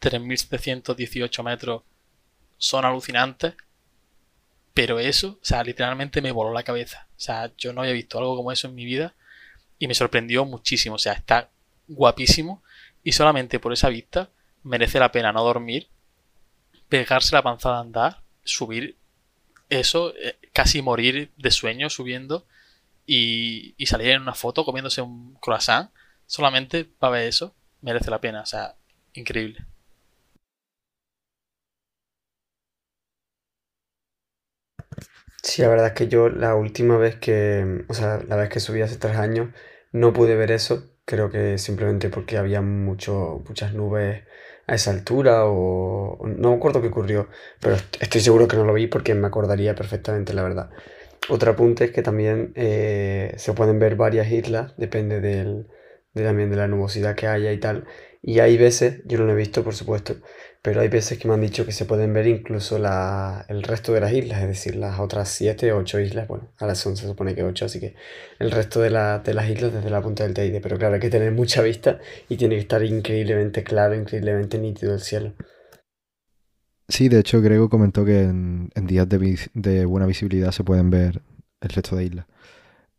3718 0.00 1.42
metros 1.42 1.82
son 2.58 2.84
alucinantes. 2.84 3.54
Pero 4.74 4.98
eso, 4.98 5.38
o 5.40 5.44
sea, 5.44 5.64
literalmente 5.64 6.20
me 6.20 6.32
voló 6.32 6.52
la 6.52 6.62
cabeza. 6.62 7.08
O 7.16 7.20
sea, 7.20 7.50
yo 7.56 7.72
no 7.72 7.80
había 7.80 7.94
visto 7.94 8.18
algo 8.18 8.36
como 8.36 8.52
eso 8.52 8.68
en 8.68 8.74
mi 8.74 8.84
vida 8.84 9.14
y 9.78 9.88
me 9.88 9.94
sorprendió 9.94 10.44
muchísimo. 10.44 10.96
O 10.96 10.98
sea, 10.98 11.14
está 11.14 11.48
guapísimo 11.88 12.62
y 13.02 13.12
solamente 13.12 13.58
por 13.58 13.72
esa 13.72 13.88
vista 13.88 14.28
merece 14.64 14.98
la 14.98 15.12
pena 15.12 15.32
no 15.32 15.42
dormir, 15.44 15.88
pegarse 16.90 17.34
la 17.34 17.42
panzada 17.42 17.78
a 17.78 17.80
andar, 17.80 18.22
subir 18.44 18.96
eso, 19.70 20.14
eh, 20.16 20.36
casi 20.52 20.82
morir 20.82 21.30
de 21.36 21.50
sueño 21.50 21.88
subiendo 21.88 22.46
y, 23.06 23.74
y 23.78 23.86
salir 23.86 24.08
en 24.10 24.22
una 24.22 24.34
foto 24.34 24.64
comiéndose 24.64 25.02
un 25.02 25.34
croissant 25.36 25.90
solamente 26.26 26.84
para 26.84 27.12
ver 27.14 27.28
eso, 27.28 27.54
merece 27.82 28.10
la 28.10 28.20
pena. 28.20 28.42
O 28.42 28.46
sea, 28.46 28.76
increíble. 29.14 29.64
Sí, 35.42 35.62
la 35.62 35.68
verdad 35.68 35.88
es 35.88 35.92
que 35.92 36.08
yo 36.08 36.28
la 36.28 36.54
última 36.54 36.96
vez 36.96 37.16
que, 37.16 37.84
o 37.88 37.94
sea, 37.94 38.20
la 38.26 38.36
vez 38.36 38.48
que 38.48 38.60
subí 38.60 38.82
hace 38.82 38.96
tres 38.96 39.16
años, 39.16 39.50
no 39.92 40.12
pude 40.12 40.34
ver 40.36 40.50
eso. 40.50 40.90
Creo 41.04 41.30
que 41.30 41.58
simplemente 41.58 42.08
porque 42.10 42.36
había 42.38 42.60
mucho, 42.62 43.42
muchas 43.46 43.72
nubes 43.74 44.24
a 44.66 44.74
esa 44.74 44.90
altura 44.90 45.44
o 45.46 46.18
no 46.26 46.50
me 46.50 46.56
acuerdo 46.56 46.82
qué 46.82 46.88
ocurrió, 46.88 47.28
pero 47.60 47.76
estoy 48.00 48.20
seguro 48.20 48.48
que 48.48 48.56
no 48.56 48.64
lo 48.64 48.74
vi 48.74 48.88
porque 48.88 49.14
me 49.14 49.28
acordaría 49.28 49.74
perfectamente, 49.76 50.34
la 50.34 50.42
verdad. 50.42 50.70
Otro 51.28 51.52
apunte 51.52 51.84
es 51.84 51.90
que 51.90 52.02
también 52.02 52.52
eh, 52.54 53.34
se 53.36 53.52
pueden 53.52 53.78
ver 53.78 53.96
varias 53.96 54.30
islas, 54.30 54.74
depende 54.76 55.20
del, 55.20 55.66
también 56.14 56.50
de 56.50 56.56
la 56.56 56.68
nubosidad 56.68 57.14
que 57.14 57.26
haya 57.26 57.52
y 57.52 57.58
tal. 57.58 57.84
Y 58.22 58.40
hay 58.40 58.56
veces, 58.56 59.02
yo 59.04 59.18
no 59.18 59.24
lo 59.24 59.32
he 59.32 59.36
visto 59.36 59.62
por 59.62 59.74
supuesto, 59.74 60.16
pero 60.62 60.80
hay 60.80 60.88
veces 60.88 61.18
que 61.18 61.28
me 61.28 61.34
han 61.34 61.40
dicho 61.40 61.64
que 61.64 61.72
se 61.72 61.84
pueden 61.84 62.12
ver 62.12 62.26
incluso 62.26 62.76
el 62.76 63.62
resto 63.62 63.92
de 63.92 64.00
las 64.00 64.12
islas, 64.12 64.42
es 64.42 64.48
decir, 64.48 64.76
las 64.76 64.98
otras 64.98 65.28
7 65.28 65.70
o 65.72 65.78
8 65.78 66.00
islas, 66.00 66.26
bueno, 66.26 66.50
ahora 66.58 66.74
son 66.74 66.96
se 66.96 67.06
supone 67.06 67.36
que 67.36 67.44
8, 67.44 67.66
así 67.66 67.78
que 67.78 67.94
el 68.40 68.50
resto 68.50 68.80
de, 68.80 68.90
de 68.90 69.34
las 69.34 69.48
islas 69.48 69.72
desde 69.72 69.90
la 69.90 70.02
punta 70.02 70.24
del 70.24 70.34
Teide, 70.34 70.60
pero 70.60 70.76
claro, 70.76 70.94
hay 70.94 71.00
que 71.00 71.10
tener 71.10 71.30
mucha 71.32 71.62
vista 71.62 72.00
y 72.28 72.36
tiene 72.36 72.56
que 72.56 72.62
estar 72.62 72.82
increíblemente 72.82 73.62
claro, 73.62 73.94
increíblemente 73.94 74.58
nítido 74.58 74.92
el 74.94 75.00
cielo. 75.00 75.34
Sí, 76.88 77.08
de 77.08 77.18
hecho 77.18 77.40
Grego 77.40 77.68
comentó 77.68 78.04
que 78.04 78.22
en, 78.22 78.70
días 78.82 79.08
de, 79.08 79.84
buena 79.86 80.06
visibilidad 80.06 80.52
se 80.52 80.64
pueden 80.64 80.90
ver 80.90 81.22
el 81.60 81.68
resto 81.70 81.96
de 81.96 82.04
islas. 82.04 82.26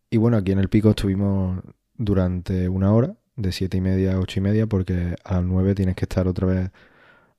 Y 0.10 0.18
bueno, 0.18 0.38
aquí 0.38 0.52
en 0.52 0.60
el 0.60 0.70
pico 0.70 0.92
estuvimos 0.92 1.62
durante 1.96 2.70
una 2.70 2.94
hora, 2.94 3.16
de 3.36 3.52
7 3.52 3.78
y 3.78 3.82
media 3.82 4.16
a 4.16 4.20
8 4.20 4.40
y 4.40 4.44
media, 4.44 4.68
porque 4.68 5.16
a 5.24 5.36
las 5.36 5.44
9 5.44 5.76
tienes 5.76 5.96
que 5.96 6.06
estar 6.06 6.28
otra 6.28 6.48
vez 6.48 6.72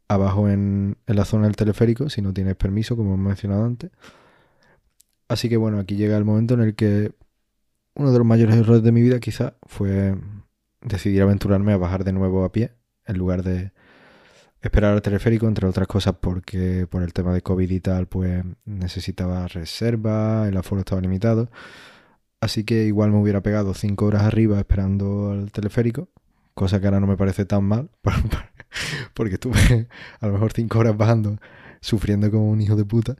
abajo 0.09 0.49
en, 0.49 0.97
la 1.07 1.25
zona 1.25 1.47
del 1.47 1.57
teleférico 1.57 2.09
si 2.11 2.23
no 2.23 2.33
tienes 2.33 2.57
permiso, 2.57 2.97
como 2.97 3.15
hemos 3.15 3.27
mencionado 3.27 3.65
antes. 3.65 3.91
Así 5.29 5.49
que 5.49 5.57
bueno, 5.57 5.79
aquí 5.79 5.97
llega 5.97 6.17
el 6.17 6.25
momento 6.25 6.55
en 6.55 6.61
el 6.61 6.75
que 6.75 7.13
uno 7.95 8.13
de 8.13 8.19
los 8.19 8.27
mayores 8.27 8.57
errores 8.57 8.83
de 8.83 8.93
mi 8.93 9.03
vida 9.03 9.21
quizá 9.21 9.55
fue 9.67 10.17
decidir 10.81 11.23
aventurarme 11.23 11.73
a 11.73 11.77
bajar 11.77 12.05
de 12.05 12.13
nuevo 12.13 12.45
a 12.45 12.53
pie 12.53 12.73
en 13.07 13.19
lugar 13.19 13.43
de 13.43 13.73
esperar 14.61 14.95
al 14.95 15.03
teleférico, 15.03 15.47
entre 15.47 15.67
otras 15.67 15.87
cosas 15.87 16.15
porque 16.21 16.87
por 16.89 17.03
el 17.03 17.13
tema 17.13 17.33
de 17.33 17.43
COVID 17.43 17.71
y 17.71 17.81
tal, 17.81 18.07
pues 18.07 18.45
necesitaba 18.65 19.47
reserva, 19.49 20.49
el 20.49 20.57
aforo 20.57 20.81
estaba 20.81 21.01
limitado. 21.01 21.51
Así 22.41 22.65
que 22.65 22.85
igual 22.85 23.11
me 23.11 23.19
hubiera 23.19 23.43
pegado 23.43 23.75
cinco 23.75 24.07
horas 24.07 24.23
arriba 24.23 24.59
esperando 24.59 25.33
al 25.33 25.51
teleférico, 25.51 26.09
cosa 26.55 26.81
que 26.81 26.87
ahora 26.87 27.01
no 27.01 27.07
me 27.07 27.17
parece 27.17 27.45
tan 27.45 27.65
mal, 27.65 27.91
porque 29.15 29.35
estuve 29.35 29.89
a 30.21 30.27
lo 30.27 30.35
mejor 30.35 30.53
cinco 30.53 30.79
horas 30.79 30.97
bajando, 30.97 31.39
sufriendo 31.81 32.31
como 32.31 32.51
un 32.51 32.61
hijo 32.61 32.77
de 32.77 32.85
puta. 32.85 33.17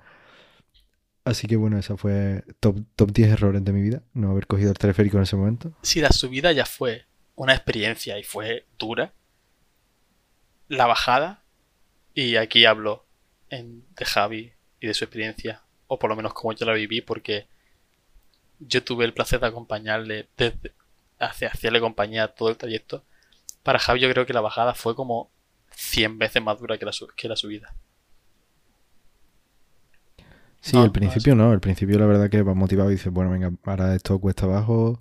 Así 1.25 1.47
que 1.47 1.57
bueno, 1.57 1.79
esa 1.79 1.97
fue 1.97 2.43
top, 2.61 2.79
top 2.97 3.13
10 3.13 3.33
errores 3.33 3.65
de 3.65 3.73
mi 3.73 3.83
vida, 3.83 4.03
no 4.15 4.31
haber 4.31 4.47
cogido 4.47 4.71
el 4.71 4.79
teleférico 4.79 5.19
en 5.19 5.25
ese 5.25 5.37
momento. 5.37 5.73
Si 5.83 6.01
la 6.01 6.11
subida 6.11 6.53
ya 6.53 6.65
fue 6.65 7.05
una 7.35 7.53
experiencia 7.55 8.19
y 8.19 8.23
fue 8.23 8.67
dura, 8.79 9.13
la 10.69 10.87
bajada, 10.87 11.43
y 12.15 12.37
aquí 12.37 12.65
hablo 12.65 13.05
en, 13.51 13.85
de 13.97 14.05
Javi 14.05 14.53
y 14.81 14.87
de 14.87 14.95
su 14.95 15.05
experiencia, 15.05 15.63
o 15.87 15.99
por 15.99 16.11
lo 16.11 16.17
menos 16.17 16.35
como 16.35 16.53
yo 16.53 16.67
la 16.67 16.75
viví, 16.75 17.01
porque 17.01 17.47
yo 18.61 18.83
tuve 18.85 19.05
el 19.05 19.15
placer 19.15 19.41
de 19.41 19.47
acompañarle 19.47 20.29
desde, 20.37 20.73
hacerle 21.19 21.81
compañía 21.81 22.29
todo 22.29 22.49
el 22.51 22.57
trayecto. 22.57 23.05
Para 23.63 23.79
Javi 23.79 24.01
yo 24.01 24.11
creo 24.11 24.27
que 24.27 24.33
la 24.33 24.41
bajada 24.41 24.75
fue 24.75 24.95
como 24.95 25.31
100 25.71 26.19
veces 26.19 26.43
más 26.43 26.59
dura 26.59 26.79
que 26.79 26.85
la, 26.85 26.93
que 27.17 27.29
la 27.29 27.37
subida. 27.37 27.75
Sí, 30.61 30.77
al 30.77 30.91
principio 30.91 31.35
no, 31.35 31.53
al 31.53 31.61
principio 31.61 31.99
la 31.99 32.07
verdad 32.07 32.29
que 32.29 32.43
va 32.43 32.55
motivado 32.55 32.91
y 32.91 32.95
dice, 32.95 33.11
bueno, 33.11 33.31
venga, 33.31 33.51
para 33.63 33.95
esto 33.95 34.19
cuesta 34.19 34.45
abajo, 34.45 35.01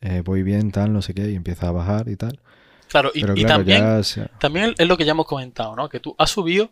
eh, 0.00 0.22
voy 0.24 0.42
bien, 0.42 0.70
tal, 0.70 0.92
no 0.92 1.02
sé 1.02 1.14
qué, 1.14 1.30
y 1.30 1.34
empieza 1.34 1.68
a 1.68 1.72
bajar 1.72 2.08
y 2.08 2.16
tal. 2.16 2.40
Claro, 2.88 3.10
y, 3.14 3.44
también, 3.44 4.02
también 4.38 4.74
es 4.78 4.88
lo 4.88 4.96
que 4.96 5.04
ya 5.04 5.12
hemos 5.12 5.26
comentado, 5.26 5.76
¿no? 5.76 5.88
Que 5.88 6.00
tú 6.00 6.14
has 6.18 6.30
subido 6.30 6.70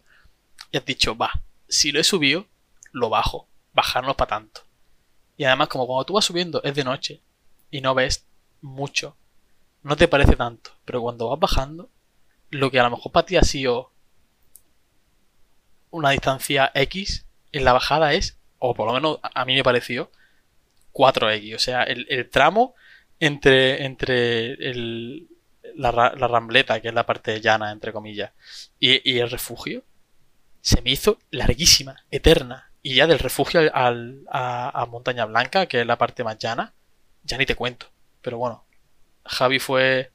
y 0.70 0.78
has 0.78 0.84
dicho, 0.84 1.16
va, 1.16 1.42
si 1.68 1.92
lo 1.92 2.00
he 2.00 2.04
subido, 2.04 2.46
lo 2.92 3.10
bajo, 3.10 3.46
bajarnos 3.74 4.16
para 4.16 4.30
tanto. 4.30 4.62
Y 5.36 5.44
además, 5.44 5.68
como 5.68 5.86
cuando 5.86 6.04
tú 6.06 6.14
vas 6.14 6.24
subiendo 6.24 6.62
es 6.62 6.74
de 6.74 6.84
noche 6.84 7.20
y 7.70 7.80
no 7.80 7.94
ves 7.94 8.24
mucho, 8.62 9.16
no 9.82 9.96
te 9.96 10.08
parece 10.08 10.36
tanto. 10.36 10.70
Pero 10.84 11.02
cuando 11.02 11.28
vas 11.28 11.38
bajando, 11.38 11.90
lo 12.50 12.70
que 12.70 12.80
a 12.80 12.84
lo 12.84 12.90
mejor 12.90 13.12
para 13.12 13.26
ti 13.26 13.36
ha 13.36 13.42
sido 13.42 13.90
una 15.90 16.10
distancia 16.10 16.70
X, 16.74 17.26
en 17.52 17.64
la 17.64 17.72
bajada 17.72 18.14
es, 18.14 18.38
o 18.58 18.74
por 18.74 18.86
lo 18.86 18.94
menos 18.94 19.18
a 19.22 19.44
mí 19.44 19.54
me 19.54 19.62
pareció, 19.62 20.10
4X. 20.92 21.54
O 21.54 21.58
sea, 21.58 21.82
el, 21.82 22.28
tramo 22.30 22.74
entre, 23.20 23.84
entre 23.84 24.52
el, 24.54 25.28
la, 25.76 26.10
rambleta, 26.10 26.80
que 26.80 26.88
es 26.88 26.94
la 26.94 27.06
parte 27.06 27.40
llana, 27.40 27.72
entre 27.72 27.92
comillas, 27.92 28.32
y, 28.80 29.18
el 29.18 29.30
refugio, 29.30 29.84
se 30.60 30.82
me 30.82 30.90
hizo 30.90 31.18
larguísima, 31.30 31.96
eterna. 32.10 32.70
Y 32.82 32.94
ya 32.94 33.06
del 33.06 33.18
refugio 33.18 33.60
al, 33.74 34.22
a, 34.30 34.82
a 34.82 34.86
Montaña 34.86 35.24
Blanca, 35.24 35.66
que 35.66 35.80
es 35.80 35.86
la 35.86 35.98
parte 35.98 36.24
más 36.24 36.38
llana, 36.38 36.72
ya 37.24 37.38
ni 37.38 37.46
te 37.46 37.56
cuento. 37.56 37.86
Pero 38.22 38.38
bueno, 38.38 38.64
Javi 39.24 39.58
fue 39.58 40.10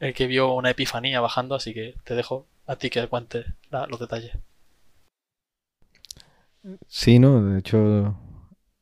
el 0.00 0.14
que 0.14 0.26
vio 0.26 0.52
una 0.52 0.70
epifanía 0.70 1.20
bajando, 1.20 1.54
así 1.54 1.74
que 1.74 1.94
te 2.04 2.14
dejo 2.14 2.46
a 2.66 2.76
ti 2.76 2.90
que 2.90 3.06
cuentes 3.08 3.46
los 3.88 3.98
detalles. 3.98 4.32
Sí, 6.86 7.18
no, 7.18 7.42
de 7.42 7.58
hecho, 7.58 8.16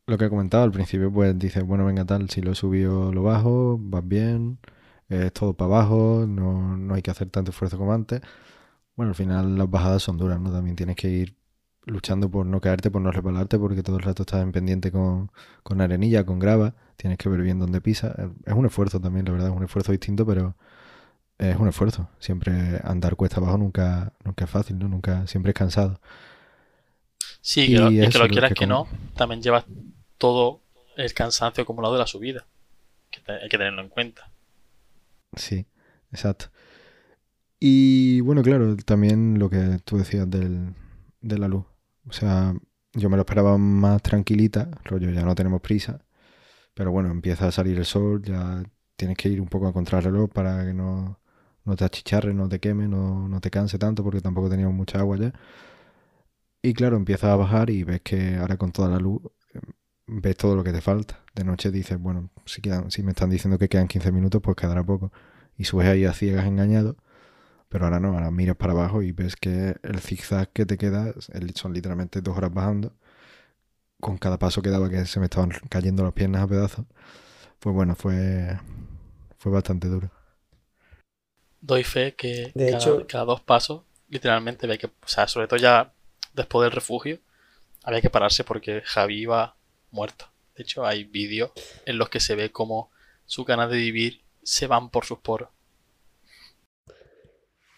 lo 0.06 0.18
que 0.18 0.24
he 0.24 0.30
comentado 0.30 0.64
al 0.64 0.72
principio, 0.72 1.12
pues 1.12 1.38
dices, 1.38 1.64
bueno, 1.64 1.86
venga 1.86 2.04
tal, 2.04 2.28
si 2.30 2.40
lo 2.40 2.54
subió 2.54 3.12
lo 3.12 3.22
bajo, 3.22 3.78
vas 3.80 4.06
bien, 4.06 4.58
es 5.08 5.32
todo 5.32 5.54
para 5.54 5.76
abajo, 5.76 6.24
no, 6.28 6.76
no 6.76 6.94
hay 6.94 7.02
que 7.02 7.10
hacer 7.10 7.30
tanto 7.30 7.50
esfuerzo 7.50 7.78
como 7.78 7.92
antes. 7.92 8.20
Bueno, 8.96 9.10
al 9.10 9.14
final 9.14 9.58
las 9.58 9.70
bajadas 9.70 10.02
son 10.02 10.16
duras, 10.16 10.40
¿no? 10.40 10.50
También 10.50 10.76
tienes 10.76 10.96
que 10.96 11.08
ir 11.08 11.36
luchando 11.84 12.30
por 12.30 12.44
no 12.46 12.60
caerte, 12.60 12.90
por 12.90 13.00
no 13.00 13.12
resbalarte, 13.12 13.58
porque 13.58 13.82
todo 13.82 13.96
el 13.96 14.02
rato 14.02 14.24
estás 14.24 14.42
en 14.42 14.52
pendiente 14.52 14.90
con, 14.90 15.30
con 15.62 15.80
arenilla, 15.80 16.26
con 16.26 16.38
grava, 16.38 16.74
tienes 16.96 17.18
que 17.18 17.28
ver 17.28 17.42
bien 17.42 17.58
dónde 17.58 17.80
pisa. 17.80 18.14
Es 18.44 18.54
un 18.54 18.66
esfuerzo 18.66 19.00
también, 19.00 19.24
la 19.26 19.32
verdad, 19.32 19.48
es 19.48 19.56
un 19.56 19.64
esfuerzo 19.64 19.92
distinto, 19.92 20.26
pero 20.26 20.56
es 21.38 21.56
un 21.56 21.68
esfuerzo. 21.68 22.08
Siempre 22.18 22.80
andar 22.82 23.16
cuesta 23.16 23.36
abajo 23.36 23.58
nunca, 23.58 24.12
nunca 24.24 24.44
es 24.44 24.50
fácil, 24.50 24.78
¿no? 24.78 24.88
Nunca, 24.88 25.26
siempre 25.26 25.50
es 25.50 25.54
cansado. 25.54 26.00
Sí, 27.40 27.68
que 27.68 27.78
lo, 27.78 27.90
y 27.90 28.08
que 28.08 28.18
lo 28.18 28.28
quieras 28.28 28.52
que, 28.54 28.66
no, 28.66 28.88
también 29.14 29.40
llevas 29.40 29.64
todo 30.18 30.60
el 30.96 31.14
cansancio 31.14 31.62
acumulado 31.62 31.94
de 31.94 32.00
la 32.00 32.06
subida. 32.06 32.46
Que 33.10 33.20
hay 33.30 33.48
que 33.48 33.58
tenerlo 33.58 33.82
en 33.82 33.88
cuenta. 33.88 34.30
Sí, 35.36 35.66
exacto. 36.12 36.50
Y 37.58 38.20
bueno, 38.20 38.42
claro, 38.42 38.76
también 38.76 39.38
lo 39.38 39.48
que 39.50 39.78
tú 39.84 39.96
decías 39.98 40.28
del, 40.30 40.74
de 41.20 41.38
la 41.38 41.48
luz. 41.48 41.64
O 42.08 42.12
sea, 42.12 42.54
yo 42.92 43.08
me 43.10 43.16
lo 43.16 43.22
esperaba 43.22 43.56
más 43.58 44.02
tranquilita, 44.02 44.70
rollo, 44.84 45.10
ya 45.10 45.22
no 45.24 45.34
tenemos 45.34 45.60
prisa. 45.60 45.98
Pero 46.74 46.92
bueno, 46.92 47.10
empieza 47.10 47.48
a 47.48 47.52
salir 47.52 47.78
el 47.78 47.86
sol, 47.86 48.22
ya 48.22 48.64
tienes 48.96 49.18
que 49.18 49.30
ir 49.30 49.40
un 49.40 49.48
poco 49.48 49.68
a 49.68 49.74
contrarreloj 49.74 50.30
para 50.32 50.64
que 50.66 50.74
no, 50.74 51.20
no 51.64 51.76
te 51.76 51.84
achicharre, 51.84 52.34
no 52.34 52.48
te 52.48 52.60
queme, 52.60 52.88
no, 52.88 53.28
no 53.28 53.40
te 53.40 53.50
canse 53.50 53.78
tanto 53.78 54.04
porque 54.04 54.22
tampoco 54.22 54.50
teníamos 54.50 54.74
mucha 54.76 55.00
agua 55.00 55.18
ya. 55.18 55.32
Y 56.62 56.74
claro, 56.74 56.96
empiezas 56.96 57.30
a 57.30 57.36
bajar 57.36 57.70
y 57.70 57.84
ves 57.84 58.00
que 58.02 58.36
ahora 58.36 58.56
con 58.56 58.72
toda 58.72 58.88
la 58.88 58.98
luz 58.98 59.22
ves 60.06 60.36
todo 60.36 60.56
lo 60.56 60.64
que 60.64 60.72
te 60.72 60.80
falta. 60.80 61.20
De 61.34 61.44
noche 61.44 61.70
dices, 61.70 61.98
bueno, 61.98 62.30
si, 62.46 62.60
quedan, 62.62 62.90
si 62.90 63.02
me 63.02 63.10
están 63.12 63.30
diciendo 63.30 63.58
que 63.58 63.68
quedan 63.68 63.88
15 63.88 64.12
minutos, 64.12 64.40
pues 64.42 64.56
quedará 64.56 64.84
poco. 64.84 65.12
Y 65.58 65.64
subes 65.64 65.88
ahí 65.88 66.04
a 66.04 66.12
ciegas 66.12 66.46
engañado. 66.46 66.96
Pero 67.68 67.86
ahora 67.86 68.00
no, 68.00 68.14
ahora 68.14 68.30
miras 68.30 68.56
para 68.56 68.72
abajo 68.72 69.02
y 69.02 69.12
ves 69.12 69.36
que 69.36 69.76
el 69.82 70.00
zigzag 70.00 70.50
que 70.52 70.66
te 70.66 70.78
queda 70.78 71.14
son 71.54 71.72
literalmente 71.74 72.20
dos 72.22 72.36
horas 72.36 72.52
bajando. 72.54 72.94
Con 74.00 74.18
cada 74.18 74.38
paso 74.38 74.62
que 74.62 74.70
daba 74.70 74.90
que 74.90 75.06
se 75.06 75.20
me 75.20 75.26
estaban 75.26 75.50
cayendo 75.68 76.04
las 76.04 76.12
piernas 76.12 76.42
a 76.42 76.48
pedazos. 76.48 76.86
Pues 77.60 77.74
bueno, 77.74 77.94
fue, 77.96 78.58
fue 79.38 79.52
bastante 79.52 79.88
duro 79.88 80.10
doy 81.66 81.84
fe 81.84 82.14
que 82.14 82.52
cada, 83.08 83.24
dos 83.24 83.40
pasos, 83.40 83.82
literalmente 84.08 84.66
había 84.66 84.78
que, 84.78 84.86
o 84.86 85.08
sea, 85.08 85.26
sobre 85.26 85.48
todo 85.48 85.58
ya 85.58 85.92
después 86.32 86.64
del 86.64 86.72
refugio, 86.72 87.18
había 87.82 88.00
que 88.00 88.10
pararse 88.10 88.44
porque 88.44 88.82
Javi 88.84 89.20
iba 89.22 89.56
muerto. 89.96 90.26
De 90.54 90.62
hecho, 90.62 90.86
hay 90.86 91.04
vídeos 91.04 91.50
en 91.84 91.98
los 91.98 92.08
que 92.08 92.20
se 92.20 92.36
ve 92.36 92.52
como 92.52 92.90
su 93.24 93.44
ganas 93.44 93.70
de 93.70 93.78
vivir 93.78 94.22
se 94.42 94.68
van 94.68 94.90
por 94.90 95.04
sus 95.04 95.18
poros. 95.18 95.48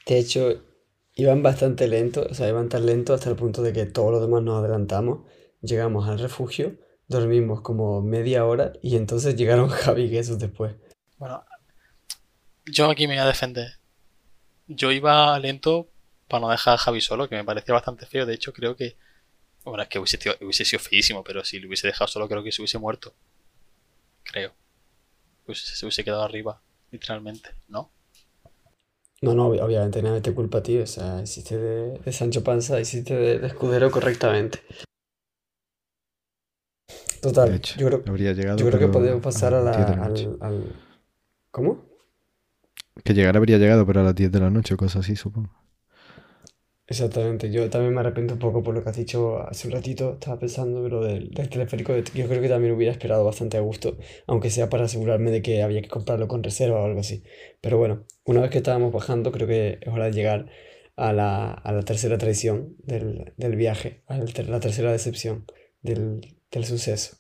De 0.07 0.19
hecho, 0.19 0.63
iban 1.15 1.43
bastante 1.43 1.89
lentos, 1.89 2.27
o 2.31 2.35
sea, 2.35 2.49
iban 2.49 2.69
tan 2.69 2.85
lentos 2.85 3.15
hasta 3.15 3.31
el 3.31 3.37
punto 3.37 3.63
de 3.63 3.73
que 3.73 3.87
todos 3.87 4.13
los 4.13 4.21
demás 4.21 4.43
nos 4.43 4.59
adelantamos, 4.59 5.27
llegamos 5.63 6.09
al 6.09 6.19
refugio, 6.19 6.79
dormimos 7.07 7.63
como 7.63 8.03
media 8.03 8.45
hora 8.45 8.73
y 8.83 8.97
entonces 8.97 9.35
llegaron 9.37 9.69
Javi 9.71 10.05
y 10.05 10.11
Jesús 10.11 10.39
después. 10.39 10.77
Bueno, 11.17 11.45
yo 12.67 12.91
aquí 12.91 13.07
me 13.07 13.15
voy 13.15 13.23
a 13.23 13.27
defender. 13.27 13.79
Yo 14.67 14.93
iba 14.93 15.39
lento 15.39 15.91
para 16.29 16.43
no 16.43 16.51
dejar 16.51 16.75
a 16.75 16.79
Javi 16.79 17.01
solo, 17.01 17.29
que 17.29 17.37
me 17.37 17.45
parecía 17.45 17.75
bastante 17.75 18.07
feo. 18.07 18.27
De 18.27 18.35
hecho, 18.35 18.53
creo 18.53 18.77
que. 18.77 18.99
Bueno, 19.65 19.83
es 19.83 19.89
que 19.89 19.99
hubiese, 19.99 20.65
sido 20.65 20.81
feísimo, 20.81 21.23
pero 21.25 21.45
si 21.45 21.59
lo 21.59 21.69
hubiese 21.69 21.87
dejado 21.87 22.09
solo, 22.09 22.29
creo 22.29 22.43
que 22.43 22.53
se 22.53 22.63
hubiese 22.63 22.79
muerto. 22.79 23.15
Creo. 24.23 24.53
Pues 25.45 25.61
se 25.61 25.85
hubiese 25.85 26.05
quedado 26.05 26.23
arriba, 26.23 26.61
literalmente, 26.91 27.51
¿no? 27.69 27.91
No, 29.21 29.35
no, 29.35 29.47
obviamente 29.49 30.01
nada 30.03 30.23
te 30.23 30.33
culpa 30.33 30.59
a 30.59 30.63
ti. 30.63 30.79
O 30.79 30.87
sea, 30.87 31.21
hiciste 31.23 31.59
de, 31.59 32.13
Sancho 32.13 32.45
Panza, 32.45 32.81
hiciste 32.81 33.15
de, 33.15 33.39
de 33.39 33.47
escudero 33.47 33.91
correctamente. 33.91 34.61
Total, 37.21 37.53
hecho. 37.55 37.79
yo 37.79 37.87
creo, 37.89 38.05
habría 38.07 38.33
llegado. 38.33 38.59
yo 38.59 38.67
creo 38.67 38.79
que 38.79 38.89
podemos 38.89 39.21
pasar 39.23 39.53
a 39.53 39.61
la, 39.61 39.73
10 39.77 39.87
de 39.89 39.97
la 39.97 40.09
noche. 40.09 40.25
al, 40.25 40.39
al- 40.41 40.77
¿Cómo? 41.51 41.85
Que 43.03 43.15
llegar 43.15 43.37
habría 43.37 43.59
llegado, 43.59 43.85
pero 43.87 44.01
a 44.01 44.05
las 44.05 44.15
10 44.15 44.31
de 44.31 44.41
la 44.41 44.51
noche 44.51 44.75
o 44.75 44.77
cosas 44.77 45.05
así, 45.05 45.17
supongo. 45.17 45.51
Exactamente, 46.91 47.51
yo 47.51 47.69
también 47.69 47.93
me 47.95 48.01
arrepiento 48.01 48.33
un 48.35 48.41
poco 48.41 48.63
por 48.63 48.75
lo 48.75 48.83
que 48.83 48.89
has 48.89 48.97
dicho 48.97 49.39
hace 49.47 49.69
un 49.69 49.75
ratito, 49.75 50.15
estaba 50.15 50.39
pensando 50.39 50.89
lo 50.89 51.03
del, 51.05 51.29
del 51.31 51.49
teleférico, 51.51 51.95
yo 51.95 52.27
creo 52.29 52.41
que 52.41 52.49
también 52.49 52.73
hubiera 52.75 52.93
esperado 52.93 53.25
bastante 53.25 53.59
a 53.59 53.61
gusto, 53.61 53.99
aunque 54.27 54.49
sea 54.51 54.71
para 54.71 54.85
asegurarme 54.87 55.31
de 55.31 55.43
que 55.43 55.63
había 55.63 55.83
que 55.83 55.89
comprarlo 55.89 56.29
con 56.29 56.43
reserva 56.43 56.81
o 56.81 56.87
algo 56.87 57.01
así. 57.01 57.23
Pero 57.61 57.77
bueno, 57.77 58.07
una 58.25 58.41
vez 58.41 58.51
que 58.51 58.59
estábamos 58.59 58.91
bajando, 58.93 59.33
creo 59.33 59.47
que 59.47 59.79
es 59.83 59.89
hora 59.93 60.07
de 60.07 60.13
llegar 60.13 60.47
a 60.97 61.13
la, 61.13 61.53
a 61.53 61.73
la 61.73 61.83
tercera 61.83 62.17
traición 62.17 62.75
del, 62.79 63.35
del 63.37 63.55
viaje, 63.57 64.03
a 64.07 64.17
la 64.17 64.61
tercera 64.61 64.91
decepción 64.91 65.45
del, 65.83 66.39
del 66.51 66.65
suceso. 66.65 67.19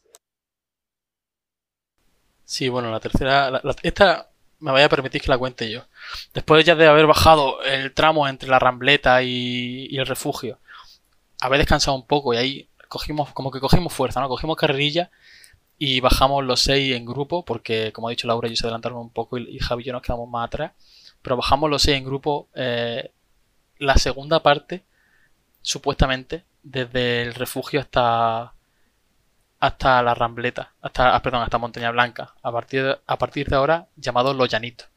Sí, 2.45 2.69
bueno, 2.69 2.91
la 2.91 3.01
tercera. 3.01 3.51
la- 3.51 3.61
la- 3.62 3.77
esta 3.83 4.28
me 4.61 4.73
vaya 4.73 4.87
a 4.87 4.89
permitir 4.89 5.23
que 5.23 5.31
la 5.31 5.39
cuente 5.39 5.71
yo. 5.71 5.85
Después 6.35 6.65
ya 6.65 6.75
de 6.75 6.87
haber 6.87 7.07
bajado 7.07 7.63
el 7.63 7.93
tramo 7.95 8.29
entre 8.29 8.49
la 8.49 8.59
rambleta 8.59 9.23
y, 9.23 9.87
y 9.91 9.99
el 9.99 10.07
refugio, 10.07 10.59
haber 11.41 11.59
descansado 11.59 11.97
un 11.97 12.07
poco 12.07 12.35
y 12.35 12.37
ahí 12.37 12.69
cogimos, 12.89 13.33
como 13.33 13.51
que 13.51 13.61
cogimos 13.61 13.93
fuerza, 13.93 14.21
¿no? 14.21 14.29
Cogimos 14.29 14.57
carrerilla 14.57 15.11
y 15.79 16.01
bajamos 16.01 16.45
los 16.45 16.61
seis 16.61 16.97
en 16.97 17.07
grupo, 17.07 17.45
porque 17.45 17.93
como 17.93 18.09
ha 18.09 18.11
dicho 18.11 18.27
Laura, 18.27 18.49
ellos 18.49 18.59
se 18.59 18.67
adelantaron 18.67 18.99
un 18.99 19.11
poco 19.11 19.39
y, 19.39 19.49
y 19.57 19.59
Javi 19.61 19.83
y 19.83 19.87
yo 19.87 19.93
nos 19.93 20.03
quedamos 20.03 20.29
más 20.29 20.47
atrás. 20.47 20.73
Pero 21.23 21.37
bajamos 21.37 21.71
los 21.71 21.83
seis 21.83 21.99
en 21.99 22.05
grupo. 22.05 22.49
eh, 22.55 23.13
la 23.79 23.97
segunda 23.97 24.43
parte, 24.43 24.85
supuestamente, 25.63 26.45
desde 26.65 27.23
el 27.23 27.35
refugio 27.35 27.81
hasta 27.81 28.55
hasta 29.61 30.03
la 30.03 30.15
Rambleta, 30.15 30.75
hasta, 30.81 31.15
ah, 31.15 31.23
perdón, 31.23 31.43
hasta 31.43 31.59
Montaña 31.59 31.91
Blanca, 31.91 32.35
a 32.43 32.53
partir 32.53 32.85
de, 32.85 32.99
a 33.07 33.19
partir 33.19 33.49
de 33.49 33.57
ahora 33.57 33.89
llamados 33.97 34.37
Los 34.37 34.49
Llanitos. 34.49 34.89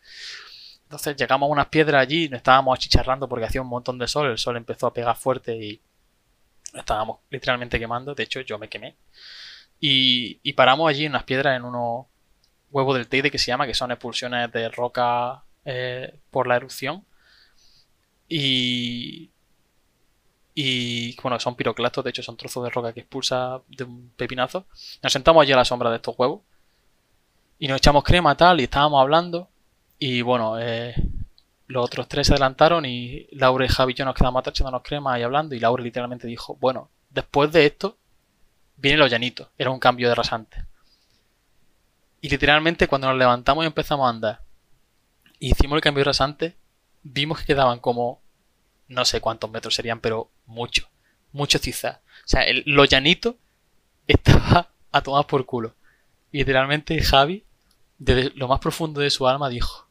Entonces 0.84 1.16
llegamos 1.16 1.48
a 1.48 1.52
unas 1.52 1.68
piedras 1.68 2.02
allí, 2.02 2.30
nos 2.30 2.38
estábamos 2.38 2.78
achicharrando 2.78 3.28
porque 3.28 3.46
hacía 3.46 3.62
un 3.62 3.70
montón 3.70 3.98
de 3.98 4.08
sol, 4.08 4.30
el 4.30 4.38
sol 4.38 4.58
empezó 4.58 4.88
a 4.88 4.94
pegar 4.94 5.16
fuerte 5.16 5.56
y 5.56 5.82
estábamos 6.74 7.20
literalmente 7.30 7.80
quemando, 7.80 8.14
de 8.14 8.24
hecho 8.24 8.42
yo 8.42 8.60
me 8.60 8.70
quemé. 8.70 8.96
Y, 9.80 10.40
y 10.44 10.54
paramos 10.54 10.90
allí 10.90 11.06
en 11.06 11.14
unas 11.14 11.24
piedras 11.24 11.58
en 11.58 11.64
unos 11.66 12.06
huevos 12.72 12.96
del 12.96 13.08
Teide 13.08 13.32
que 13.32 13.38
se 13.38 13.48
llama, 13.48 13.68
que 13.68 13.74
son 13.74 13.92
expulsiones 13.92 14.52
de 14.52 14.70
roca 14.70 15.44
eh, 15.66 16.20
por 16.30 16.48
la 16.48 16.56
erupción. 16.56 17.06
Y, 18.28 19.32
y 20.54 21.16
bueno, 21.22 21.40
son 21.40 21.56
piroclastos, 21.56 22.04
de 22.04 22.10
hecho 22.10 22.24
son 22.24 22.38
trozos 22.38 22.64
de 22.64 22.70
roca 22.70 22.94
que 22.94 23.02
expulsa 23.02 23.62
de 23.68 23.84
un 23.84 24.12
pepinazo. 24.16 24.66
Nos 25.02 25.14
sentamos 25.14 25.42
allí 25.42 25.54
a 25.54 25.58
la 25.58 25.66
sombra 25.66 25.90
de 25.90 25.98
estos 25.98 26.16
huevos 26.18 26.42
y 27.58 27.68
nos 27.68 27.78
echamos 27.78 28.04
crema 28.04 28.36
tal 28.36 28.60
y 28.60 28.64
estábamos 28.64 29.02
hablando 29.02 29.50
y 29.98 30.22
bueno, 30.22 30.60
eh, 30.60 30.96
los 31.68 31.86
otros 31.86 32.08
tres 32.08 32.28
se 32.28 32.34
adelantaron 32.34 32.86
y 32.86 33.28
Laura 33.32 33.66
y 33.66 33.70
Javi 33.70 33.94
y 33.94 33.96
yo 33.96 34.04
nos 34.04 34.16
quedamos 34.16 34.40
atrás 34.42 34.56
echándonos 34.56 34.82
crema 34.84 35.18
y 35.20 35.24
hablando 35.24 35.56
y 35.56 35.60
Laura 35.60 35.84
literalmente 35.84 36.28
dijo, 36.28 36.58
bueno, 36.60 36.90
después 37.10 37.52
de 37.52 37.66
esto 37.66 37.98
viene 38.76 38.98
lo 38.98 39.08
llanito, 39.08 39.50
era 39.58 39.70
un 39.70 39.80
cambio 39.80 40.10
de 40.10 40.16
rasante. 40.16 40.66
Y 42.20 42.30
literalmente 42.30 42.88
cuando 42.88 43.08
nos 43.08 43.18
levantamos 43.18 43.64
y 43.64 43.68
empezamos 43.68 44.06
a 44.06 44.10
andar 44.10 44.42
y 45.40 45.52
hicimos 45.52 45.78
el 45.78 45.82
cambio 45.82 46.02
de 46.02 46.06
rasante, 46.06 46.58
vimos 47.04 47.40
que 47.40 47.46
quedaban 47.46 47.80
como 47.80 48.22
no 48.92 49.06
sé 49.06 49.22
cuántos 49.22 49.50
metros 49.50 49.74
serían, 49.74 50.00
pero 50.00 50.30
mucho, 50.46 50.88
mucho 51.32 51.60
quizás. 51.60 51.98
O 51.98 52.28
sea, 52.28 52.44
el, 52.44 52.64
lo 52.66 52.86
llanito 52.86 53.38
estaba 54.08 54.70
a 54.92 55.02
tomar 55.02 55.26
por 55.28 55.46
culo. 55.46 55.76
Y 56.32 56.40
literalmente 56.40 57.02
Javi, 57.02 57.46
desde 57.98 58.32
lo 58.36 58.48
más 58.48 58.60
profundo 58.60 59.02
de 59.02 59.10
su 59.10 59.28
alma, 59.28 59.50
dijo: 59.50 59.88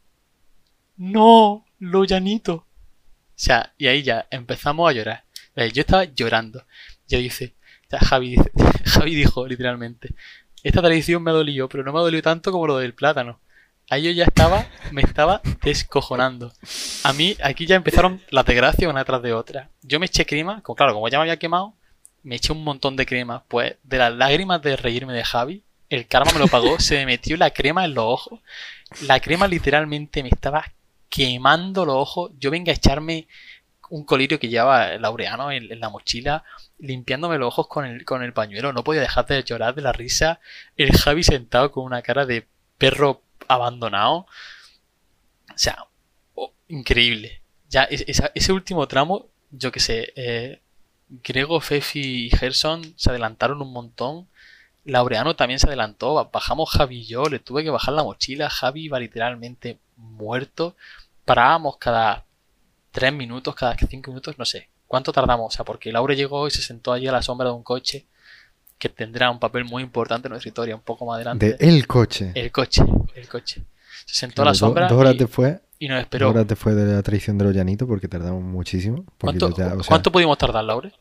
No, 0.97 1.65
lo 1.79 2.05
llanito. 2.05 2.55
O 2.55 3.43
sea, 3.43 3.73
y 3.79 3.87
ahí 3.87 4.03
ya 4.03 4.27
empezamos 4.31 4.89
a 4.89 4.93
llorar. 4.93 5.25
Eh, 5.57 5.73
Yo 5.73 5.81
estaba 5.81 6.05
llorando. 6.05 6.65
Ya 7.09 7.19
dice, 7.19 7.55
o 7.91 7.99
Javi, 7.99 8.37
Javi 8.85 9.15
dijo 9.15 9.47
literalmente: 9.47 10.15
Esta 10.63 10.83
tradición 10.83 11.23
me 11.23 11.31
ha 11.31 11.35
dolido, 11.35 11.69
pero 11.69 11.85
no 11.85 11.93
me 11.93 11.99
ha 11.99 12.03
dolido 12.03 12.23
tanto 12.23 12.53
como 12.53 12.67
lo 12.67 12.79
del 12.79 12.95
plátano. 12.95 13.41
Ahí 13.91 14.05
yo 14.05 14.13
ya 14.13 14.23
estaba, 14.23 14.67
me 14.93 15.03
estaba 15.03 15.43
descojonando. 15.65 16.53
A 17.03 17.13
mí, 17.13 17.37
aquí 17.43 17.67
ya 17.67 17.75
empezaron 17.75 18.23
las 18.31 18.47
desgracias 18.47 18.89
una 18.89 19.05
tras 19.05 19.21
de 19.21 19.33
otra. 19.33 19.69
Yo 19.83 19.99
me 19.99 20.07
eché 20.07 20.25
crema, 20.25 20.63
claro, 20.63 20.95
como 20.95 21.09
ya 21.09 21.19
me 21.19 21.23
había 21.23 21.41
quemado, 21.41 21.75
me 22.23 22.37
eché 22.37 22.53
un 22.53 22.63
montón 22.63 22.95
de 22.95 23.05
crema. 23.05 23.43
Pues 23.49 23.75
de 23.83 23.99
las 23.99 24.15
lágrimas 24.15 24.63
de 24.63 24.77
reírme 24.77 25.13
de 25.13 25.25
Javi, 25.25 25.65
el 25.89 26.07
karma 26.07 26.31
me 26.33 26.39
lo 26.39 26.47
pagó, 26.47 26.79
se 26.79 26.99
me 26.99 27.07
metió 27.07 27.37
la 27.37 27.51
crema 27.51 27.85
en 27.85 27.95
los 27.95 28.05
ojos. 28.05 28.39
La 29.09 29.19
crema 29.19 29.49
literalmente 29.49 30.23
me 30.23 30.29
estaba 30.29 30.73
quemando 31.09 31.85
los 31.85 31.97
ojos. 31.97 32.31
Yo 32.39 32.53
venga 32.53 32.71
a 32.71 32.77
echarme 32.77 33.27
un 33.89 34.05
colirio 34.05 34.39
que 34.39 34.49
llevaba 34.49 34.99
Laureano 34.99 35.51
en, 35.51 35.65
en 35.73 35.81
la 35.81 35.89
mochila, 35.89 36.45
limpiándome 36.79 37.39
los 37.39 37.49
ojos 37.49 37.67
con 37.67 37.85
el, 37.87 38.05
con 38.05 38.23
el 38.23 38.33
pañuelo. 38.33 38.73
No 38.73 38.85
podía 38.85 39.01
dejar 39.01 39.27
de 39.27 39.43
llorar 39.43 39.75
de 39.75 39.83
la 39.83 39.91
risa. 39.91 40.39
El 40.77 40.93
Javi 40.97 41.25
sentado 41.25 41.73
con 41.73 41.83
una 41.83 42.03
cara 42.03 42.25
de 42.25 42.47
perro 42.79 43.23
abandonado. 43.49 44.27
O 45.55 45.59
sea, 45.59 45.87
oh, 46.35 46.53
increíble. 46.69 47.43
Ya 47.69 47.85
ese 47.85 48.53
último 48.53 48.87
tramo, 48.89 49.29
yo 49.51 49.71
que 49.73 49.81
sé, 49.81 50.13
eh, 50.17 50.61
Grego, 51.09 51.61
Fefi 51.61 52.27
y 52.27 52.31
Gerson 52.31 52.95
se 52.97 53.11
adelantaron 53.11 53.63
un 53.63 53.73
montón. 53.73 54.29
Laureano 54.85 55.37
también 55.37 55.61
se 55.61 55.67
adelantó. 55.69 56.15
ba- 56.15 56.31
Bajamos 56.33 56.71
Javi 56.71 57.01
y 57.01 57.07
yo, 57.07 57.25
le 57.27 57.39
tuve 57.41 57.63
que 57.65 57.71
bajar 57.71 57.95
la 57.95 58.05
mochila. 58.05 58.51
Javi 58.51 58.85
iba 58.85 58.99
literalmente 59.01 59.79
muerto. 59.97 60.77
Parábamos 61.25 61.77
cada 61.79 62.25
3 62.93 63.13
minutos, 63.13 63.55
cada 63.55 63.77
5 63.77 64.11
minutos, 64.11 64.39
no 64.39 64.45
sé. 64.45 64.71
¿Cuánto 64.89 65.13
tardamos? 65.13 65.55
O 65.55 65.57
sea, 65.57 65.65
porque 65.65 65.93
Laura 65.93 66.15
llegó 66.15 66.49
y 66.49 66.51
se 66.51 66.63
sentó 66.63 66.93
allí 66.93 67.07
a 67.09 67.13
la 67.13 67.23
sombra 67.23 67.49
de 67.49 67.55
un 67.55 67.63
coche 67.63 68.07
que 68.81 68.89
tendrá 68.89 69.31
un 69.31 69.39
papel 69.39 69.65
muy 69.65 69.83
importante 69.83 70.27
en 70.27 70.31
nuestra 70.31 70.49
historia, 70.49 70.75
un 70.75 70.81
poco 70.83 71.07
más 71.07 71.17
adelante. 71.17 71.53
De 71.53 71.69
el 71.69 71.87
coche. 71.87 72.33
El 72.35 72.51
coche, 72.51 72.83
el 73.15 73.29
coche. 73.29 73.63
Se 74.07 74.15
sentó 74.15 74.43
a 74.43 74.47
la 74.47 74.55
sombra 74.55 74.89
dos 74.89 74.99
horas 74.99 75.15
y, 75.15 75.19
después, 75.19 75.61
y 75.79 75.87
nos 75.87 75.99
dos 75.99 76.03
esperó. 76.05 76.31
horas 76.31 76.49
después 76.49 76.75
de 76.75 76.87
la 76.87 77.03
traición 77.03 77.37
de 77.39 77.45
los 77.45 77.55
llanitos, 77.55 77.87
porque 77.87 78.09
tardamos 78.09 78.43
muchísimo. 78.43 79.05
porque 79.19 79.39
¿Cuánto, 79.39 79.57
ya, 79.57 79.75
o 79.75 79.83
sea, 79.83 79.89
cuánto 79.89 80.11
pudimos 80.11 80.39
tardar, 80.39 80.65
Laure? 80.65 80.93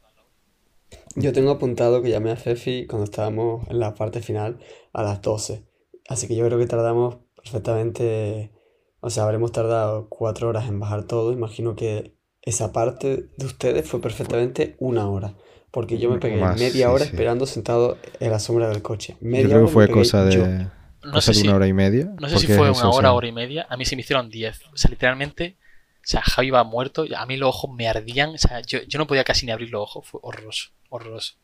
Yo 1.16 1.32
tengo 1.32 1.52
apuntado 1.52 2.02
que 2.02 2.10
llamé 2.10 2.32
a 2.32 2.36
Fefi 2.36 2.86
cuando 2.86 3.06
estábamos 3.06 3.68
en 3.70 3.80
la 3.80 3.96
parte 3.96 4.22
final 4.22 4.60
a 4.94 5.02
las 5.02 5.22
12. 5.22 5.64
Así 6.10 6.28
que 6.28 6.36
yo 6.36 6.46
creo 6.46 6.60
que 6.60 6.66
tardamos 6.66 7.18
perfectamente, 7.36 8.52
o 9.00 9.10
sea, 9.10 9.24
habremos 9.24 9.54
tardado 9.54 10.10
cuatro 10.10 10.50
horas 10.50 10.68
en 10.68 10.80
bajar 10.80 11.06
todo. 11.06 11.32
Imagino 11.32 11.76
que 11.76 12.14
esa 12.42 12.74
parte 12.74 13.30
de 13.38 13.46
ustedes 13.46 13.90
fue 13.90 14.02
perfectamente 14.02 14.76
una 14.80 15.10
hora. 15.10 15.36
Porque 15.72 16.00
yo 16.00 16.10
me 16.10 16.18
pegué 16.18 16.38
más, 16.38 16.60
media 16.60 16.72
sí, 16.88 16.92
hora 16.92 17.06
sí. 17.06 17.12
esperando 17.12 17.46
sentado 17.46 17.98
en 18.20 18.32
la 18.32 18.40
sombra 18.40 18.70
del 18.70 18.82
coche. 18.82 19.18
Media 19.22 19.44
yo 19.44 19.50
creo 19.50 19.66
que 19.66 19.72
fue 19.72 19.88
cosa 19.90 20.26
de, 20.26 20.32
yo. 20.32 20.48
No 20.48 21.14
cosa 21.14 21.22
sé 21.22 21.32
de 21.32 21.36
si, 21.44 21.48
una 21.48 21.58
hora 21.58 21.68
y 21.68 21.74
media. 21.74 22.12
no 22.20 22.28
sé 22.28 22.40
si 22.40 22.48
fue 22.48 22.72
una 22.72 22.90
hora, 22.90 23.10
sea, 23.10 23.14
hora 23.14 23.28
y 23.28 23.32
media. 23.32 23.68
A 23.70 23.78
mí 23.78 23.86
se 23.86 23.96
me 23.96 24.02
hicieron 24.02 24.30
10. 24.30 24.62
O 24.74 24.78
sea, 24.78 24.90
literalmente, 24.90 25.58
o 25.98 26.02
sea, 26.04 26.22
Javi 26.22 26.48
iba 26.48 26.64
muerto. 26.64 27.06
A 27.16 27.26
mí 27.26 27.38
los 27.38 27.50
ojos 27.50 27.72
me 27.76 27.88
ardían. 27.88 28.30
O 28.32 28.38
sea, 28.38 28.62
yo, 28.62 28.80
yo 28.88 28.98
no 28.98 29.06
podía 29.08 29.24
casi 29.24 29.46
ni 29.46 29.52
abrir 29.52 29.70
los 29.70 29.84
ojos. 29.84 30.08
Fue 30.08 30.20
horroroso, 30.24 30.70
horroroso. 30.90 31.36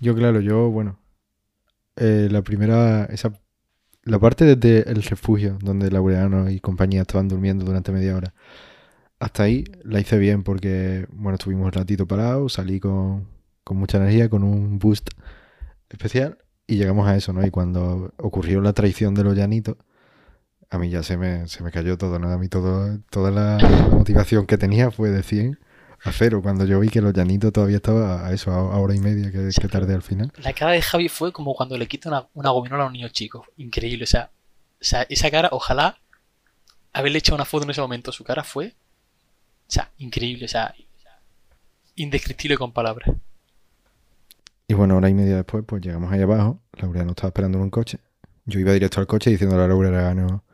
Yo, 0.00 0.14
claro, 0.14 0.40
yo, 0.40 0.70
bueno. 0.70 0.98
eh, 1.96 2.28
la 2.30 2.42
primera. 2.42 3.04
Esa, 3.06 3.32
la 4.02 4.18
parte 4.18 4.44
desde 4.44 4.90
el 4.90 5.02
refugio, 5.02 5.56
donde 5.62 5.90
Laureano 5.90 6.50
y 6.50 6.60
compañía 6.60 7.02
estaban 7.02 7.28
durmiendo 7.28 7.64
durante 7.64 7.92
media 7.92 8.16
hora. 8.16 8.34
Hasta 9.24 9.44
ahí 9.44 9.64
la 9.84 10.00
hice 10.00 10.18
bien 10.18 10.42
porque, 10.42 11.06
bueno, 11.08 11.36
estuvimos 11.36 11.64
un 11.64 11.72
ratito 11.72 12.06
parados, 12.06 12.52
salí 12.52 12.78
con, 12.78 13.26
con 13.64 13.78
mucha 13.78 13.96
energía, 13.96 14.28
con 14.28 14.44
un 14.44 14.78
boost 14.78 15.08
especial 15.88 16.36
y 16.66 16.76
llegamos 16.76 17.08
a 17.08 17.16
eso, 17.16 17.32
¿no? 17.32 17.42
Y 17.46 17.50
cuando 17.50 18.12
ocurrió 18.18 18.60
la 18.60 18.74
traición 18.74 19.14
de 19.14 19.24
los 19.24 19.34
llanitos, 19.34 19.76
a 20.68 20.76
mí 20.76 20.90
ya 20.90 21.02
se 21.02 21.16
me, 21.16 21.48
se 21.48 21.62
me 21.62 21.70
cayó 21.70 21.96
todo, 21.96 22.18
¿no? 22.18 22.30
A 22.30 22.36
mí 22.36 22.48
todo, 22.48 22.98
toda 23.08 23.30
la, 23.30 23.56
motivación 23.90 24.44
que 24.44 24.58
tenía 24.58 24.90
fue 24.90 25.08
de 25.08 25.22
100 25.22 25.58
a 26.04 26.12
cero. 26.12 26.42
Cuando 26.42 26.66
yo 26.66 26.78
vi 26.80 26.90
que 26.90 27.00
los 27.00 27.14
llanitos 27.14 27.50
todavía 27.50 27.76
estaba 27.76 28.26
a 28.26 28.32
eso, 28.34 28.50
a, 28.50 28.78
hora 28.78 28.94
y 28.94 28.98
media 28.98 29.32
que, 29.32 29.50
Sí, 29.52 29.68
tardé 29.68 29.94
al 29.94 30.02
final. 30.02 30.34
La 30.42 30.52
cara 30.52 30.72
de 30.72 30.82
Javi 30.82 31.08
fue 31.08 31.32
como 31.32 31.54
cuando 31.54 31.78
le 31.78 31.88
quita 31.88 32.10
una, 32.10 32.28
una 32.34 32.50
gominola 32.50 32.84
a 32.84 32.86
un 32.88 32.92
niño 32.92 33.08
chico. 33.08 33.46
Increíble. 33.56 34.04
O 34.04 34.06
sea, 34.06 34.32
o 34.82 34.84
sea, 34.84 35.06
esa 35.08 35.30
cara, 35.30 35.48
ojalá 35.50 35.96
haberle 36.92 37.20
echado 37.20 37.36
una 37.36 37.46
foto 37.46 37.64
en 37.64 37.70
ese 37.70 37.80
momento. 37.80 38.12
Su 38.12 38.22
cara 38.22 38.44
fue, 38.44 38.74
sea, 39.74 39.90
increíble. 39.98 40.46
O 40.46 40.48
sea, 40.48 40.74
indescriptible 41.96 42.56
con 42.56 42.72
palabras. 42.72 43.10
Y 44.66 44.74
bueno, 44.74 44.96
hora 44.96 45.08
y 45.08 45.14
media 45.14 45.36
después, 45.36 45.64
pues 45.66 45.82
llegamos 45.82 46.12
ahí 46.12 46.22
abajo. 46.22 46.60
Laureano 46.72 47.10
estaba 47.10 47.28
esperando 47.28 47.58
en 47.58 47.64
un 47.64 47.70
coche. 47.70 47.98
Yo 48.46 48.58
iba 48.60 48.72
directo 48.72 49.00
al 49.00 49.06
coche 49.06 49.30
diciéndole 49.30 49.62
a 49.62 49.68
Laureano, 49.68 50.44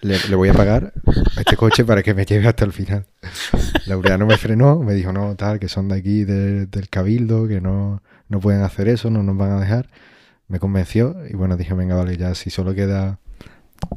le, 0.00 0.18
le 0.28 0.36
voy 0.36 0.48
a 0.48 0.54
pagar 0.54 0.92
a 1.36 1.40
este 1.40 1.56
coche 1.56 1.84
para 1.84 2.02
que 2.02 2.14
me 2.14 2.24
lleve 2.24 2.48
hasta 2.48 2.64
el 2.64 2.72
final. 2.72 3.06
Laureano 3.86 4.26
me 4.26 4.36
frenó, 4.36 4.80
me 4.80 4.94
dijo, 4.94 5.12
no, 5.12 5.34
tal, 5.36 5.58
que 5.58 5.68
son 5.68 5.88
de 5.88 5.96
aquí, 5.96 6.24
del 6.24 6.88
cabildo, 6.90 7.46
que 7.48 7.60
no, 7.60 8.02
no 8.28 8.40
pueden 8.40 8.62
hacer 8.62 8.88
eso, 8.88 9.10
no 9.10 9.22
nos 9.22 9.36
van 9.36 9.52
a 9.52 9.60
dejar. 9.60 9.88
Me 10.48 10.58
convenció 10.58 11.16
y 11.28 11.34
bueno, 11.34 11.56
dije, 11.56 11.74
venga, 11.74 11.94
vale, 11.94 12.16
ya 12.16 12.34
si 12.34 12.50
solo 12.50 12.74
queda 12.74 13.18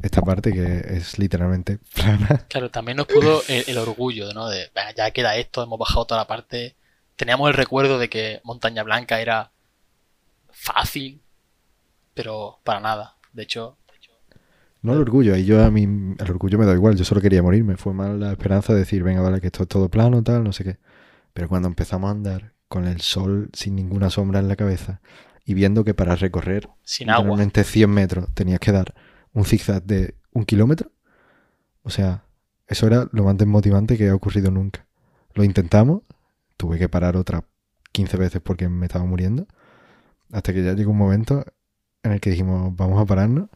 esta 0.02 0.22
parte 0.22 0.52
que 0.52 0.96
es 0.96 1.18
literalmente 1.18 1.78
plana. 1.94 2.46
Claro, 2.48 2.70
también 2.70 2.96
nos 2.96 3.06
pudo 3.06 3.42
el, 3.48 3.78
orgullo, 3.78 4.32
¿no? 4.32 4.48
De, 4.48 4.70
ya 4.96 5.10
queda 5.10 5.36
esto, 5.36 5.62
hemos 5.62 5.78
bajado 5.78 6.06
toda 6.06 6.20
la 6.20 6.26
parte. 6.26 6.76
Teníamos 7.16 7.48
el 7.48 7.54
recuerdo 7.54 7.98
de 7.98 8.08
que 8.08 8.40
Montaña 8.44 8.82
Blanca 8.82 9.20
era 9.20 9.52
fácil, 10.50 11.20
pero 12.14 12.58
para 12.64 12.80
nada. 12.80 13.16
De 13.32 13.42
hecho, 13.42 13.76
no 14.82 14.94
el 14.94 15.00
orgullo, 15.00 15.36
y 15.36 15.44
yo 15.44 15.62
a 15.62 15.70
mí 15.70 15.82
el 15.82 16.30
orgullo 16.30 16.58
me 16.58 16.64
da 16.64 16.72
igual, 16.72 16.96
yo 16.96 17.04
solo 17.04 17.20
quería 17.20 17.42
morir, 17.42 17.64
me 17.64 17.76
fue 17.76 17.92
mal 17.92 18.18
la 18.18 18.30
esperanza 18.30 18.72
de 18.72 18.80
decir, 18.80 19.02
venga, 19.02 19.20
vale, 19.20 19.40
que 19.40 19.48
esto 19.48 19.64
es 19.64 19.68
todo 19.68 19.90
plano, 19.90 20.22
tal, 20.22 20.42
no 20.42 20.52
sé 20.52 20.64
qué. 20.64 20.78
Pero 21.34 21.48
cuando 21.48 21.68
empezamos 21.68 22.08
a 22.08 22.12
andar 22.12 22.54
con 22.66 22.86
el 22.86 23.00
sol 23.02 23.50
sin 23.52 23.76
ninguna 23.76 24.08
sombra 24.08 24.40
en 24.40 24.48
la 24.48 24.56
cabeza 24.56 25.00
y 25.44 25.54
viendo 25.54 25.84
que 25.84 25.92
para 25.92 26.16
recorrer 26.16 26.68
sin 26.82 27.08
100 27.08 27.90
metros 27.90 28.28
tenías 28.32 28.60
que 28.60 28.72
dar 28.72 28.94
un 29.32 29.44
zigzag 29.44 29.82
de 29.84 30.14
un 30.32 30.44
kilómetro, 30.44 30.90
o 31.82 31.90
sea, 31.90 32.24
eso 32.66 32.86
era 32.86 33.08
lo 33.12 33.24
más 33.24 33.36
desmotivante 33.36 33.96
que 33.96 34.08
ha 34.08 34.14
ocurrido 34.14 34.50
nunca. 34.50 34.86
Lo 35.34 35.44
intentamos, 35.44 36.02
tuve 36.56 36.78
que 36.78 36.88
parar 36.88 37.16
otras 37.16 37.42
15 37.92 38.16
veces 38.16 38.40
porque 38.42 38.68
me 38.68 38.86
estaba 38.86 39.04
muriendo, 39.04 39.46
hasta 40.32 40.52
que 40.52 40.62
ya 40.62 40.74
llegó 40.74 40.90
un 40.90 40.98
momento 40.98 41.44
en 42.02 42.12
el 42.12 42.20
que 42.20 42.30
dijimos, 42.30 42.74
vamos 42.76 43.00
a 43.00 43.06
pararnos 43.06 43.48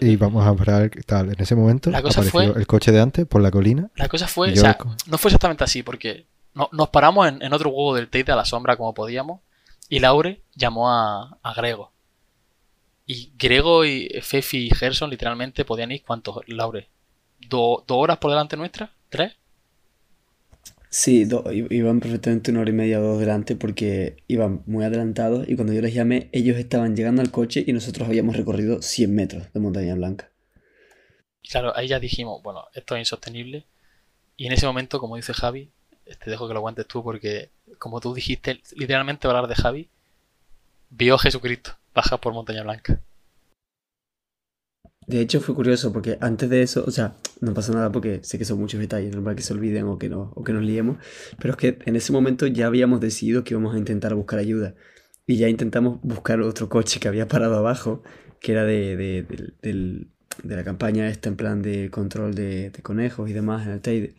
y 0.00 0.16
vamos 0.16 0.46
a 0.46 0.54
parar 0.54 0.90
tal. 1.06 1.32
En 1.32 1.40
ese 1.40 1.54
momento 1.54 1.90
apareció 1.94 2.56
el 2.56 2.66
coche 2.66 2.92
de 2.92 3.00
antes 3.00 3.26
por 3.26 3.40
la 3.40 3.50
colina. 3.50 3.90
La 3.96 4.08
cosa 4.08 4.28
fue, 4.28 4.52
o 4.52 4.56
sea, 4.56 4.78
no 5.06 5.18
fue 5.18 5.30
exactamente 5.30 5.64
así, 5.64 5.82
porque 5.82 6.26
nos 6.72 6.88
paramos 6.90 7.28
en, 7.28 7.52
otro 7.52 7.70
huevo 7.70 7.94
del 7.94 8.08
Tate 8.08 8.32
a 8.32 8.36
la 8.36 8.44
sombra 8.44 8.76
como 8.76 8.94
podíamos, 8.94 9.40
y 9.88 10.00
Laure 10.00 10.42
llamó 10.54 10.90
a, 10.90 11.38
Grego. 11.56 11.92
Y 13.06 13.32
Grego 13.38 13.84
y 13.84 14.08
Fefi 14.20 14.66
y 14.66 14.70
Gerson 14.70 15.10
literalmente 15.10 15.64
podían 15.64 15.92
ir, 15.92 16.02
¿cuántos, 16.02 16.40
Laure? 16.48 16.88
¿Dos 17.48 17.84
horas 17.88 18.18
por 18.18 18.32
delante 18.32 18.56
nuestra? 18.56 18.92
¿Tres? 19.08 19.36
Sí, 20.90 21.28
iban 21.70 22.00
perfectamente 22.00 22.50
una 22.50 22.60
hora 22.60 22.70
y 22.70 22.72
media 22.72 23.00
o 23.00 23.02
dos 23.02 23.20
delante 23.20 23.54
porque 23.54 24.16
iban 24.26 24.62
muy 24.66 24.84
adelantados 24.84 25.48
y 25.48 25.54
cuando 25.54 25.72
yo 25.72 25.82
les 25.82 25.94
llamé 25.94 26.28
ellos 26.32 26.56
estaban 26.56 26.96
llegando 26.96 27.22
al 27.22 27.30
coche 27.30 27.62
y 27.66 27.72
nosotros 27.72 28.08
habíamos 28.08 28.36
recorrido 28.36 28.82
100 28.82 29.14
metros 29.14 29.52
de 29.52 29.60
montaña 29.60 29.94
blanca. 29.94 30.30
Claro, 31.48 31.76
ahí 31.76 31.88
ya 31.88 32.00
dijimos, 32.00 32.42
bueno, 32.42 32.64
esto 32.74 32.96
es 32.96 33.00
insostenible 33.00 33.66
y 34.36 34.46
en 34.46 34.52
ese 34.52 34.66
momento, 34.66 34.98
como 34.98 35.16
dice 35.16 35.34
Javi, 35.34 35.70
te 36.04 36.30
dejo 36.30 36.48
que 36.48 36.54
lo 36.54 36.60
aguantes 36.60 36.86
tú 36.86 37.04
porque 37.04 37.50
como 37.78 38.00
tú 38.00 38.14
dijiste, 38.14 38.60
literalmente 38.74 39.28
hablar 39.28 39.46
de 39.46 39.54
Javi, 39.54 39.88
vio 40.90 41.16
a 41.16 41.18
Jesucristo 41.18 41.76
baja 41.96 42.18
por 42.18 42.34
montaña 42.34 42.62
blanca. 42.62 43.00
De 45.06 45.20
hecho, 45.20 45.40
fue 45.40 45.54
curioso 45.54 45.92
porque 45.92 46.18
antes 46.20 46.50
de 46.50 46.62
eso, 46.62 46.84
o 46.86 46.90
sea, 46.90 47.14
no 47.40 47.54
pasa 47.54 47.72
nada 47.72 47.90
porque 47.92 48.20
sé 48.22 48.38
que 48.38 48.44
son 48.44 48.58
muchos 48.58 48.80
detalles, 48.80 49.14
normal 49.14 49.36
que 49.36 49.42
se 49.42 49.52
olviden 49.52 49.86
o 49.86 49.98
que, 49.98 50.08
no, 50.08 50.32
o 50.34 50.42
que 50.42 50.52
nos 50.52 50.62
liemos, 50.62 50.98
pero 51.38 51.52
es 51.52 51.56
que 51.56 51.78
en 51.86 51.96
ese 51.96 52.12
momento 52.12 52.46
ya 52.48 52.66
habíamos 52.66 53.00
decidido 53.00 53.44
que 53.44 53.54
íbamos 53.54 53.74
a 53.74 53.78
intentar 53.78 54.14
buscar 54.14 54.40
ayuda 54.40 54.74
y 55.24 55.36
ya 55.36 55.48
intentamos 55.48 56.00
buscar 56.02 56.40
otro 56.40 56.68
coche 56.68 56.98
que 56.98 57.08
había 57.08 57.28
parado 57.28 57.56
abajo, 57.56 58.02
que 58.40 58.52
era 58.52 58.64
de, 58.64 58.96
de, 58.96 59.22
de, 59.62 60.06
de 60.42 60.56
la 60.56 60.64
campaña 60.64 61.08
esta 61.08 61.28
en 61.28 61.36
plan 61.36 61.62
de 61.62 61.90
control 61.90 62.34
de, 62.34 62.72
conejos 62.82 63.30
y 63.30 63.32
demás 63.32 63.66
en 63.66 63.72
el 63.72 63.80
Teide. 63.80 64.14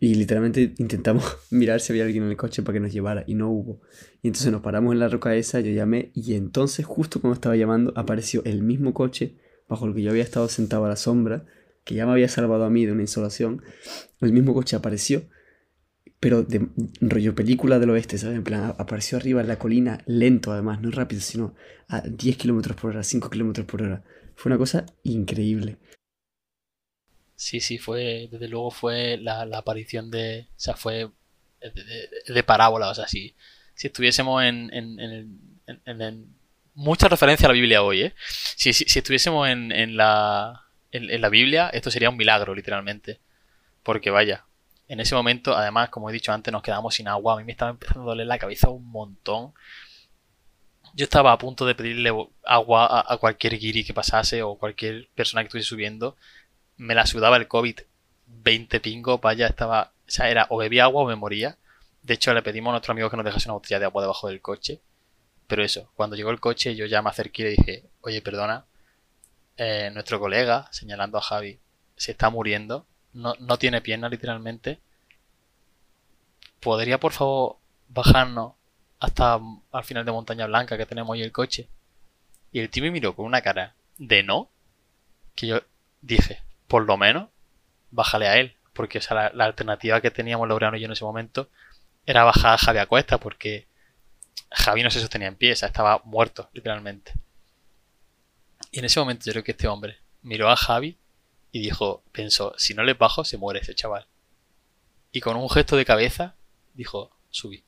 Y 0.00 0.14
literalmente 0.14 0.74
intentamos 0.78 1.24
mirar 1.50 1.80
si 1.80 1.92
había 1.92 2.04
alguien 2.04 2.24
en 2.24 2.30
el 2.30 2.36
coche 2.36 2.62
para 2.62 2.74
que 2.74 2.80
nos 2.80 2.92
llevara 2.92 3.24
y 3.26 3.34
no 3.34 3.50
hubo. 3.50 3.80
Y 4.22 4.28
entonces 4.28 4.52
nos 4.52 4.62
paramos 4.62 4.92
en 4.92 5.00
la 5.00 5.08
roca 5.08 5.34
esa, 5.34 5.60
yo 5.60 5.72
llamé 5.72 6.10
y 6.14 6.34
entonces 6.34 6.86
justo 6.86 7.20
cuando 7.20 7.34
estaba 7.34 7.56
llamando 7.56 7.92
apareció 7.96 8.42
el 8.44 8.62
mismo 8.62 8.94
coche 8.94 9.36
bajo 9.68 9.86
el 9.86 9.94
que 9.94 10.02
yo 10.02 10.10
había 10.10 10.22
estado 10.22 10.48
sentado 10.48 10.84
a 10.86 10.88
la 10.88 10.96
sombra, 10.96 11.44
que 11.84 11.94
ya 11.94 12.06
me 12.06 12.12
había 12.12 12.28
salvado 12.28 12.64
a 12.64 12.70
mí 12.70 12.86
de 12.86 12.92
una 12.92 13.02
insolación, 13.02 13.62
el 14.20 14.32
mismo 14.32 14.54
coche 14.54 14.76
apareció, 14.76 15.24
pero 16.20 16.42
de 16.42 16.68
rollo 17.00 17.34
película 17.34 17.78
del 17.78 17.90
oeste, 17.90 18.18
¿sabes? 18.18 18.36
En 18.36 18.44
plan, 18.44 18.74
apareció 18.78 19.18
arriba 19.18 19.40
en 19.40 19.48
la 19.48 19.58
colina, 19.58 20.02
lento 20.06 20.52
además, 20.52 20.80
no 20.80 20.90
rápido, 20.90 21.20
sino 21.20 21.54
a 21.86 22.00
10 22.00 22.36
kilómetros 22.36 22.76
por 22.76 22.90
hora, 22.90 23.02
5 23.02 23.30
kilómetros 23.30 23.66
por 23.66 23.82
hora. 23.82 24.04
Fue 24.34 24.50
una 24.50 24.58
cosa 24.58 24.86
increíble. 25.04 25.78
Sí, 27.38 27.60
sí, 27.60 27.78
fue, 27.78 28.28
desde 28.30 28.48
luego 28.48 28.70
fue 28.72 29.16
la, 29.16 29.42
aparición 29.54 30.10
de, 30.10 30.48
o 30.50 30.60
sea, 30.60 30.74
fue 30.74 31.08
de, 31.60 32.42
parábola, 32.42 32.90
o 32.90 32.94
sea, 32.94 33.06
si, 33.06 33.34
si 33.74 33.86
estuviésemos 33.86 34.42
en, 34.42 34.70
en, 34.74 34.98
en 35.86 36.38
mucha 36.78 37.08
referencia 37.08 37.46
a 37.46 37.48
la 37.48 37.54
Biblia 37.54 37.82
hoy, 37.82 38.02
¿eh? 38.02 38.14
Si, 38.16 38.70
estuviésemos 38.70 39.48
en, 39.48 39.96
la, 39.96 40.66
en, 40.92 41.20
la 41.20 41.28
Biblia, 41.28 41.70
esto 41.72 41.90
sería 41.90 42.08
un 42.08 42.16
milagro, 42.16 42.54
literalmente. 42.54 43.20
Porque 43.82 44.10
vaya, 44.10 44.44
en 44.86 45.00
ese 45.00 45.16
momento, 45.16 45.56
además, 45.56 45.90
como 45.90 46.08
he 46.08 46.12
dicho 46.12 46.32
antes, 46.32 46.52
nos 46.52 46.62
quedamos 46.62 46.94
sin 46.94 47.08
agua. 47.08 47.34
A 47.34 47.36
mí 47.38 47.44
me 47.44 47.52
estaba 47.52 47.72
empezando 47.72 48.02
a 48.02 48.06
doler 48.06 48.28
la 48.28 48.38
cabeza 48.38 48.70
un 48.70 48.88
montón. 48.88 49.52
Yo 50.94 51.04
estaba 51.04 51.32
a 51.32 51.38
punto 51.38 51.66
de 51.66 51.74
pedirle 51.74 52.12
agua 52.44 53.04
a, 53.06 53.16
cualquier 53.18 53.58
guiri 53.58 53.84
que 53.84 53.92
pasase 53.92 54.42
o 54.42 54.56
cualquier 54.56 55.08
persona 55.16 55.42
que 55.42 55.48
estuviese 55.48 55.68
subiendo. 55.68 56.16
Me 56.78 56.94
la 56.94 57.06
sudaba 57.06 57.36
el 57.36 57.48
COVID 57.48 57.80
20 58.26 58.80
pingo, 58.80 59.18
vaya, 59.18 59.46
estaba. 59.46 59.92
O 60.06 60.10
sea, 60.10 60.30
era 60.30 60.46
o 60.50 60.58
bebía 60.58 60.84
agua 60.84 61.02
o 61.02 61.06
me 61.06 61.16
moría. 61.16 61.58
De 62.02 62.14
hecho, 62.14 62.32
le 62.32 62.42
pedimos 62.42 62.70
a 62.70 62.72
nuestro 62.72 62.92
amigo 62.92 63.10
que 63.10 63.16
nos 63.16 63.24
dejase 63.24 63.48
una 63.48 63.54
botella 63.54 63.78
de 63.78 63.84
agua 63.84 64.02
debajo 64.02 64.28
del 64.28 64.40
coche. 64.40 64.80
Pero 65.46 65.64
eso, 65.64 65.90
cuando 65.94 66.14
llegó 66.16 66.30
el 66.30 66.40
coche 66.40 66.76
yo 66.76 66.86
ya 66.86 67.02
me 67.02 67.10
acerqué 67.10 67.42
y 67.42 67.44
le 67.44 67.50
dije, 67.50 67.84
oye, 68.02 68.22
perdona, 68.22 68.66
eh, 69.56 69.90
nuestro 69.92 70.20
colega, 70.20 70.68
señalando 70.70 71.18
a 71.18 71.22
Javi, 71.22 71.58
se 71.96 72.12
está 72.12 72.30
muriendo, 72.30 72.86
no, 73.14 73.34
no 73.40 73.58
tiene 73.58 73.80
pierna 73.80 74.08
literalmente. 74.08 74.78
¿Podría 76.60 77.00
por 77.00 77.12
favor 77.12 77.56
bajarnos 77.88 78.54
hasta 79.00 79.40
al 79.72 79.84
final 79.84 80.04
de 80.04 80.12
Montaña 80.12 80.46
Blanca 80.46 80.76
que 80.76 80.86
tenemos 80.86 81.14
ahí 81.14 81.22
el 81.22 81.32
coche? 81.32 81.68
Y 82.52 82.60
el 82.60 82.70
tío 82.70 82.82
me 82.82 82.90
miró 82.90 83.14
con 83.14 83.24
una 83.26 83.40
cara 83.40 83.74
de 83.96 84.22
no, 84.22 84.50
que 85.34 85.46
yo 85.46 85.62
dije, 86.02 86.42
por 86.68 86.84
lo 86.86 86.96
menos, 86.96 87.30
bájale 87.90 88.28
a 88.28 88.36
él, 88.36 88.56
porque 88.72 89.00
la, 89.10 89.26
alternativa 89.44 90.00
que 90.00 90.10
teníamos 90.10 90.46
Laureano 90.46 90.76
y 90.76 90.80
yo 90.80 90.86
en 90.86 90.92
ese 90.92 91.04
momento 91.04 91.50
era 92.06 92.24
bajar 92.24 92.54
a 92.54 92.58
Javi 92.58 92.78
a 92.78 92.86
cuesta, 92.86 93.18
porque 93.18 93.66
Javi 94.50 94.82
no 94.82 94.90
se 94.90 95.00
sostenía 95.00 95.28
en 95.28 95.36
pie, 95.36 95.52
o 95.52 95.56
sea, 95.56 95.68
estaba 95.68 96.00
muerto, 96.04 96.48
literalmente. 96.52 97.12
Y 98.70 98.78
en 98.78 98.84
ese 98.84 99.00
momento 99.00 99.24
yo 99.26 99.32
creo 99.32 99.44
que 99.44 99.52
este 99.52 99.66
hombre 99.66 99.98
miró 100.22 100.48
a 100.50 100.56
Javi 100.56 100.98
y 101.50 101.60
dijo, 101.60 102.04
pensó, 102.12 102.54
si 102.56 102.74
no 102.74 102.84
le 102.84 102.94
bajo, 102.94 103.24
se 103.24 103.38
muere 103.38 103.60
ese 103.60 103.74
chaval. 103.74 104.06
Y 105.10 105.20
con 105.20 105.36
un 105.36 105.48
gesto 105.48 105.76
de 105.76 105.84
cabeza 105.84 106.36
dijo, 106.74 107.10
subí. 107.30 107.64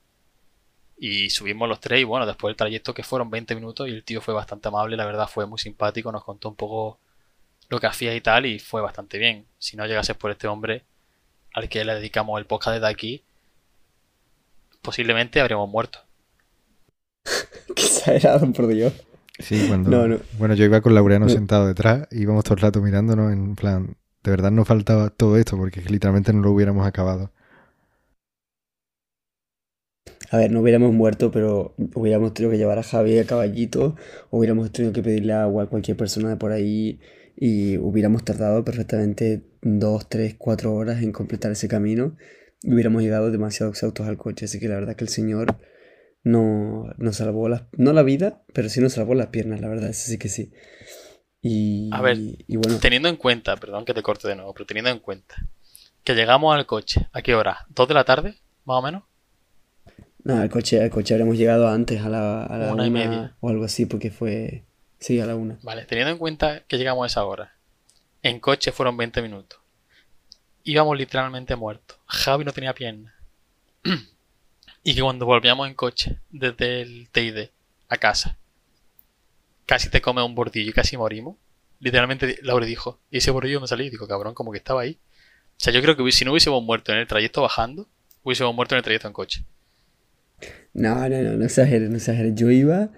Y 0.98 1.30
subimos 1.30 1.68
los 1.68 1.80
tres 1.80 2.01
y 2.01 2.05
bueno, 2.05 2.26
después 2.26 2.51
del 2.51 2.57
trayecto 2.57 2.92
que 2.92 3.03
fueron 3.03 3.30
20 3.30 3.55
minutos 3.55 3.88
y 3.88 3.92
el 3.92 4.05
tío 4.05 4.20
fue 4.20 4.34
bastante 4.34 4.68
amable, 4.68 4.96
la 4.96 5.07
verdad 5.07 5.28
fue 5.28 5.46
muy 5.46 5.59
simpático, 5.59 6.12
nos 6.12 6.24
contó 6.24 6.51
un 6.51 6.57
poco 6.57 7.01
lo 7.71 7.81
que 7.81 7.87
hacía 7.87 8.14
y 8.14 8.21
tal 8.21 8.47
y 8.47 8.59
fue 8.59 8.83
bastante 8.83 9.16
bien. 9.16 9.47
Si 9.59 9.77
no 9.77 9.87
llegases 9.87 10.16
por 10.16 10.31
este 10.31 10.49
hombre 10.49 10.85
al 11.55 11.68
que 11.68 11.85
le 11.85 11.95
dedicamos 11.95 12.39
el 12.39 12.47
podcast 12.47 12.75
desde 12.75 12.89
aquí, 12.89 13.23
posiblemente 14.83 15.41
habríamos 15.41 15.71
muerto. 15.71 16.01
Qué 17.75 17.83
exagerado, 17.83 18.53
por 18.53 18.66
Dios. 18.66 18.93
Sí, 19.39 19.66
cuando. 19.68 20.21
Bueno, 20.39 20.55
yo 20.55 20.64
iba 20.64 20.81
con 20.81 20.95
Laureano 20.95 21.29
sentado 21.29 21.66
detrás 21.66 22.09
y 22.11 22.23
íbamos 22.23 22.45
todo 22.45 22.55
el 22.55 22.61
rato 22.61 22.83
mirándonos 22.83 23.33
en 23.33 23.55
plan. 23.55 23.97
De 24.23 24.31
verdad 24.31 24.51
nos 24.51 24.68
faltaba 24.68 25.09
todo 25.09 25.39
esto 25.39 25.57
porque 25.57 25.81
literalmente 25.81 26.33
no 26.33 26.43
lo 26.43 26.51
hubiéramos 26.51 26.87
acabado. 26.87 27.33
A 30.31 30.37
ver, 30.37 30.53
no 30.53 30.61
hubiéramos 30.61 30.93
muerto, 30.93 31.31
pero 31.31 31.75
hubiéramos 31.95 32.35
tenido 32.35 32.51
que 32.53 32.59
llevar 32.59 32.79
a 32.79 32.83
Javi 32.83 33.18
a 33.18 33.27
caballito, 33.27 33.97
hubiéramos 34.31 34.71
tenido 34.71 34.93
que 34.93 35.03
pedirle 35.03 35.33
agua 35.33 35.64
a 35.64 35.66
cualquier 35.66 35.97
persona 35.97 36.29
de 36.29 36.37
por 36.37 36.53
ahí 36.53 37.01
y 37.41 37.78
hubiéramos 37.78 38.22
tardado 38.22 38.62
perfectamente 38.64 39.43
dos, 39.62 40.11
tres, 40.11 40.34
cuatro 40.36 40.74
horas 40.74 41.03
en 41.03 41.11
completar 41.11 41.51
ese 41.51 41.68
camino 41.68 42.16
y 42.62 42.74
hubiéramos 42.74 43.03
llegado 43.03 43.30
demasiado 43.30 43.72
exhaustos 43.72 44.07
al 44.07 44.18
coche. 44.18 44.45
Así 44.45 44.61
que 44.61 44.68
la 44.68 44.74
verdad 44.74 44.95
que 44.95 45.05
el 45.05 45.09
Señor 45.09 45.59
no 46.22 46.93
nos 46.99 47.16
salvó 47.16 47.49
las, 47.49 47.62
no 47.72 47.95
la 47.95 48.03
vida, 48.03 48.43
pero 48.53 48.68
sí 48.68 48.80
nos 48.80 48.93
salvó 48.93 49.14
las 49.14 49.28
piernas, 49.28 49.62
la 49.62 49.68
verdad, 49.68 49.88
eso 49.88 50.11
sí 50.11 50.18
que 50.18 50.28
sí. 50.28 50.53
Y, 51.41 51.88
a 51.95 52.03
ver, 52.03 52.18
bueno. 52.47 52.78
teniendo 52.78 53.09
en 53.09 53.16
cuenta, 53.16 53.57
perdón 53.57 53.86
que 53.86 53.95
te 53.95 54.03
corte 54.03 54.28
de 54.28 54.36
nuevo, 54.36 54.53
pero 54.53 54.66
teniendo 54.66 54.91
en 54.91 54.99
cuenta 54.99 55.36
que 56.05 56.14
llegamos 56.14 56.55
al 56.55 56.66
coche, 56.66 57.09
¿a 57.14 57.22
qué 57.22 57.34
hora? 57.34 57.66
¿Dos 57.70 57.88
de 57.88 57.95
la 57.95 58.05
tarde, 58.05 58.34
más 58.66 58.76
o 58.78 58.82
menos? 58.82 59.05
No, 60.24 60.38
al 60.38 60.51
coche, 60.51 60.82
al 60.82 60.91
coche 60.91 61.14
habremos 61.14 61.38
llegado 61.38 61.68
antes, 61.68 62.03
a 62.03 62.11
la, 62.11 62.45
a 62.45 62.59
la 62.59 62.74
una, 62.74 62.86
y 62.86 62.91
media. 62.91 63.36
O 63.41 63.49
algo 63.49 63.64
así, 63.64 63.86
porque 63.86 64.11
fue. 64.11 64.66
Sí, 65.01 65.18
a 65.18 65.26
la 65.26 65.34
una. 65.34 65.59
Vale, 65.62 65.86
teniendo 65.86 66.12
en 66.12 66.18
cuenta 66.18 66.62
que 66.68 66.76
llegamos 66.76 67.05
a 67.05 67.07
esa 67.07 67.24
hora, 67.24 67.55
en 68.22 68.38
coche 68.38 68.70
fueron 68.70 68.96
20 68.96 69.22
minutos. 69.22 69.59
íbamos 70.62 70.96
literalmente 70.96 71.57
muertos. 71.57 71.98
Javi 72.07 72.44
no 72.44 72.53
tenía 72.53 72.74
piernas. 72.74 73.14
y 74.84 74.94
que 74.94 75.01
cuando 75.01 75.24
volvíamos 75.24 75.66
en 75.68 75.74
coche 75.74 76.18
desde 76.30 76.82
el 76.82 77.09
TID 77.11 77.48
a 77.88 77.96
casa, 77.96 78.36
casi 79.64 79.88
te 79.88 80.03
come 80.03 80.22
un 80.22 80.34
bordillo 80.34 80.70
y 80.70 80.74
casi 80.74 80.98
morimos. 80.98 81.36
Literalmente 81.80 82.38
Laura 82.42 82.66
dijo, 82.66 83.01
y 83.11 83.18
ese 83.18 83.30
bordillo 83.30 83.61
me 83.61 83.66
salí 83.66 83.86
y 83.86 83.90
digo, 83.90 84.07
cabrón, 84.07 84.34
como 84.34 84.53
que 84.53 84.59
estaba 84.59 84.82
ahí. 84.82 84.98
O 85.53 85.62
sea, 85.62 85.72
yo 85.72 85.80
creo 85.80 85.96
que 85.96 86.12
si 86.12 86.26
no 86.26 86.32
hubiésemos 86.32 86.62
muerto 86.62 86.92
en 86.92 86.98
el 86.98 87.07
trayecto 87.07 87.40
bajando, 87.40 87.88
hubiésemos 88.22 88.55
muerto 88.55 88.74
en 88.74 88.78
el 88.78 88.84
trayecto 88.84 89.09
en 89.09 89.14
coche. 89.14 89.44
No, 90.74 91.09
no, 91.09 91.22
no, 91.22 91.36
no 91.36 91.44
exageres, 91.44 91.88
no 91.88 91.96
exageres. 91.96 92.34
Yo 92.34 92.51
iba, 92.51 92.90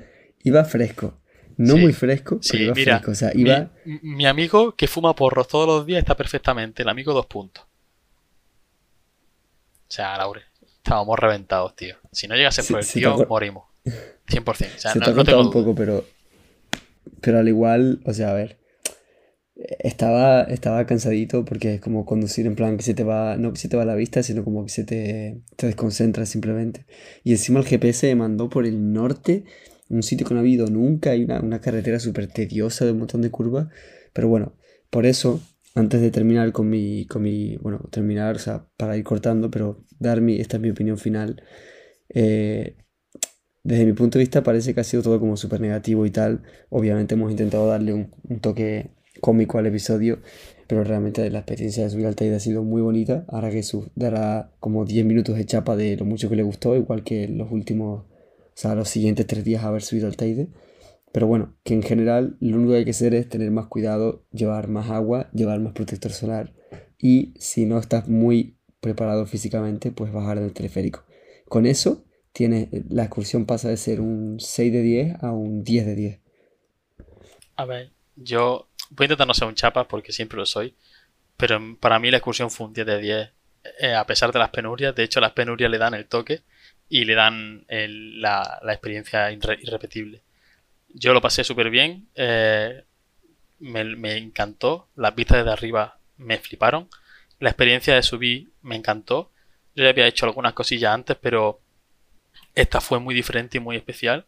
iba 0.43 0.65
fresco. 0.65 1.17
No 1.57 1.77
muy 1.77 1.93
fresco, 1.93 2.41
pero 2.51 2.65
iba 2.65 2.75
fresco. 2.75 3.11
O 3.11 3.15
sea, 3.15 3.31
iba... 3.35 3.71
mi, 3.85 4.27
amigo 4.27 4.75
que 4.75 4.87
fuma 4.87 5.15
porros 5.15 5.49
todos 5.49 5.67
los 5.67 5.87
días 5.87 6.01
está 6.01 6.17
perfectamente. 6.17 6.83
El 6.83 6.89
amigo 6.89 7.13
dos 7.13 7.27
puntos. 7.27 7.65
O 7.65 9.95
sea, 9.95 10.17
Laure, 10.17 10.43
estábamos 10.61 11.19
reventados, 11.19 11.77
tío. 11.77 11.97
Si 12.11 12.27
no 12.27 12.35
llegase 12.35 12.63
por 12.65 12.81
el 12.81 12.87
tío, 12.87 13.27
morimos. 13.29 13.65
100%. 13.85 14.49
O 14.49 14.55
sea, 14.55 14.93
se 14.93 14.99
no, 14.99 15.25
te 15.25 15.33
ha 15.33 15.39
un 15.39 15.51
poco, 15.51 15.75
pero... 15.75 16.05
Pero 17.21 17.39
al 17.39 17.49
igual, 17.49 18.01
o 18.05 18.13
sea, 18.13 18.31
a 18.31 18.35
ver 18.35 18.63
estaba, 19.79 20.43
estaba 20.43 20.87
cansadito 20.87 21.45
porque 21.45 21.75
es 21.75 21.81
como 21.81 22.05
conducir 22.05 22.47
en 22.47 22.55
plan 22.55 22.77
que 22.77 22.83
se 22.83 22.95
te 22.95 23.05
va, 23.05 23.37
no 23.37 23.53
que 23.53 23.59
se 23.59 23.69
te 23.69 23.77
va 23.77 23.85
la 23.85 23.95
vista, 23.95 24.23
sino 24.23 24.45
como 24.45 24.65
que 24.65 24.71
se 24.71 24.85
te, 24.85 25.41
te 25.57 25.67
desconcentra 25.67 26.27
simplemente. 26.27 26.87
Y 27.25 27.33
encima 27.33 27.61
el 27.61 27.67
GPS 27.67 28.07
me 28.09 28.17
mandó 28.17 28.49
por 28.49 28.67
el 28.67 28.93
norte, 28.93 29.45
un 29.93 30.03
sitio 30.03 30.27
que 30.27 30.35
no 30.35 30.41
ha 30.41 30.43
habido 30.43 30.67
nunca, 30.69 31.11
hay 31.11 31.25
una, 31.25 31.41
una 31.41 31.61
carretera 31.61 32.01
súper 32.01 32.27
tediosa 32.27 32.85
de 32.85 32.93
un 32.93 32.99
montón 32.99 33.23
de 33.23 33.31
curvas. 33.31 33.69
Pero 34.13 34.29
bueno, 34.29 34.55
por 34.91 35.07
eso, 35.07 35.41
antes 35.75 36.01
de 36.01 36.11
terminar 36.11 36.53
con 36.53 36.69
mi, 36.69 37.07
con 37.07 37.23
mi, 37.23 37.57
bueno, 37.59 37.81
terminar, 37.91 38.37
o 38.37 38.39
sea, 38.39 38.67
para 38.77 38.97
ir 38.97 39.05
cortando, 39.05 39.51
pero 39.51 39.85
dar 39.99 40.21
mi, 40.21 40.41
esta 40.41 40.57
es 40.57 40.63
mi 40.63 40.71
opinión 40.71 40.99
final. 40.99 41.43
Eh, 42.09 42.77
desde 43.65 43.87
mi 43.87 43.93
punto 43.93 44.19
de 44.19 44.25
vista 44.25 44.43
parece 44.43 44.75
que 44.75 44.81
ha 44.81 44.85
sido 44.85 45.03
todo 45.03 45.21
como 45.21 45.37
súper 45.37 45.61
negativo 45.61 46.05
y 46.05 46.11
tal. 46.11 46.43
Obviamente 46.69 47.15
hemos 47.15 47.31
intentado 47.31 47.67
darle 47.69 47.95
un, 47.95 48.11
toque 48.41 48.91
cómico 49.21 49.59
al 49.59 49.67
episodio, 49.67 50.21
pero 50.67 50.83
realmente 50.85 51.29
la 51.31 51.41
experiencia 51.41 51.85
de 51.85 51.91
subir 51.91 52.07
al 52.07 52.17
Teide 52.17 52.37
ha 52.37 52.41
sido 52.41 52.65
muy 52.65 52.83
bonita. 52.83 53.25
Ahora 53.29 53.51
que 53.51 53.63
dará 53.95 54.53
como 54.59 54.85
10 54.85 55.07
minutos 55.07 55.37
de 55.37 55.47
chapa 55.47 55.77
de 55.77 55.97
lo 55.97 56.05
mucho 56.05 56.29
que 56.29 56.37
le 56.37 56.43
gustó, 56.43 56.77
igual 56.77 57.05
que 57.05 57.29
los 57.29 57.51
últimos, 57.53 58.05
sea, 58.55 58.75
los 58.75 58.89
siguientes 58.89 59.27
tres 59.27 59.45
días 59.45 59.65
haber 59.65 59.83
subido 59.83 60.07
al 60.07 60.17
Teide. 60.17 60.49
Pero 61.13 61.27
bueno, 61.27 61.55
que 61.63 61.75
en 61.75 61.83
general 61.83 62.37
lo 62.41 62.57
único 62.57 62.73
que 62.73 62.79
hay 62.79 62.85
que 62.85 62.93
hacer 62.93 63.15
es 63.15 63.29
tener 63.29 63.51
más 63.51 63.67
cuidado, 63.67 64.25
llevar 64.33 64.69
más 64.69 64.91
agua, 64.91 65.29
llevar 65.33 65.61
más 65.61 65.75
protector 65.75 66.13
solar 66.13 66.53
y 66.99 67.35
si 67.39 67.67
no 67.67 67.79
estás 67.79 68.09
muy 68.09 68.57
preparado 68.81 69.27
físicamente, 69.27 69.91
pues 69.91 70.13
bajar 70.13 70.41
del 70.41 70.55
teleférico. 70.55 71.05
Con 71.49 71.67
eso, 71.67 72.05
tiene, 72.33 72.71
la 72.89 73.03
excursión 73.05 73.45
pasa 73.45 73.69
de 73.69 73.77
ser 73.77 74.01
un 74.01 74.41
6 74.41 74.73
de 74.73 74.81
10 74.81 75.23
a 75.23 75.33
un 75.33 75.65
10 75.65 75.87
de 75.87 75.95
10. 75.95 76.21
A 77.57 77.65
ver, 77.67 77.91
yo 78.17 78.69
voy 78.91 79.05
a 79.05 79.07
intentar 79.07 79.27
no 79.27 79.35
ser 79.35 79.49
un 79.49 79.55
chapa 79.55 79.87
porque 79.87 80.13
siempre 80.13 80.39
lo 80.39 80.47
soy, 80.47 80.75
pero 81.37 81.61
para 81.79 81.99
mí 81.99 82.11
la 82.11 82.19
excursión 82.19 82.51
fue 82.51 82.69
un 82.69 82.73
10 82.73 82.87
de 82.87 82.99
10, 83.01 83.31
eh, 83.81 83.95
a 83.95 84.07
pesar 84.07 84.33
de 84.33 84.39
las 84.39 84.51
penurias. 84.51 84.95
De 84.95 85.03
hecho, 85.03 85.21
las 85.21 85.33
penurias 85.33 85.71
le 85.71 85.79
dan 85.79 85.95
el 85.95 86.07
toque 86.07 86.43
y 86.89 87.05
le 87.05 87.15
dan 87.15 87.65
la, 87.69 88.61
experiencia 88.65 89.31
irrepetible. 89.31 90.23
Yo 90.95 91.15
lo 91.15 91.21
pasé 91.21 91.43
súper 91.43 91.71
bien, 91.71 92.09
eh, 92.15 92.85
me, 93.61 94.17
encantó, 94.17 94.89
las 94.97 95.15
vistas 95.15 95.39
desde 95.39 95.53
arriba 95.53 95.99
me 96.19 96.39
fliparon, 96.39 96.89
la 97.39 97.51
experiencia 97.51 97.95
de 97.95 98.03
subir 98.03 98.51
me 98.63 98.77
encantó. 98.77 99.31
Yo 99.75 99.85
ya 99.85 99.91
había 99.91 100.07
hecho 100.07 100.27
algunas 100.27 100.53
cosillas 100.53 100.93
antes, 100.93 101.17
pero 101.21 101.61
esta 102.55 102.81
fue 102.81 102.99
muy 102.99 103.15
diferente 103.15 103.59
y 103.59 103.61
muy 103.61 103.77
especial. 103.77 104.27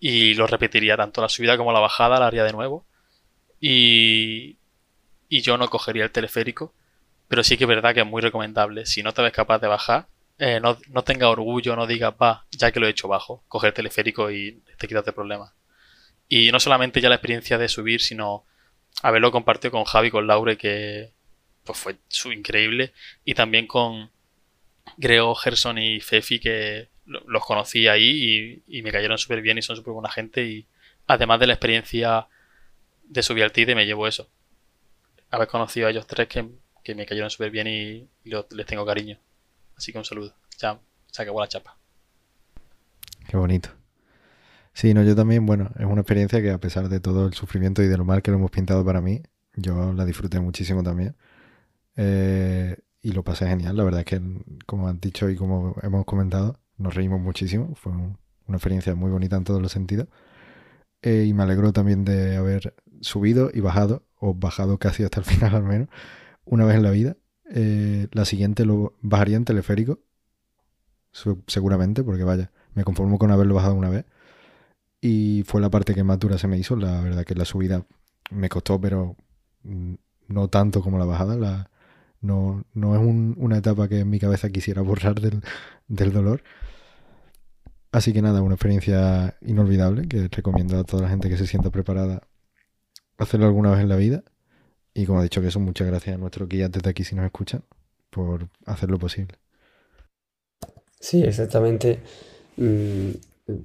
Y 0.00 0.34
lo 0.34 0.46
repetiría 0.46 0.96
tanto 0.96 1.20
la 1.20 1.28
subida 1.28 1.56
como 1.56 1.72
la 1.72 1.80
bajada, 1.80 2.18
la 2.18 2.26
haría 2.26 2.44
de 2.44 2.52
nuevo. 2.52 2.84
Y, 3.60 4.56
y 5.28 5.42
yo 5.42 5.56
no 5.58 5.68
cogería 5.68 6.04
el 6.04 6.10
teleférico, 6.10 6.72
pero 7.28 7.44
sí 7.44 7.56
que 7.56 7.64
es 7.64 7.68
verdad 7.68 7.94
que 7.94 8.00
es 8.00 8.06
muy 8.06 8.22
recomendable. 8.22 8.86
Si 8.86 9.02
no 9.02 9.12
te 9.12 9.22
ves 9.22 9.32
capaz 9.32 9.58
de 9.58 9.68
bajar, 9.68 10.06
eh, 10.38 10.60
no, 10.60 10.78
no 10.88 11.04
tenga 11.04 11.28
orgullo, 11.28 11.76
no 11.76 11.86
digas, 11.86 12.14
va, 12.20 12.46
ya 12.50 12.72
que 12.72 12.80
lo 12.80 12.86
he 12.86 12.90
hecho 12.90 13.08
bajo, 13.08 13.44
coger 13.48 13.68
el 13.68 13.74
teleférico 13.74 14.30
y 14.30 14.62
te 14.78 14.88
quitas 14.88 15.04
de 15.04 15.12
problemas. 15.12 15.52
Y 16.28 16.50
no 16.52 16.60
solamente 16.60 17.00
ya 17.00 17.08
la 17.08 17.16
experiencia 17.16 17.58
de 17.58 17.68
subir, 17.68 18.00
sino 18.00 18.44
haberlo 19.02 19.30
compartido 19.30 19.72
con 19.72 19.84
Javi, 19.84 20.10
con 20.10 20.26
Laure, 20.26 20.56
que 20.56 21.12
pues 21.64 21.78
fue 21.78 21.96
su 22.08 22.32
increíble, 22.32 22.92
y 23.24 23.34
también 23.34 23.66
con 23.66 24.10
Grego, 24.96 25.34
Gerson 25.34 25.78
y 25.78 26.00
Fefi, 26.00 26.38
que 26.38 26.88
los 27.06 27.44
conocí 27.44 27.86
ahí 27.88 28.62
y, 28.66 28.78
y 28.78 28.82
me 28.82 28.92
cayeron 28.92 29.18
súper 29.18 29.42
bien 29.42 29.58
y 29.58 29.62
son 29.62 29.76
súper 29.76 29.92
buena 29.92 30.10
gente. 30.10 30.44
Y 30.44 30.66
además 31.06 31.40
de 31.40 31.46
la 31.46 31.54
experiencia 31.54 32.28
de 33.04 33.22
subir 33.22 33.44
al 33.44 33.52
TIDE 33.52 33.74
me 33.74 33.86
llevo 33.86 34.06
eso. 34.06 34.28
Haber 35.30 35.48
conocido 35.48 35.86
a 35.86 35.90
ellos 35.90 36.06
tres 36.06 36.28
que, 36.28 36.94
me 36.94 37.06
cayeron 37.06 37.30
súper 37.30 37.50
bien 37.50 37.66
y, 37.66 38.08
les 38.24 38.66
tengo 38.66 38.86
cariño. 38.86 39.18
Así 39.76 39.92
que 39.92 39.98
un 39.98 40.04
saludo. 40.04 40.34
Ya 40.58 40.80
se 41.10 41.22
acabó 41.22 41.40
la 41.40 41.48
chapa. 41.48 41.76
Qué 43.28 43.36
bonito. 43.36 43.70
Sí, 44.72 44.92
no, 44.92 45.04
yo 45.04 45.14
también, 45.14 45.46
bueno, 45.46 45.70
es 45.78 45.86
una 45.86 46.00
experiencia 46.00 46.42
que 46.42 46.50
a 46.50 46.58
pesar 46.58 46.88
de 46.88 47.00
todo 47.00 47.26
el 47.26 47.34
sufrimiento 47.34 47.82
y 47.82 47.86
de 47.86 47.96
lo 47.96 48.04
mal 48.04 48.22
que 48.22 48.32
lo 48.32 48.38
hemos 48.38 48.50
pintado 48.50 48.84
para 48.84 49.00
mí, 49.00 49.22
yo 49.54 49.92
la 49.92 50.04
disfruté 50.04 50.40
muchísimo 50.40 50.82
también. 50.82 51.16
Eh, 51.96 52.76
y 53.00 53.12
lo 53.12 53.22
pasé 53.22 53.46
genial, 53.46 53.76
la 53.76 53.84
verdad 53.84 54.00
es 54.00 54.06
que, 54.06 54.20
como 54.66 54.88
han 54.88 54.98
dicho 54.98 55.30
y 55.30 55.36
como 55.36 55.76
hemos 55.82 56.04
comentado, 56.04 56.58
nos 56.76 56.94
reímos 56.94 57.20
muchísimo. 57.20 57.74
Fue 57.76 57.92
una 57.92 58.56
experiencia 58.56 58.94
muy 58.94 59.10
bonita 59.10 59.36
en 59.36 59.44
todos 59.44 59.62
los 59.62 59.72
sentidos. 59.72 60.08
Eh, 61.02 61.26
y 61.28 61.34
me 61.34 61.42
alegro 61.44 61.72
también 61.72 62.04
de 62.04 62.36
haber 62.36 62.74
subido 63.00 63.50
y 63.52 63.60
bajado, 63.60 64.06
o 64.18 64.34
bajado 64.34 64.78
casi 64.78 65.04
hasta 65.04 65.20
el 65.20 65.26
final 65.30 65.54
al 65.54 65.62
menos, 65.64 65.88
una 66.44 66.64
vez 66.64 66.76
en 66.76 66.82
la 66.82 66.90
vida. 66.90 67.16
Eh, 67.50 68.08
la 68.12 68.24
siguiente 68.24 68.64
lo 68.64 68.94
bajaría 69.00 69.36
en 69.36 69.44
teleférico, 69.44 70.00
seguramente, 71.46 72.02
porque 72.02 72.24
vaya, 72.24 72.50
me 72.74 72.84
conformo 72.84 73.18
con 73.18 73.30
haberlo 73.30 73.54
bajado 73.54 73.74
una 73.74 73.90
vez. 73.90 74.04
Y 75.00 75.44
fue 75.46 75.60
la 75.60 75.70
parte 75.70 75.94
que 75.94 76.04
más 76.04 76.18
dura 76.18 76.38
se 76.38 76.48
me 76.48 76.58
hizo. 76.58 76.76
La 76.76 77.00
verdad 77.02 77.24
que 77.24 77.34
la 77.34 77.44
subida 77.44 77.84
me 78.30 78.48
costó, 78.48 78.80
pero 78.80 79.16
mm, 79.64 79.94
no 80.28 80.48
tanto 80.48 80.82
como 80.82 80.98
la 80.98 81.04
bajada. 81.04 81.70
No, 82.20 82.64
no 82.72 82.94
es 82.96 83.36
una 83.36 83.58
etapa 83.58 83.88
que 83.88 84.00
en 84.00 84.10
mi 84.10 84.18
cabeza 84.18 84.50
quisiera 84.50 84.82
borrar 84.82 85.20
del, 85.20 85.42
del 85.88 86.12
dolor. 86.12 86.42
Así 87.92 88.12
que 88.12 88.22
nada, 88.22 88.42
una 88.42 88.54
experiencia 88.54 89.36
inolvidable 89.42 90.08
que 90.08 90.28
recomiendo 90.28 90.78
a 90.78 90.84
toda 90.84 91.04
la 91.04 91.08
gente 91.10 91.28
que 91.28 91.36
se 91.36 91.46
sienta 91.46 91.70
preparada 91.70 92.22
hacerlo 93.18 93.46
alguna 93.46 93.70
vez 93.70 93.80
en 93.80 93.88
la 93.88 93.96
vida. 93.96 94.24
Y 94.94 95.06
como 95.06 95.20
ha 95.20 95.22
dicho 95.22 95.40
que 95.40 95.48
eso, 95.48 95.60
muchas 95.60 95.86
gracias 95.88 96.14
a 96.14 96.18
nuestro 96.18 96.46
guía 96.46 96.68
desde 96.68 96.90
aquí 96.90 97.04
si 97.04 97.14
nos 97.14 97.26
escuchan 97.26 97.64
por 98.10 98.48
hacerlo 98.66 98.98
posible. 98.98 99.36
Sí, 101.00 101.22
exactamente. 101.22 102.00
Mm, 102.56 103.10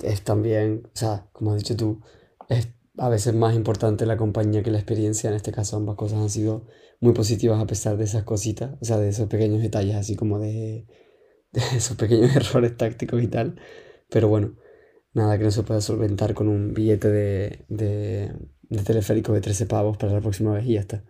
es 0.04 0.22
también, 0.24 0.84
o 0.88 0.98
sea, 0.98 1.28
como 1.34 1.54
has 1.54 1.60
dicho 1.60 1.76
tú, 1.78 2.02
es 2.50 2.70
a 2.98 3.10
veces 3.10 3.34
más 3.34 3.56
importante 3.56 4.06
la 4.06 4.18
compañía 4.18 4.64
que 4.64 4.72
la 4.72 4.80
experiencia. 4.80 5.30
En 5.30 5.36
este 5.36 5.52
caso 5.52 5.78
ambas 5.78 5.96
cosas 5.96 6.20
han 6.20 6.30
sido 6.30 6.68
muy 7.00 7.14
positivas 7.14 7.62
a 7.62 7.68
pesar 7.68 7.98
de 7.98 8.04
esas 8.06 8.24
cositas, 8.24 8.76
o 8.82 8.86
sea, 8.86 8.98
de 8.98 9.10
esos 9.10 9.28
pequeños 9.30 9.62
detalles, 9.62 9.96
así 9.96 10.16
como 10.16 10.40
de, 10.40 10.86
de 11.54 11.62
esos 11.78 11.98
pequeños 11.98 12.36
errores 12.38 12.78
tácticos 12.78 13.22
y 13.24 13.28
tal. 13.28 13.60
Pero 14.10 14.28
bueno, 14.30 14.56
nada 15.14 15.38
que 15.38 15.46
no 15.46 15.52
se 15.52 15.64
pueda 15.64 15.82
solventar 15.82 16.34
con 16.34 16.48
un 16.50 16.74
billete 16.74 17.10
de, 17.10 17.66
de, 17.70 18.34
de 18.64 18.84
teleférico 18.84 19.34
de 19.34 19.42
13 19.42 19.66
pavos 19.68 19.98
para 19.98 20.14
la 20.14 20.22
próxima 20.22 20.54
vez 20.54 20.66
y 20.66 20.74
ya 20.76 20.82
está. 20.82 21.04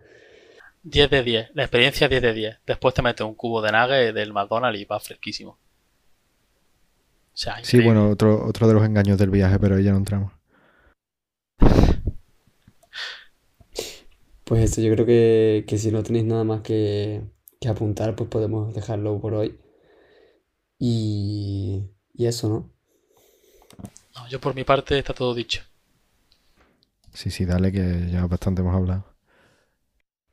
10 0.82 1.10
de 1.10 1.22
10, 1.22 1.50
la 1.54 1.62
experiencia 1.64 2.08
10 2.08 2.22
de 2.22 2.32
10. 2.32 2.58
Después 2.66 2.94
te 2.94 3.02
metes 3.02 3.26
un 3.26 3.34
cubo 3.34 3.60
de 3.60 3.72
nugget 3.72 4.14
del 4.14 4.32
McDonald's 4.32 4.80
y 4.80 4.84
va 4.84 4.98
fresquísimo. 5.00 5.58
sí, 7.34 7.80
bueno, 7.82 8.10
otro, 8.10 8.46
otro 8.46 8.66
de 8.66 8.74
los 8.74 8.84
engaños 8.84 9.18
del 9.18 9.30
viaje, 9.30 9.58
pero 9.58 9.76
ahí 9.76 9.84
ya 9.84 9.92
no 9.92 9.98
entramos. 9.98 10.32
Pues 14.44 14.64
esto, 14.64 14.80
yo 14.80 14.92
creo 14.92 15.06
que, 15.06 15.64
que 15.68 15.78
si 15.78 15.92
no 15.92 16.02
tenéis 16.02 16.24
nada 16.24 16.42
más 16.42 16.62
que, 16.62 17.22
que, 17.60 17.68
apuntar, 17.68 18.16
pues 18.16 18.28
podemos 18.28 18.74
dejarlo 18.74 19.20
por 19.20 19.34
hoy. 19.34 19.56
Y, 20.76 21.84
y 22.14 22.26
eso, 22.26 22.48
¿no? 22.48 22.70
¿no? 24.16 24.28
Yo 24.28 24.40
por 24.40 24.56
mi 24.56 24.64
parte 24.64 24.98
está 24.98 25.14
todo 25.14 25.36
dicho. 25.36 25.62
Sí, 27.14 27.30
sí, 27.30 27.44
dale 27.44 27.70
que 27.70 28.08
ya 28.10 28.26
bastante 28.26 28.62
hemos 28.62 28.74
hablado. 28.74 29.09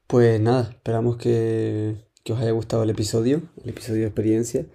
Pues 0.08 0.39
nada, 0.39 0.70
esperamos 0.72 1.18
que, 1.18 1.97
os 2.30 2.39
haya 2.39 2.51
gustado 2.51 2.84
el 2.84 2.89
episodio, 2.89 3.41
el 3.62 3.70
episodio 3.70 4.01
de 4.01 4.08
experiencia. 4.08 4.66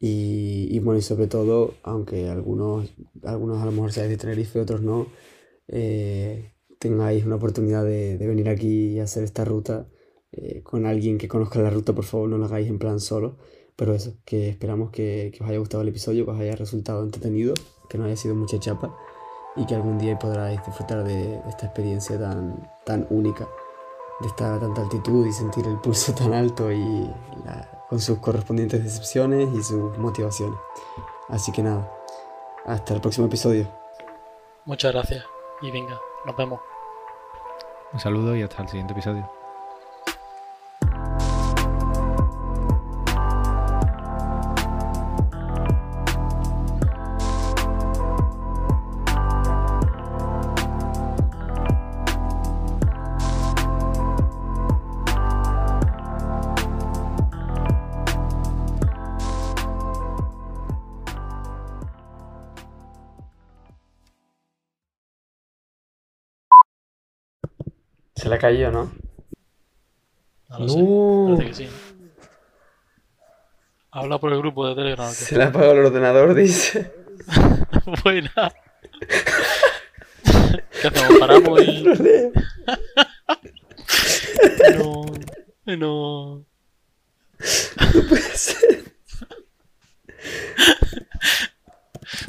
Y, 0.00 0.76
bueno, 0.80 0.98
y 0.98 1.02
sobre 1.02 1.28
todo, 1.28 1.74
aunque 1.84 2.28
algunos, 2.28 2.92
algunos 3.22 3.62
a 3.62 3.64
lo 3.66 3.70
mejor 3.70 3.92
seáis 3.92 4.10
de 4.10 4.16
Tenerife, 4.16 4.58
otros 4.60 4.82
no, 4.82 5.06
eh, 5.68 6.54
tengáis 6.80 7.24
una 7.24 7.36
oportunidad 7.36 7.84
de, 7.84 8.16
venir 8.18 8.48
aquí 8.48 8.94
y 8.94 8.98
hacer 8.98 9.22
esta 9.22 9.44
ruta, 9.44 9.88
eh, 10.32 10.62
con 10.64 10.84
alguien 10.86 11.18
que 11.18 11.28
conozca 11.28 11.60
la 11.62 11.70
ruta, 11.70 11.92
por 11.92 12.04
favor 12.04 12.28
no 12.28 12.38
lo 12.38 12.46
hagáis 12.46 12.68
en 12.68 12.80
plan 12.80 12.98
solo. 12.98 13.38
Pero 13.76 13.94
eso, 13.94 14.16
que 14.24 14.48
esperamos 14.48 14.90
que, 14.90 15.32
que 15.32 15.44
os 15.44 15.48
haya 15.48 15.58
gustado 15.60 15.82
el 15.82 15.88
episodio, 15.90 16.24
que 16.24 16.32
os 16.32 16.40
haya 16.40 16.56
resultado 16.56 17.04
entretenido, 17.04 17.54
que 17.88 17.98
no 17.98 18.04
haya 18.04 18.16
sido 18.16 18.34
mucha 18.34 18.58
chapa 18.58 18.96
y 19.56 19.64
que 19.66 19.76
algún 19.76 19.98
día 19.98 20.18
podráis 20.18 20.60
disfrutar 20.66 21.04
de, 21.04 21.14
de 21.14 21.48
esta 21.48 21.66
experiencia 21.66 22.18
tan, 22.18 22.68
tan 22.84 23.06
única, 23.10 23.48
de 24.22 24.28
estar 24.28 24.52
a 24.54 24.58
tanta 24.60 24.80
altitud 24.82 25.26
y 25.26 25.32
sentir 25.32 25.66
el 25.66 25.76
pulso 25.78 26.14
tan 26.14 26.32
alto 26.32 26.70
y 26.72 27.10
la- 27.44 27.68
con 27.88 28.00
sus 28.00 28.18
correspondientes 28.18 28.82
decepciones 28.82 29.52
y 29.52 29.62
sus 29.62 29.98
motivaciones. 29.98 30.58
Así 31.28 31.52
que 31.52 31.62
nada, 31.62 31.92
hasta 32.64 32.94
el 32.94 33.00
próximo 33.02 33.26
episodio. 33.26 33.66
Muchas 34.64 34.92
gracias. 34.92 35.24
Y 35.60 35.70
venga, 35.70 35.98
nos 36.24 36.36
vemos. 36.36 36.60
Un 37.92 38.00
saludo 38.00 38.34
y 38.34 38.42
hasta 38.42 38.62
el 38.62 38.68
siguiente 38.68 38.94
episodio. 38.94 39.30
Le 68.32 68.36
ha 68.36 68.38
caído, 68.38 68.70
¿no? 68.70 68.90
No 70.48 70.58
lo 70.58 70.68
sé. 70.68 70.78
No, 70.78 71.36
Parece 71.36 71.48
que 71.48 71.54
sí. 71.54 71.68
Habla 73.90 74.18
por 74.18 74.32
el 74.32 74.38
grupo 74.38 74.66
de 74.66 74.74
Telegram. 74.74 75.12
se 75.12 75.36
le 75.36 75.44
ha 75.44 75.48
apagado 75.48 75.72
el 75.72 75.84
ordenador, 75.86 76.32
dice. 76.34 76.94
Buena. 78.02 78.32
¿Qué 80.80 80.88
hacemos? 80.88 81.18
Paramos 81.20 81.62
y. 81.62 81.84
No. 84.78 85.04
No. 85.76 86.44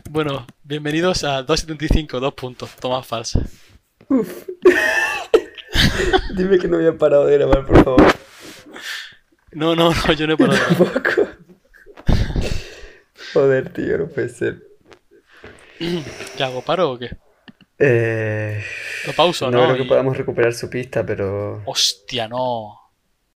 Bueno, 0.10 0.46
bienvenidos 0.64 1.24
a 1.24 1.44
275, 1.44 2.20
dos 2.20 2.34
puntos, 2.34 2.76
tomas 2.76 3.08
falsa. 3.08 3.42
Dime 6.36 6.58
que 6.60 6.68
no 6.68 6.78
había 6.78 6.98
parado 6.98 7.26
de 7.28 7.38
grabar, 7.38 7.66
por 7.66 7.84
favor. 7.84 8.04
No, 9.52 9.76
no, 9.76 9.92
no, 9.94 10.14
yo 10.14 10.28
no 10.28 10.34
he 10.34 10.38
parado. 10.38 10.60
Tampoco. 10.68 11.28
Joder, 13.34 13.70
tío, 13.74 13.98
no 13.98 14.08
puede 14.08 14.30
ser. 14.30 14.64
¿Qué 16.38 16.44
hago? 16.44 16.62
¿Paro 16.64 16.92
o 16.92 17.00
qué? 17.00 17.10
Eh, 17.80 18.64
Lo 19.08 19.14
pauso, 19.14 19.50
no 19.52 19.58
¿no? 19.58 19.64
creo 19.66 19.78
que 19.78 19.84
Y- 19.84 19.88
podamos 19.88 20.16
recuperar 20.16 20.54
su 20.54 20.70
pista, 20.70 21.06
pero 21.06 21.62
Hostia, 21.66 22.28
no. 22.28 22.80